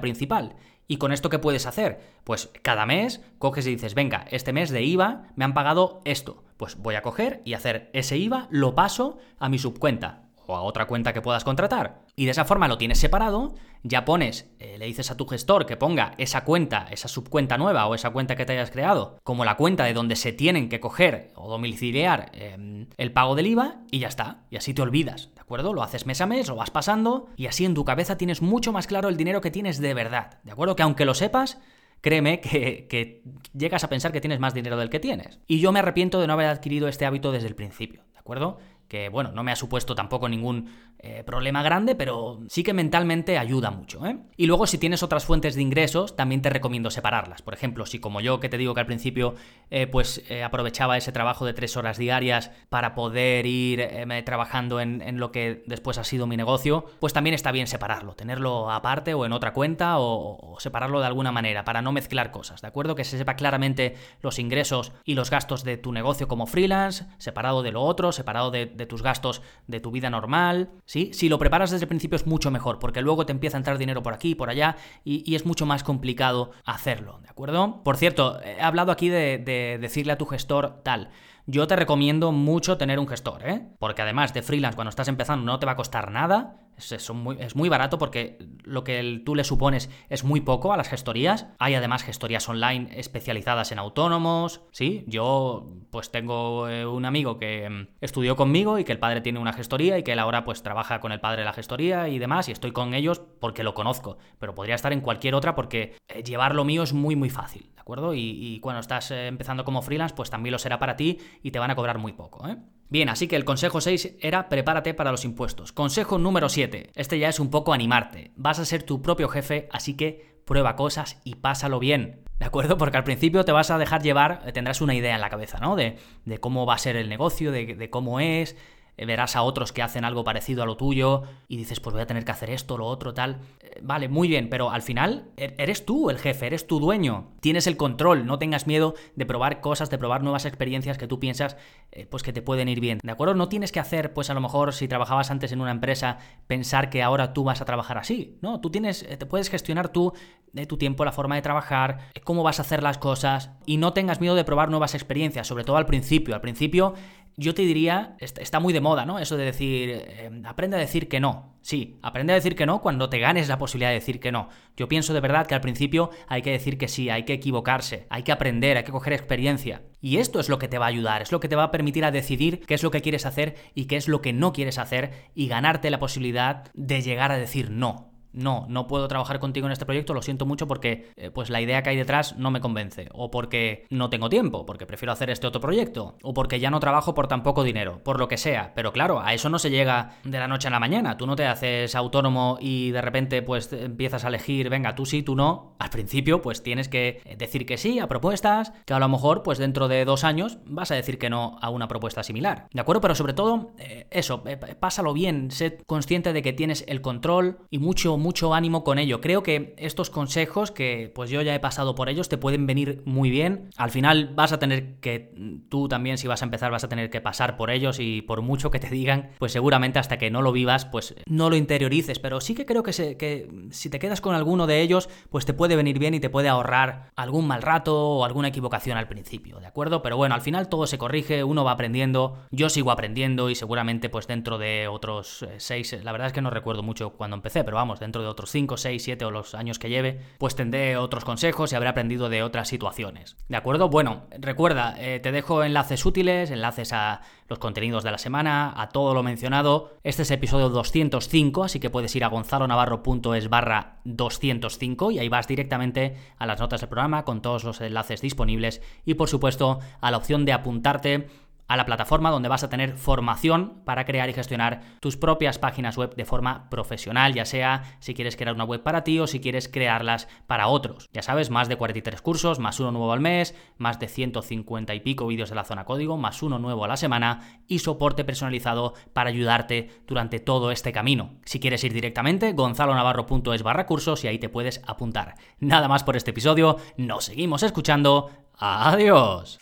principal. 0.00 0.56
¿Y 0.88 0.96
con 0.96 1.12
esto 1.12 1.30
qué 1.30 1.38
puedes 1.38 1.66
hacer? 1.66 2.00
Pues 2.24 2.50
cada 2.62 2.84
mes 2.84 3.20
coges 3.38 3.68
y 3.68 3.70
dices, 3.70 3.94
venga, 3.94 4.24
este 4.32 4.52
mes 4.52 4.70
de 4.70 4.82
IVA 4.82 5.28
me 5.36 5.44
han 5.44 5.54
pagado 5.54 6.00
esto. 6.04 6.42
Pues 6.56 6.78
voy 6.78 6.96
a 6.96 7.02
coger 7.02 7.42
y 7.44 7.54
hacer 7.54 7.90
ese 7.92 8.18
IVA, 8.18 8.48
lo 8.50 8.74
paso 8.74 9.18
a 9.38 9.48
mi 9.48 9.60
subcuenta 9.60 10.21
o 10.46 10.56
a 10.56 10.62
otra 10.62 10.86
cuenta 10.86 11.12
que 11.12 11.22
puedas 11.22 11.44
contratar. 11.44 12.02
Y 12.16 12.24
de 12.24 12.32
esa 12.32 12.44
forma 12.44 12.68
lo 12.68 12.78
tienes 12.78 12.98
separado, 12.98 13.54
ya 13.82 14.04
pones, 14.04 14.50
eh, 14.58 14.76
le 14.78 14.86
dices 14.86 15.10
a 15.10 15.16
tu 15.16 15.26
gestor 15.26 15.66
que 15.66 15.76
ponga 15.76 16.14
esa 16.18 16.44
cuenta, 16.44 16.86
esa 16.90 17.08
subcuenta 17.08 17.58
nueva 17.58 17.86
o 17.86 17.94
esa 17.94 18.10
cuenta 18.10 18.36
que 18.36 18.44
te 18.44 18.52
hayas 18.52 18.70
creado, 18.70 19.18
como 19.22 19.44
la 19.44 19.56
cuenta 19.56 19.84
de 19.84 19.94
donde 19.94 20.16
se 20.16 20.32
tienen 20.32 20.68
que 20.68 20.80
coger 20.80 21.32
o 21.34 21.48
domiciliar 21.48 22.30
em, 22.34 22.86
el 22.96 23.12
pago 23.12 23.34
del 23.34 23.46
IVA 23.46 23.80
y 23.90 24.00
ya 24.00 24.08
está. 24.08 24.44
Y 24.50 24.56
así 24.56 24.74
te 24.74 24.82
olvidas, 24.82 25.30
¿de 25.34 25.40
acuerdo? 25.40 25.72
Lo 25.72 25.82
haces 25.82 26.06
mes 26.06 26.20
a 26.20 26.26
mes, 26.26 26.48
lo 26.48 26.56
vas 26.56 26.70
pasando 26.70 27.28
y 27.36 27.46
así 27.46 27.64
en 27.64 27.74
tu 27.74 27.84
cabeza 27.84 28.16
tienes 28.16 28.42
mucho 28.42 28.72
más 28.72 28.86
claro 28.86 29.08
el 29.08 29.16
dinero 29.16 29.40
que 29.40 29.50
tienes 29.50 29.80
de 29.80 29.94
verdad, 29.94 30.38
¿de 30.44 30.52
acuerdo? 30.52 30.76
Que 30.76 30.82
aunque 30.82 31.04
lo 31.04 31.14
sepas, 31.14 31.58
créeme 32.02 32.40
que, 32.40 32.86
que, 32.88 33.22
llegas 33.54 33.84
a 33.84 33.88
pensar 33.88 34.12
que 34.12 34.20
tienes 34.20 34.40
más 34.40 34.52
dinero 34.52 34.76
del 34.76 34.90
que 34.90 35.00
tienes. 35.00 35.40
Y 35.46 35.60
yo 35.60 35.72
me 35.72 35.78
arrepiento 35.78 36.20
de 36.20 36.26
no 36.26 36.34
haber 36.34 36.46
adquirido 36.46 36.88
este 36.88 37.06
hábito 37.06 37.32
desde 37.32 37.48
el 37.48 37.54
principio, 37.54 38.02
¿de 38.12 38.18
acuerdo? 38.18 38.58
Que 38.92 39.08
bueno, 39.08 39.32
no 39.32 39.42
me 39.42 39.50
ha 39.50 39.56
supuesto 39.56 39.94
tampoco 39.94 40.28
ningún 40.28 40.68
eh, 40.98 41.24
problema 41.24 41.62
grande, 41.62 41.94
pero 41.94 42.40
sí 42.48 42.62
que 42.62 42.74
mentalmente 42.74 43.38
ayuda 43.38 43.70
mucho. 43.70 44.04
¿eh? 44.04 44.18
Y 44.36 44.44
luego 44.44 44.66
si 44.66 44.76
tienes 44.76 45.02
otras 45.02 45.24
fuentes 45.24 45.54
de 45.54 45.62
ingresos, 45.62 46.14
también 46.14 46.42
te 46.42 46.50
recomiendo 46.50 46.90
separarlas. 46.90 47.40
Por 47.40 47.54
ejemplo, 47.54 47.86
si 47.86 48.00
como 48.00 48.20
yo 48.20 48.38
que 48.38 48.50
te 48.50 48.58
digo 48.58 48.74
que 48.74 48.80
al 48.80 48.86
principio 48.86 49.34
eh, 49.70 49.86
pues 49.86 50.22
aprovechaba 50.44 50.98
ese 50.98 51.10
trabajo 51.10 51.46
de 51.46 51.54
tres 51.54 51.74
horas 51.78 51.96
diarias 51.96 52.50
para 52.68 52.94
poder 52.94 53.46
ir 53.46 53.88
trabajando 54.26 54.78
en, 54.78 55.18
lo 55.18 55.32
que 55.32 55.62
después 55.66 55.96
ha 55.96 56.04
sido 56.04 56.26
mi 56.26 56.36
negocio, 56.36 56.84
pues 57.00 57.14
también 57.14 57.32
está 57.32 57.50
bien 57.50 57.68
separarlo, 57.68 58.14
tenerlo 58.14 58.70
aparte 58.70 59.14
o 59.14 59.24
en 59.24 59.32
otra 59.32 59.54
cuenta 59.54 59.94
o, 60.00 60.56
separarlo 60.58 61.00
de 61.00 61.06
alguna 61.06 61.32
manera 61.32 61.64
para 61.64 61.80
no 61.80 61.92
mezclar 61.92 62.30
cosas, 62.30 62.60
¿de 62.60 62.68
acuerdo? 62.68 62.94
Que 62.94 63.04
se 63.04 63.16
sepa 63.16 63.36
claramente 63.36 63.96
los 64.20 64.38
ingresos 64.38 64.92
y 65.06 65.14
los 65.14 65.30
gastos 65.30 65.64
de 65.64 65.78
tu 65.78 65.92
negocio 65.92 66.28
como 66.28 66.46
freelance, 66.46 67.06
separado 67.16 67.62
de 67.62 67.72
lo 67.72 67.80
otro, 67.80 68.12
separado 68.12 68.50
de 68.50 68.81
tus 68.86 69.02
gastos 69.02 69.42
de 69.66 69.80
tu 69.80 69.90
vida 69.90 70.10
normal, 70.10 70.70
¿sí? 70.84 71.10
Si 71.12 71.28
lo 71.28 71.38
preparas 71.38 71.70
desde 71.70 71.84
el 71.84 71.88
principio 71.88 72.16
es 72.16 72.26
mucho 72.26 72.50
mejor, 72.50 72.78
porque 72.78 73.02
luego 73.02 73.26
te 73.26 73.32
empieza 73.32 73.56
a 73.56 73.60
entrar 73.60 73.78
dinero 73.78 74.02
por 74.02 74.14
aquí 74.14 74.30
y 74.30 74.34
por 74.34 74.50
allá 74.50 74.76
y, 75.04 75.34
es 75.34 75.46
mucho 75.46 75.64
más 75.64 75.82
complicado 75.82 76.50
hacerlo, 76.64 77.20
¿de 77.22 77.28
acuerdo? 77.28 77.82
Por 77.82 77.96
cierto, 77.96 78.40
he 78.42 78.60
hablado 78.60 78.92
aquí 78.92 79.08
de, 79.08 79.38
de 79.38 79.78
decirle 79.80 80.12
a 80.12 80.18
tu 80.18 80.26
gestor 80.26 80.82
tal. 80.82 81.10
Yo 81.46 81.66
te 81.66 81.76
recomiendo 81.76 82.30
mucho 82.30 82.78
tener 82.78 82.98
un 82.98 83.08
gestor, 83.08 83.48
¿eh? 83.48 83.66
Porque 83.78 84.02
además 84.02 84.32
de 84.32 84.42
freelance, 84.42 84.76
cuando 84.76 84.90
estás 84.90 85.08
empezando, 85.08 85.44
no 85.44 85.58
te 85.58 85.66
va 85.66 85.72
a 85.72 85.76
costar 85.76 86.10
nada 86.10 86.62
es, 86.90 87.54
muy, 87.54 87.68
barato 87.68 87.98
porque 87.98 88.38
lo 88.64 88.84
que 88.84 89.22
tú 89.24 89.34
le 89.34 89.44
supones 89.44 89.90
es 90.08 90.24
muy 90.24 90.40
poco 90.40 90.72
a 90.72 90.76
las 90.76 90.88
gestorías. 90.88 91.46
Hay 91.58 91.74
además 91.74 92.02
gestorías 92.02 92.48
online 92.48 92.88
especializadas 92.98 93.72
en 93.72 93.78
autónomos, 93.78 94.62
¿sí? 94.72 95.04
Yo 95.06 95.70
pues 95.90 96.10
tengo 96.10 96.68
eh, 96.68 96.86
un 96.86 97.04
amigo 97.04 97.38
que 97.38 97.68
mm, 97.68 97.88
estudió 98.00 98.36
conmigo 98.36 98.78
y 98.78 98.84
que 98.84 98.92
el 98.92 98.98
padre 98.98 99.20
tiene 99.20 99.38
una 99.38 99.52
gestoría 99.52 99.98
y 99.98 100.02
que 100.02 100.12
él 100.12 100.18
ahora 100.18 100.44
pues 100.44 100.62
trabaja 100.62 101.00
con 101.00 101.12
el 101.12 101.20
padre 101.20 101.42
de 101.42 101.46
la 101.46 101.52
gestoría 101.52 102.08
y 102.08 102.18
demás 102.18 102.48
y 102.48 102.52
estoy 102.52 102.72
con 102.72 102.94
ellos 102.94 103.20
porque 103.40 103.62
lo 103.62 103.74
conozco, 103.74 104.18
pero 104.38 104.54
podría 104.54 104.74
estar 104.74 104.92
en 104.92 105.00
cualquier 105.00 105.34
otra 105.34 105.54
porque 105.54 105.96
eh, 106.08 106.22
llevar 106.22 106.54
lo 106.54 106.64
mío 106.64 106.82
es 106.82 106.92
muy 106.92 107.16
muy 107.16 107.30
fácil, 107.30 107.70
¿de 107.74 107.80
acuerdo? 107.80 108.14
Y, 108.14 108.58
cuando 108.62 108.80
estás 108.80 109.10
eh, 109.10 109.26
empezando 109.26 109.64
como 109.64 109.82
freelance 109.82 110.14
pues 110.14 110.30
también 110.30 110.52
lo 110.52 110.58
será 110.58 110.78
para 110.78 110.96
ti 110.96 111.18
y 111.42 111.50
te 111.50 111.58
van 111.58 111.70
a 111.70 111.76
cobrar 111.76 111.98
muy 111.98 112.12
poco, 112.12 112.48
¿eh? 112.48 112.56
Bien, 112.92 113.08
así 113.08 113.26
que 113.26 113.36
el 113.36 113.46
consejo 113.46 113.80
6 113.80 114.16
era 114.20 114.50
prepárate 114.50 114.92
para 114.92 115.12
los 115.12 115.24
impuestos. 115.24 115.72
Consejo 115.72 116.18
número 116.18 116.50
7. 116.50 116.90
Este 116.94 117.18
ya 117.18 117.30
es 117.30 117.40
un 117.40 117.48
poco 117.48 117.72
animarte. 117.72 118.32
Vas 118.36 118.58
a 118.58 118.66
ser 118.66 118.82
tu 118.82 119.00
propio 119.00 119.28
jefe, 119.28 119.66
así 119.72 119.96
que 119.96 120.42
prueba 120.44 120.76
cosas 120.76 121.18
y 121.24 121.36
pásalo 121.36 121.78
bien. 121.78 122.20
¿De 122.38 122.44
acuerdo? 122.44 122.76
Porque 122.76 122.98
al 122.98 123.04
principio 123.04 123.46
te 123.46 123.52
vas 123.52 123.70
a 123.70 123.78
dejar 123.78 124.02
llevar, 124.02 124.52
tendrás 124.52 124.82
una 124.82 124.94
idea 124.94 125.14
en 125.14 125.22
la 125.22 125.30
cabeza, 125.30 125.58
¿no? 125.58 125.74
De, 125.74 125.96
de 126.26 126.38
cómo 126.38 126.66
va 126.66 126.74
a 126.74 126.78
ser 126.78 126.96
el 126.96 127.08
negocio, 127.08 127.50
de, 127.50 127.88
cómo 127.88 128.20
es, 128.20 128.52
eh, 128.52 128.56
verás 128.96 129.36
a 129.36 129.42
otros 129.42 129.72
que 129.72 129.82
hacen 129.82 130.04
algo 130.04 130.24
parecido 130.24 130.62
a 130.62 130.66
lo 130.66 130.76
tuyo 130.76 131.22
y 131.48 131.56
dices, 131.56 131.80
pues 131.80 131.94
voy 131.94 132.02
a 132.02 132.06
tener 132.06 132.24
que 132.24 132.32
hacer 132.32 132.50
esto, 132.50 132.78
lo 132.78 132.86
otro, 132.86 133.14
tal. 133.14 133.38
Eh, 133.60 133.80
vale, 133.82 134.08
muy 134.08 134.28
bien, 134.28 134.48
pero 134.48 134.70
al 134.70 134.82
final 134.82 135.30
er, 135.36 135.54
eres 135.58 135.84
tú 135.84 136.10
el 136.10 136.18
jefe, 136.18 136.46
eres 136.46 136.66
tu 136.66 136.78
dueño, 136.78 137.32
tienes 137.40 137.66
el 137.66 137.76
control, 137.76 138.26
no 138.26 138.38
tengas 138.38 138.66
miedo 138.66 138.94
de 139.16 139.26
probar 139.26 139.60
cosas, 139.60 139.90
de 139.90 139.98
probar 139.98 140.22
nuevas 140.22 140.44
experiencias 140.44 140.98
que 140.98 141.06
tú 141.08 141.18
piensas 141.18 141.56
eh, 141.90 142.06
pues 142.06 142.22
que 142.22 142.32
te 142.32 142.42
pueden 142.42 142.68
ir 142.68 142.80
bien, 142.80 143.00
¿de 143.02 143.12
acuerdo? 143.12 143.34
No 143.34 143.48
tienes 143.48 143.72
que 143.72 143.80
hacer, 143.80 144.12
pues 144.12 144.30
a 144.30 144.34
lo 144.34 144.40
mejor 144.40 144.72
si 144.72 144.88
trabajabas 144.88 145.30
antes 145.30 145.52
en 145.52 145.60
una 145.60 145.70
empresa, 145.70 146.18
pensar 146.46 146.90
que 146.90 147.02
ahora 147.02 147.32
tú 147.32 147.44
vas 147.44 147.60
a 147.60 147.64
trabajar 147.64 147.98
así, 147.98 148.38
¿no? 148.40 148.60
Tú 148.60 148.70
tienes, 148.70 149.06
te 149.06 149.26
puedes 149.26 149.50
gestionar 149.50 149.88
tú 149.88 150.12
de 150.52 150.66
tu 150.66 150.76
tiempo, 150.76 151.04
la 151.04 151.12
forma 151.12 151.34
de 151.34 151.42
trabajar, 151.42 151.98
cómo 152.24 152.42
vas 152.42 152.58
a 152.58 152.62
hacer 152.62 152.82
las 152.82 152.98
cosas 152.98 153.50
y 153.66 153.78
no 153.78 153.92
tengas 153.92 154.20
miedo 154.20 154.34
de 154.34 154.44
probar 154.44 154.70
nuevas 154.70 154.94
experiencias, 154.94 155.46
sobre 155.46 155.64
todo 155.64 155.76
al 155.76 155.86
principio. 155.86 156.34
Al 156.34 156.40
principio 156.40 156.94
yo 157.36 157.54
te 157.54 157.62
diría, 157.62 158.16
está 158.18 158.60
muy 158.60 158.72
de 158.72 158.80
moda, 158.80 159.06
¿no? 159.06 159.18
Eso 159.18 159.36
de 159.36 159.44
decir, 159.44 159.90
eh, 159.90 160.30
aprende 160.44 160.76
a 160.76 160.80
decir 160.80 161.08
que 161.08 161.20
no. 161.20 161.56
Sí, 161.62 161.98
aprende 162.02 162.32
a 162.32 162.36
decir 162.36 162.56
que 162.56 162.66
no 162.66 162.80
cuando 162.80 163.08
te 163.08 163.20
ganes 163.20 163.48
la 163.48 163.58
posibilidad 163.58 163.90
de 163.90 163.94
decir 163.94 164.18
que 164.18 164.32
no. 164.32 164.48
Yo 164.76 164.88
pienso 164.88 165.14
de 165.14 165.20
verdad 165.20 165.46
que 165.46 165.54
al 165.54 165.60
principio 165.60 166.10
hay 166.26 166.42
que 166.42 166.50
decir 166.50 166.76
que 166.76 166.88
sí, 166.88 167.08
hay 167.08 167.24
que 167.24 167.34
equivocarse, 167.34 168.06
hay 168.10 168.24
que 168.24 168.32
aprender, 168.32 168.76
hay 168.76 168.84
que 168.84 168.92
coger 168.92 169.12
experiencia. 169.12 169.82
Y 170.00 170.16
esto 170.16 170.40
es 170.40 170.48
lo 170.48 170.58
que 170.58 170.68
te 170.68 170.78
va 170.78 170.86
a 170.86 170.88
ayudar, 170.88 171.22
es 171.22 171.30
lo 171.30 171.40
que 171.40 171.48
te 171.48 171.56
va 171.56 171.64
a 171.64 171.70
permitir 171.70 172.04
a 172.04 172.10
decidir 172.10 172.60
qué 172.66 172.74
es 172.74 172.82
lo 172.82 172.90
que 172.90 173.00
quieres 173.00 173.26
hacer 173.26 173.54
y 173.74 173.84
qué 173.84 173.96
es 173.96 174.08
lo 174.08 174.20
que 174.20 174.32
no 174.32 174.52
quieres 174.52 174.78
hacer 174.78 175.12
y 175.34 175.46
ganarte 175.46 175.90
la 175.90 176.00
posibilidad 176.00 176.64
de 176.74 177.00
llegar 177.00 177.30
a 177.30 177.38
decir 177.38 177.70
no 177.70 178.11
no, 178.32 178.66
no 178.68 178.86
puedo 178.86 179.08
trabajar 179.08 179.38
contigo 179.38 179.66
en 179.66 179.72
este 179.72 179.86
proyecto, 179.86 180.14
lo 180.14 180.22
siento 180.22 180.46
mucho 180.46 180.66
porque 180.66 181.10
eh, 181.16 181.30
pues 181.30 181.50
la 181.50 181.60
idea 181.60 181.82
que 181.82 181.90
hay 181.90 181.96
detrás 181.96 182.36
no 182.36 182.50
me 182.50 182.60
convence, 182.60 183.08
o 183.12 183.30
porque 183.30 183.86
no 183.90 184.10
tengo 184.10 184.28
tiempo, 184.28 184.66
porque 184.66 184.86
prefiero 184.86 185.12
hacer 185.12 185.30
este 185.30 185.46
otro 185.46 185.60
proyecto, 185.60 186.16
o 186.22 186.34
porque 186.34 186.60
ya 186.60 186.70
no 186.70 186.80
trabajo 186.80 187.14
por 187.14 187.28
tan 187.28 187.42
poco 187.42 187.64
dinero, 187.64 188.00
por 188.02 188.18
lo 188.18 188.28
que 188.28 188.36
sea. 188.36 188.72
Pero 188.74 188.92
claro, 188.92 189.20
a 189.20 189.34
eso 189.34 189.48
no 189.48 189.58
se 189.58 189.70
llega 189.70 190.16
de 190.24 190.38
la 190.38 190.48
noche 190.48 190.68
a 190.68 190.70
la 190.70 190.80
mañana. 190.80 191.16
Tú 191.16 191.26
no 191.26 191.36
te 191.36 191.46
haces 191.46 191.94
autónomo 191.94 192.58
y 192.60 192.90
de 192.90 193.00
repente 193.00 193.42
pues 193.42 193.72
empiezas 193.72 194.24
a 194.24 194.28
elegir, 194.28 194.68
venga, 194.68 194.94
tú 194.94 195.06
sí, 195.06 195.22
tú 195.22 195.34
no. 195.34 195.74
Al 195.78 195.90
principio 195.90 196.42
pues 196.42 196.62
tienes 196.62 196.88
que 196.88 197.22
decir 197.38 197.66
que 197.66 197.76
sí 197.76 197.98
a 197.98 198.08
propuestas, 198.08 198.72
que 198.86 198.94
a 198.94 198.98
lo 198.98 199.08
mejor 199.08 199.42
pues 199.42 199.58
dentro 199.58 199.88
de 199.88 200.04
dos 200.04 200.24
años 200.24 200.58
vas 200.66 200.90
a 200.90 200.94
decir 200.94 201.18
que 201.18 201.30
no 201.30 201.58
a 201.60 201.70
una 201.70 201.88
propuesta 201.88 202.22
similar. 202.22 202.66
¿De 202.72 202.80
acuerdo? 202.80 203.00
Pero 203.00 203.14
sobre 203.14 203.34
todo, 203.34 203.72
eh, 203.78 204.06
eso, 204.10 204.42
eh, 204.46 204.56
pásalo 204.56 205.12
bien, 205.12 205.50
sé 205.50 205.78
consciente 205.86 206.32
de 206.32 206.42
que 206.42 206.52
tienes 206.52 206.84
el 206.88 207.00
control 207.00 207.58
y 207.70 207.78
mucho 207.78 208.16
mucho 208.22 208.54
ánimo 208.54 208.84
con 208.84 208.98
ello. 208.98 209.20
Creo 209.20 209.42
que 209.42 209.74
estos 209.76 210.08
consejos, 210.08 210.70
que 210.70 211.12
pues 211.14 211.30
yo 211.30 211.42
ya 211.42 211.54
he 211.54 211.60
pasado 211.60 211.94
por 211.94 212.08
ellos, 212.08 212.28
te 212.28 212.38
pueden 212.38 212.66
venir 212.66 213.02
muy 213.04 213.30
bien. 213.30 213.70
Al 213.76 213.90
final 213.90 214.32
vas 214.34 214.52
a 214.52 214.58
tener 214.58 215.00
que, 215.00 215.34
tú 215.68 215.88
también 215.88 216.18
si 216.18 216.28
vas 216.28 216.42
a 216.42 216.44
empezar, 216.44 216.70
vas 216.70 216.84
a 216.84 216.88
tener 216.88 217.10
que 217.10 217.20
pasar 217.20 217.56
por 217.56 217.70
ellos 217.70 217.98
y 218.00 218.22
por 218.22 218.42
mucho 218.42 218.70
que 218.70 218.78
te 218.78 218.88
digan, 218.88 219.30
pues 219.38 219.52
seguramente 219.52 219.98
hasta 219.98 220.18
que 220.18 220.30
no 220.30 220.42
lo 220.42 220.52
vivas, 220.52 220.86
pues 220.86 221.14
no 221.26 221.50
lo 221.50 221.56
interiorices. 221.56 222.18
Pero 222.18 222.40
sí 222.40 222.54
que 222.54 222.64
creo 222.64 222.82
que, 222.82 223.16
que 223.16 223.48
si 223.70 223.90
te 223.90 223.98
quedas 223.98 224.20
con 224.20 224.34
alguno 224.34 224.66
de 224.66 224.80
ellos, 224.80 225.08
pues 225.30 225.44
te 225.44 225.52
puede 225.52 225.76
venir 225.76 225.98
bien 225.98 226.14
y 226.14 226.20
te 226.20 226.30
puede 226.30 226.48
ahorrar 226.48 227.10
algún 227.16 227.46
mal 227.46 227.62
rato 227.62 227.98
o 227.98 228.24
alguna 228.24 228.48
equivocación 228.48 228.96
al 228.96 229.08
principio, 229.08 229.58
¿de 229.60 229.66
acuerdo? 229.66 230.02
Pero 230.02 230.16
bueno, 230.16 230.34
al 230.34 230.40
final 230.40 230.68
todo 230.68 230.86
se 230.86 230.98
corrige, 230.98 231.44
uno 231.44 231.64
va 231.64 231.72
aprendiendo, 231.72 232.38
yo 232.50 232.68
sigo 232.68 232.90
aprendiendo 232.90 233.50
y 233.50 233.54
seguramente 233.54 234.08
pues 234.08 234.26
dentro 234.26 234.58
de 234.58 234.88
otros 234.88 235.42
eh, 235.42 235.54
seis, 235.58 235.96
la 236.02 236.12
verdad 236.12 236.28
es 236.28 236.32
que 236.32 236.42
no 236.42 236.50
recuerdo 236.50 236.82
mucho 236.82 237.10
cuando 237.10 237.36
empecé, 237.36 237.64
pero 237.64 237.76
vamos, 237.76 238.00
dentro 238.00 238.11
de 238.20 238.28
otros 238.28 238.50
5, 238.50 238.76
6, 238.76 239.02
7 239.02 239.24
o 239.24 239.30
los 239.30 239.54
años 239.54 239.78
que 239.78 239.88
lleve, 239.88 240.20
pues 240.38 240.54
tendré 240.54 240.96
otros 240.96 241.24
consejos 241.24 241.72
y 241.72 241.76
habré 241.76 241.88
aprendido 241.88 242.28
de 242.28 242.42
otras 242.42 242.68
situaciones. 242.68 243.36
¿De 243.48 243.56
acuerdo? 243.56 243.88
Bueno, 243.88 244.24
recuerda, 244.38 244.94
eh, 244.98 245.20
te 245.20 245.32
dejo 245.32 245.64
enlaces 245.64 246.04
útiles, 246.04 246.50
enlaces 246.50 246.92
a 246.92 247.22
los 247.48 247.58
contenidos 247.58 248.02
de 248.02 248.10
la 248.10 248.18
semana, 248.18 248.72
a 248.76 248.88
todo 248.88 249.14
lo 249.14 249.22
mencionado. 249.22 249.92
Este 250.04 250.22
es 250.22 250.30
episodio 250.30 250.68
205, 250.68 251.64
así 251.64 251.80
que 251.80 251.90
puedes 251.90 252.14
ir 252.16 252.24
a 252.24 252.28
gonzalonavarro.es 252.28 253.48
barra 253.48 253.98
205 254.04 255.10
y 255.10 255.18
ahí 255.18 255.28
vas 255.28 255.46
directamente 255.46 256.16
a 256.38 256.46
las 256.46 256.60
notas 256.60 256.80
del 256.80 256.88
programa 256.88 257.24
con 257.24 257.42
todos 257.42 257.64
los 257.64 257.80
enlaces 257.80 258.20
disponibles 258.20 258.80
y 259.04 259.14
por 259.14 259.28
supuesto 259.28 259.80
a 260.00 260.10
la 260.10 260.16
opción 260.16 260.44
de 260.44 260.52
apuntarte 260.52 261.28
a 261.68 261.76
la 261.76 261.86
plataforma 261.86 262.30
donde 262.30 262.48
vas 262.48 262.64
a 262.64 262.68
tener 262.68 262.96
formación 262.96 263.82
para 263.84 264.04
crear 264.04 264.28
y 264.28 264.34
gestionar 264.34 264.82
tus 265.00 265.16
propias 265.16 265.58
páginas 265.58 265.96
web 265.96 266.14
de 266.14 266.24
forma 266.24 266.68
profesional, 266.70 267.34
ya 267.34 267.44
sea 267.44 267.82
si 268.00 268.14
quieres 268.14 268.36
crear 268.36 268.54
una 268.54 268.64
web 268.64 268.82
para 268.82 269.04
ti 269.04 269.18
o 269.18 269.26
si 269.26 269.40
quieres 269.40 269.68
crearlas 269.68 270.28
para 270.46 270.68
otros. 270.68 271.08
Ya 271.12 271.22
sabes, 271.22 271.50
más 271.50 271.68
de 271.68 271.76
43 271.76 272.20
cursos, 272.20 272.58
más 272.58 272.78
uno 272.80 272.92
nuevo 272.92 273.12
al 273.12 273.20
mes, 273.20 273.54
más 273.78 273.98
de 273.98 274.08
150 274.08 274.94
y 274.94 275.00
pico 275.00 275.26
vídeos 275.26 275.50
de 275.50 275.56
la 275.56 275.64
zona 275.64 275.84
código, 275.84 276.16
más 276.16 276.42
uno 276.42 276.58
nuevo 276.58 276.84
a 276.84 276.88
la 276.88 276.96
semana 276.96 277.62
y 277.66 277.78
soporte 277.78 278.24
personalizado 278.24 278.94
para 279.12 279.30
ayudarte 279.30 280.02
durante 280.06 280.40
todo 280.40 280.70
este 280.70 280.92
camino. 280.92 281.36
Si 281.44 281.60
quieres 281.60 281.84
ir 281.84 281.92
directamente, 281.92 282.52
gonzalonavarro.es 282.52 283.62
barra 283.62 283.86
cursos 283.86 284.24
y 284.24 284.28
ahí 284.28 284.38
te 284.38 284.48
puedes 284.48 284.82
apuntar. 284.86 285.34
Nada 285.58 285.88
más 285.88 286.04
por 286.04 286.16
este 286.16 286.30
episodio, 286.30 286.76
nos 286.96 287.24
seguimos 287.24 287.62
escuchando. 287.62 288.30
Adiós. 288.58 289.58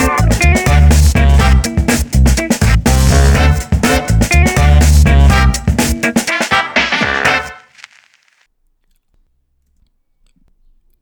Thank 0.00 0.84
you. 0.84 0.89